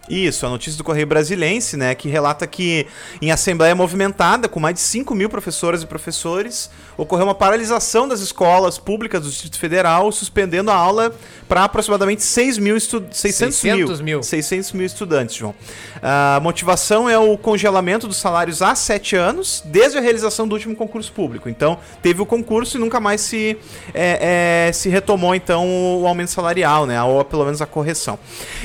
Isso, 0.09 0.47
a 0.47 0.49
notícia 0.49 0.77
do 0.79 0.85
Correio 0.85 1.07
Brasilense, 1.07 1.77
né, 1.77 1.95
que 1.95 2.09
relata 2.09 2.47
que 2.47 2.87
em 3.21 3.31
assembleia 3.31 3.75
movimentada, 3.75 4.49
com 4.49 4.59
mais 4.59 4.75
de 4.75 4.81
5 4.81 5.15
mil 5.15 5.29
professoras 5.29 5.83
e 5.83 5.87
professores, 5.87 6.71
ocorreu 6.97 7.27
uma 7.27 7.35
paralisação 7.35 8.09
das 8.09 8.21
escolas 8.21 8.79
públicas 8.79 9.23
do 9.23 9.29
Distrito 9.29 9.59
Federal, 9.59 10.11
suspendendo 10.11 10.71
a 10.71 10.75
aula 10.75 11.15
para 11.49 11.65
aproximadamente 11.65 12.23
6 12.23 12.59
mil 12.59 12.77
estu 12.77 13.05
600 13.11 13.57
600 13.57 14.01
mil, 14.01 14.17
mil. 14.17 14.23
600 14.23 14.73
mil 14.73 14.87
estudantes, 14.87 15.37
João. 15.37 15.55
A 16.03 16.41
motivação 16.43 17.09
é 17.09 17.19
o 17.19 17.37
congelamento 17.37 18.07
dos 18.07 18.17
salários 18.17 18.63
há 18.63 18.75
7 18.75 19.17
anos, 19.17 19.63
desde 19.65 19.99
a 19.99 20.01
realização 20.01 20.47
do 20.47 20.55
último 20.55 20.75
concurso 20.75 21.13
público. 21.13 21.49
Então, 21.49 21.79
teve 22.03 22.21
o 22.21 22.27
concurso 22.27 22.77
e 22.77 22.81
nunca 22.81 23.01
mais 23.01 23.21
se, 23.21 23.57
é, 23.95 24.67
é, 24.69 24.73
se 24.73 24.89
retomou, 24.89 25.35
então, 25.35 25.67
o 26.01 26.07
aumento 26.07 26.31
salarial, 26.31 26.87
né, 26.87 27.03
ou 27.03 27.25
pelo 27.25 27.45
menos 27.45 27.63
a 27.63 27.67
correção. 27.67 28.19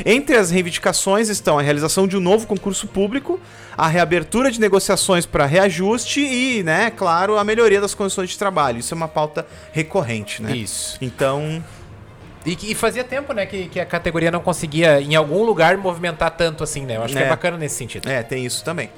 Entre 0.05 0.35
as 0.35 0.49
reivindicações 0.51 1.29
estão 1.37 1.59
a 1.59 1.61
realização 1.61 2.07
de 2.07 2.17
um 2.17 2.19
novo 2.19 2.47
concurso 2.47 2.87
público, 2.87 3.39
a 3.77 3.87
reabertura 3.87 4.51
de 4.51 4.59
negociações 4.59 5.25
para 5.25 5.45
reajuste 5.45 6.19
e, 6.19 6.63
né, 6.63 6.91
claro, 6.91 7.37
a 7.37 7.43
melhoria 7.43 7.81
das 7.81 7.93
condições 7.93 8.29
de 8.29 8.37
trabalho. 8.37 8.79
Isso 8.79 8.93
é 8.93 8.97
uma 8.97 9.07
pauta 9.07 9.45
recorrente, 9.71 10.41
né? 10.41 10.55
Isso. 10.55 10.97
Então, 11.01 11.63
E, 12.45 12.55
que- 12.55 12.71
e 12.71 12.75
fazia 12.75 13.03
tempo, 13.03 13.31
né, 13.33 13.45
que, 13.45 13.67
que 13.69 13.79
a 13.79 13.85
categoria 13.85 14.29
não 14.31 14.39
conseguia, 14.41 14.99
em 15.01 15.15
algum 15.15 15.43
lugar, 15.43 15.77
movimentar 15.77 16.31
tanto 16.31 16.63
assim, 16.63 16.85
né? 16.85 16.97
Eu 16.97 17.03
acho 17.03 17.13
que 17.15 17.19
É. 17.21 17.25
é 17.25 17.29
bacana 17.29 17.57
nesse 17.57 17.75
sentido. 17.75 18.09
É, 18.09 18.21
tem 18.21 18.45
isso 18.45 18.63
também. 18.63 18.89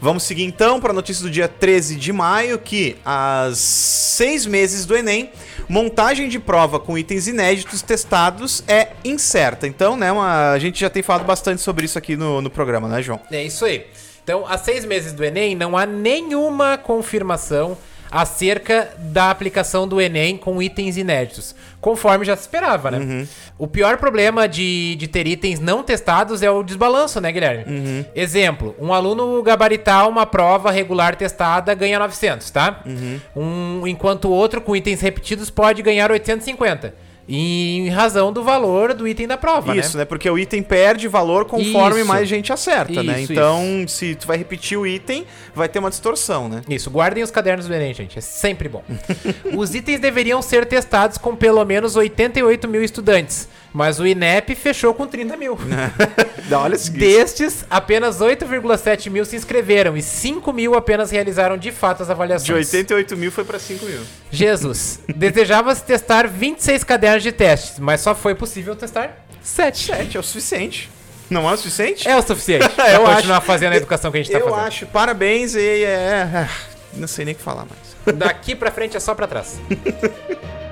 Vamos 0.00 0.24
seguir 0.24 0.44
então 0.44 0.78
para 0.80 0.90
a 0.90 0.94
notícia 0.94 1.22
do 1.22 1.30
dia 1.30 1.48
13 1.48 1.96
de 1.96 2.12
maio, 2.12 2.58
que 2.58 2.96
às 3.04 3.58
seis 3.58 4.44
meses 4.44 4.84
do 4.84 4.94
Enem, 4.96 5.30
montagem 5.68 6.28
de 6.28 6.38
prova 6.38 6.78
com 6.78 6.98
itens 6.98 7.26
inéditos 7.26 7.80
testados 7.82 8.62
é 8.68 8.88
incerta. 9.04 9.66
Então, 9.66 9.96
né, 9.96 10.12
uma- 10.12 10.52
a 10.52 10.58
gente 10.58 10.78
já 10.80 10.90
tem 10.90 11.02
falado 11.02 11.24
bastante 11.24 11.62
sobre 11.62 11.86
isso 11.86 11.96
aqui 11.98 12.14
no, 12.16 12.40
no 12.42 12.50
programa, 12.50 12.88
né, 12.88 13.00
João? 13.02 13.20
É 13.30 13.42
isso 13.42 13.64
aí. 13.64 13.86
Então, 14.22 14.44
há 14.46 14.58
seis 14.58 14.84
meses 14.84 15.12
do 15.12 15.24
Enem, 15.24 15.54
não 15.54 15.76
há 15.78 15.86
nenhuma 15.86 16.76
confirmação 16.76 17.76
acerca 18.16 18.88
da 18.98 19.30
aplicação 19.30 19.86
do 19.86 20.00
Enem 20.00 20.38
com 20.38 20.62
itens 20.62 20.96
inéditos, 20.96 21.54
conforme 21.82 22.24
já 22.24 22.34
se 22.34 22.42
esperava, 22.42 22.90
né? 22.90 22.98
Uhum. 22.98 23.26
O 23.58 23.66
pior 23.66 23.98
problema 23.98 24.48
de, 24.48 24.96
de 24.96 25.06
ter 25.06 25.26
itens 25.26 25.60
não 25.60 25.82
testados 25.82 26.42
é 26.42 26.50
o 26.50 26.62
desbalanço, 26.62 27.20
né, 27.20 27.30
Guilherme? 27.30 27.64
Uhum. 27.66 28.04
Exemplo, 28.14 28.74
um 28.80 28.90
aluno 28.94 29.42
gabaritar 29.42 30.08
uma 30.08 30.24
prova 30.24 30.70
regular 30.70 31.14
testada 31.14 31.74
ganha 31.74 31.98
900, 31.98 32.50
tá? 32.50 32.80
Uhum. 32.86 33.20
Um, 33.36 33.86
enquanto 33.86 34.28
o 34.28 34.32
outro 34.32 34.62
com 34.62 34.74
itens 34.74 35.02
repetidos 35.02 35.50
pode 35.50 35.82
ganhar 35.82 36.10
850. 36.10 36.94
Em 37.28 37.88
razão 37.88 38.32
do 38.32 38.44
valor 38.44 38.94
do 38.94 39.06
item 39.06 39.26
da 39.26 39.36
prova, 39.36 39.74
né? 39.74 39.80
Isso, 39.80 39.96
né? 39.98 40.04
Porque 40.04 40.30
o 40.30 40.38
item 40.38 40.62
perde 40.62 41.08
valor 41.08 41.44
conforme 41.44 42.00
Isso. 42.00 42.08
mais 42.08 42.28
gente 42.28 42.52
acerta, 42.52 43.02
né? 43.02 43.22
Isso, 43.22 43.32
Então, 43.32 43.84
se 43.88 44.14
tu 44.14 44.26
vai 44.26 44.36
repetir 44.36 44.78
o 44.78 44.86
item, 44.86 45.26
vai 45.54 45.68
ter 45.68 45.80
uma 45.80 45.90
distorção, 45.90 46.48
né? 46.48 46.62
Isso, 46.68 46.88
guardem 46.88 47.24
os 47.24 47.30
cadernos 47.30 47.66
do 47.66 47.74
Enem, 47.74 47.92
gente. 47.92 48.16
É 48.16 48.22
sempre 48.22 48.68
bom. 48.68 48.84
os 49.56 49.74
itens 49.74 49.98
deveriam 49.98 50.40
ser 50.40 50.66
testados 50.66 51.18
com 51.18 51.34
pelo 51.34 51.64
menos 51.64 51.96
88 51.96 52.68
mil 52.68 52.82
estudantes, 52.82 53.48
mas 53.76 54.00
o 54.00 54.06
INEP 54.06 54.54
fechou 54.54 54.94
com 54.94 55.06
30 55.06 55.36
mil. 55.36 55.58
Dá, 56.48 56.60
olha 56.60 56.78
Destes, 56.78 57.62
apenas 57.68 58.20
8,7 58.20 59.10
mil 59.10 59.22
se 59.26 59.36
inscreveram 59.36 59.94
e 59.98 60.00
5 60.02 60.50
mil 60.50 60.74
apenas 60.74 61.10
realizaram 61.10 61.58
de 61.58 61.70
fato 61.70 62.02
as 62.02 62.08
avaliações. 62.08 62.70
De 62.70 62.76
88 62.78 63.16
mil 63.18 63.30
foi 63.30 63.44
para 63.44 63.58
5 63.58 63.84
mil. 63.84 64.00
Jesus, 64.30 65.00
desejava-se 65.14 65.82
testar 65.84 66.26
26 66.26 66.84
cadernos 66.84 67.22
de 67.22 67.32
testes, 67.32 67.78
mas 67.78 68.00
só 68.00 68.14
foi 68.14 68.34
possível 68.34 68.74
testar 68.74 69.26
7. 69.42 69.86
7 69.94 70.16
é 70.16 70.20
o 70.20 70.22
suficiente. 70.22 70.88
Não 71.28 71.46
é 71.50 71.52
o 71.52 71.56
suficiente? 71.58 72.08
É 72.08 72.16
o 72.16 72.22
suficiente 72.22 72.66
pra 72.74 72.90
Eu 72.92 73.02
continuar 73.02 73.36
acho- 73.38 73.46
fazendo 73.46 73.74
a 73.74 73.76
educação 73.76 74.10
que 74.10 74.16
a 74.16 74.22
gente 74.22 74.32
tá 74.32 74.38
Eu 74.38 74.48
fazendo. 74.48 74.66
acho. 74.68 74.86
Parabéns 74.86 75.54
e 75.54 75.60
é, 75.84 75.84
é, 75.84 76.48
Não 76.94 77.06
sei 77.08 77.26
nem 77.26 77.34
o 77.34 77.36
que 77.36 77.42
falar 77.42 77.66
mais. 77.66 78.16
Daqui 78.16 78.56
pra 78.56 78.70
frente 78.70 78.96
é 78.96 79.00
só 79.00 79.14
pra 79.14 79.26
trás. 79.26 79.60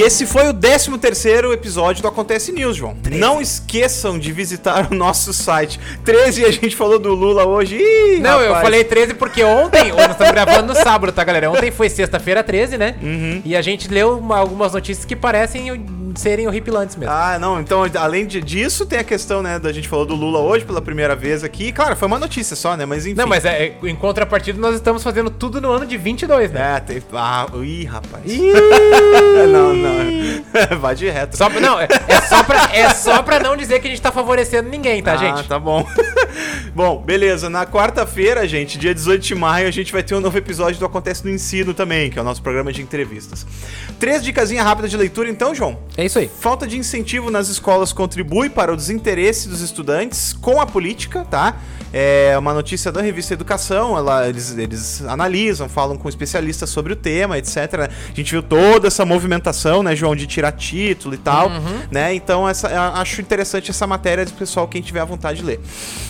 E 0.00 0.02
esse 0.02 0.24
foi 0.24 0.48
o 0.48 0.54
13 0.54 0.96
terceiro 0.96 1.52
episódio 1.52 2.00
do 2.00 2.08
Acontece 2.08 2.50
News, 2.52 2.74
João. 2.74 2.96
Não 3.10 3.38
esqueçam 3.38 4.18
de 4.18 4.32
visitar 4.32 4.90
o 4.90 4.94
nosso 4.94 5.30
site. 5.34 5.78
13 6.06 6.46
a 6.46 6.50
gente 6.50 6.74
falou 6.74 6.98
do 6.98 7.12
Lula 7.14 7.44
hoje. 7.44 7.76
Ih, 7.76 8.18
Não, 8.18 8.40
eu 8.40 8.46
rapaz. 8.48 8.62
falei 8.62 8.82
13 8.82 9.12
porque 9.12 9.44
ontem, 9.44 9.92
nós 9.92 10.12
estamos 10.12 10.32
gravando 10.32 10.68
no 10.72 10.74
sábado, 10.74 11.12
tá, 11.12 11.22
galera? 11.22 11.50
Ontem 11.50 11.70
foi 11.70 11.90
sexta-feira 11.90 12.42
13, 12.42 12.78
né? 12.78 12.94
Uhum. 13.02 13.42
E 13.44 13.54
a 13.54 13.60
gente 13.60 13.88
leu 13.88 14.16
uma- 14.16 14.38
algumas 14.38 14.72
notícias 14.72 15.04
que 15.04 15.14
parecem 15.14 15.70
serem 16.16 16.46
horripilantes 16.46 16.96
mesmo. 16.96 17.12
Ah, 17.12 17.38
não, 17.38 17.60
então 17.60 17.82
além 17.98 18.26
disso 18.26 18.86
tem 18.86 18.98
a 18.98 19.04
questão, 19.04 19.42
né, 19.42 19.58
da 19.58 19.72
gente 19.72 19.88
falou 19.88 20.06
do 20.06 20.14
Lula 20.14 20.40
hoje 20.40 20.64
pela 20.64 20.80
primeira 20.80 21.14
vez 21.14 21.44
aqui. 21.44 21.72
Claro, 21.72 21.96
foi 21.96 22.06
uma 22.06 22.18
notícia 22.18 22.56
só, 22.56 22.76
né, 22.76 22.86
mas 22.86 23.06
enfim. 23.06 23.16
Não, 23.16 23.26
mas 23.26 23.44
é, 23.44 23.74
em 23.82 23.94
contrapartida 23.94 24.58
nós 24.58 24.74
estamos 24.74 25.02
fazendo 25.02 25.30
tudo 25.30 25.60
no 25.60 25.70
ano 25.70 25.86
de 25.86 25.96
22, 25.96 26.52
né? 26.52 26.76
É, 26.76 26.80
tem... 26.80 27.02
Ah, 27.12 27.46
ih, 27.62 27.84
rapaz. 27.84 28.24
não, 29.52 29.74
não. 29.74 30.00
Vai 30.80 30.94
de 30.94 31.08
reto. 31.08 31.36
Só, 31.36 31.48
não, 31.48 31.80
é, 31.80 31.88
é 32.08 32.20
só 32.22 32.42
pra, 32.42 32.70
é 32.72 32.90
só 32.90 33.22
pra 33.22 33.40
não 33.40 33.56
dizer 33.56 33.80
que 33.80 33.86
a 33.86 33.90
gente 33.90 34.02
tá 34.02 34.12
favorecendo 34.12 34.68
ninguém, 34.68 35.02
tá, 35.02 35.12
ah, 35.12 35.16
gente? 35.16 35.48
tá 35.48 35.58
bom. 35.58 35.86
bom, 36.74 36.98
beleza. 36.98 37.48
Na 37.48 37.66
quarta-feira, 37.66 38.46
gente, 38.46 38.78
dia 38.78 38.94
18 38.94 39.22
de 39.22 39.34
maio, 39.34 39.68
a 39.68 39.70
gente 39.70 39.92
vai 39.92 40.02
ter 40.02 40.14
um 40.14 40.20
novo 40.20 40.36
episódio 40.36 40.78
do 40.78 40.86
Acontece 40.86 41.24
no 41.24 41.30
Ensino 41.30 41.74
também, 41.74 42.10
que 42.10 42.18
é 42.18 42.22
o 42.22 42.24
nosso 42.24 42.42
programa 42.42 42.72
de 42.72 42.82
entrevistas. 42.82 43.46
Três 43.98 44.22
dicasinhas 44.22 44.64
rápidas 44.64 44.90
de 44.90 44.96
leitura, 44.96 45.28
então, 45.28 45.54
João. 45.54 45.78
É 46.00 46.06
isso 46.06 46.18
aí. 46.18 46.30
Falta 46.40 46.66
de 46.66 46.78
incentivo 46.78 47.30
nas 47.30 47.48
escolas 47.48 47.92
contribui 47.92 48.48
para 48.48 48.72
o 48.72 48.76
desinteresse 48.76 49.50
dos 49.50 49.60
estudantes 49.60 50.32
com 50.32 50.58
a 50.58 50.64
política, 50.64 51.26
tá? 51.26 51.60
É 51.92 52.36
uma 52.38 52.54
notícia 52.54 52.92
da 52.92 53.00
revista 53.00 53.34
Educação, 53.34 53.96
ela, 53.96 54.28
eles, 54.28 54.56
eles 54.56 55.02
analisam, 55.06 55.68
falam 55.68 55.96
com 55.96 56.08
especialistas 56.08 56.70
sobre 56.70 56.92
o 56.92 56.96
tema, 56.96 57.36
etc. 57.36 57.56
A 57.90 58.14
gente 58.14 58.30
viu 58.30 58.42
toda 58.42 58.86
essa 58.86 59.04
movimentação, 59.04 59.82
né, 59.82 59.96
João, 59.96 60.14
de 60.14 60.26
tirar 60.26 60.52
título 60.52 61.14
e 61.14 61.18
tal, 61.18 61.50
né? 61.90 62.14
Então, 62.14 62.48
essa, 62.48 62.68
acho 62.94 63.20
interessante 63.20 63.70
essa 63.70 63.86
matéria 63.86 64.24
do 64.24 64.32
pessoal, 64.32 64.68
quem 64.68 64.80
tiver 64.80 65.00
a 65.00 65.04
vontade 65.04 65.40
de 65.40 65.44
ler. 65.44 65.60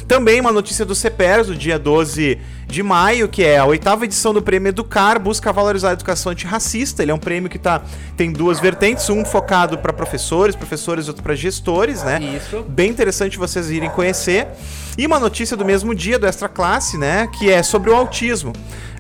Também 0.06 0.40
uma 0.40 0.52
notícia 0.52 0.84
do 0.84 0.94
CEPERS, 0.94 1.46
do 1.46 1.54
dia 1.54 1.78
12 1.78 2.38
de 2.66 2.82
maio, 2.82 3.28
que 3.28 3.42
é 3.42 3.58
a 3.58 3.64
oitava 3.64 4.04
edição 4.04 4.32
do 4.32 4.40
Prêmio 4.42 4.68
Educar, 4.68 5.18
busca 5.18 5.52
valorizar 5.52 5.90
a 5.90 5.92
educação 5.92 6.32
antirracista. 6.32 7.02
Ele 7.02 7.10
é 7.10 7.14
um 7.14 7.18
prêmio 7.18 7.48
que 7.48 7.58
tá, 7.58 7.82
tem 8.16 8.32
duas 8.32 8.60
vertentes, 8.60 9.08
um 9.08 9.24
focado 9.24 9.78
para 9.78 9.92
professores, 9.92 10.54
professores, 10.54 11.08
outro 11.08 11.22
para 11.22 11.34
gestores, 11.34 12.02
né? 12.02 12.20
Isso. 12.36 12.64
Bem 12.68 12.90
interessante 12.90 13.38
vocês 13.38 13.70
irem 13.70 13.90
conhecer. 13.90 14.46
E 15.00 15.06
uma 15.06 15.18
notícia 15.18 15.56
do 15.56 15.64
mesmo 15.64 15.94
dia, 15.94 16.18
do 16.18 16.26
Extra 16.26 16.46
Classe, 16.46 16.98
né? 16.98 17.26
Que 17.38 17.50
é 17.50 17.62
sobre 17.62 17.88
o 17.88 17.96
autismo. 17.96 18.52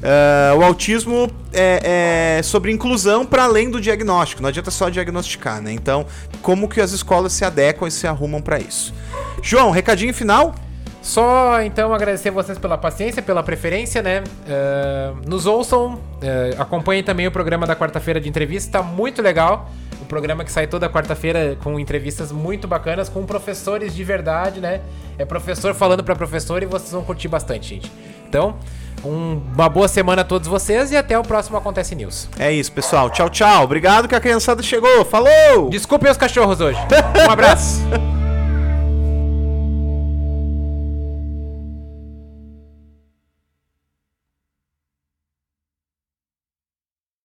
Ah, 0.02 0.54
o 0.56 0.64
autismo 0.64 1.30
é, 1.52 2.38
é 2.38 2.42
sobre 2.42 2.72
inclusão 2.72 3.26
para 3.26 3.44
além 3.44 3.70
do 3.70 3.78
diagnóstico. 3.78 4.40
Não 4.40 4.48
adianta 4.48 4.70
só 4.70 4.88
diagnosticar, 4.88 5.60
né? 5.60 5.72
Então, 5.72 6.06
como 6.40 6.70
que 6.70 6.80
as 6.80 6.92
escolas 6.92 7.34
se 7.34 7.44
adequam 7.44 7.86
e 7.86 7.90
se 7.90 8.06
arrumam 8.06 8.40
para 8.40 8.58
isso? 8.58 8.94
João, 9.42 9.70
recadinho 9.70 10.14
final? 10.14 10.54
Só 11.02 11.60
então 11.60 11.92
agradecer 11.92 12.30
vocês 12.30 12.58
pela 12.58 12.78
paciência, 12.78 13.20
pela 13.20 13.42
preferência, 13.42 14.00
né? 14.00 14.24
Eh, 14.48 15.12
nos 15.26 15.44
ouçam, 15.44 16.00
eh, 16.22 16.54
acompanhem 16.58 17.02
também 17.02 17.26
o 17.26 17.30
programa 17.30 17.66
da 17.66 17.76
quarta-feira 17.76 18.18
de 18.18 18.26
entrevista, 18.26 18.78
tá 18.78 18.82
muito 18.82 19.20
legal. 19.20 19.70
Programa 20.10 20.44
que 20.44 20.50
sai 20.50 20.66
toda 20.66 20.88
quarta-feira 20.90 21.56
com 21.62 21.78
entrevistas 21.78 22.32
muito 22.32 22.66
bacanas, 22.66 23.08
com 23.08 23.24
professores 23.24 23.94
de 23.94 24.02
verdade, 24.02 24.60
né? 24.60 24.80
É 25.16 25.24
professor 25.24 25.72
falando 25.72 26.02
para 26.02 26.16
professor 26.16 26.60
e 26.64 26.66
vocês 26.66 26.90
vão 26.90 27.04
curtir 27.04 27.28
bastante, 27.28 27.68
gente. 27.68 27.92
Então, 28.28 28.56
um- 29.04 29.40
uma 29.54 29.68
boa 29.68 29.86
semana 29.86 30.22
a 30.22 30.24
todos 30.24 30.48
vocês 30.48 30.90
e 30.90 30.96
até 30.96 31.16
o 31.16 31.22
próximo 31.22 31.56
Acontece 31.56 31.94
News. 31.94 32.28
É 32.40 32.50
isso, 32.52 32.72
pessoal. 32.72 33.08
Tchau, 33.10 33.30
tchau. 33.30 33.62
Obrigado 33.62 34.08
que 34.08 34.14
a 34.16 34.20
criançada 34.20 34.64
chegou. 34.64 35.04
Falou! 35.04 35.68
Desculpem 35.70 36.10
os 36.10 36.16
cachorros 36.16 36.60
hoje. 36.60 36.78
Um 37.26 37.30
abraço. 37.30 37.80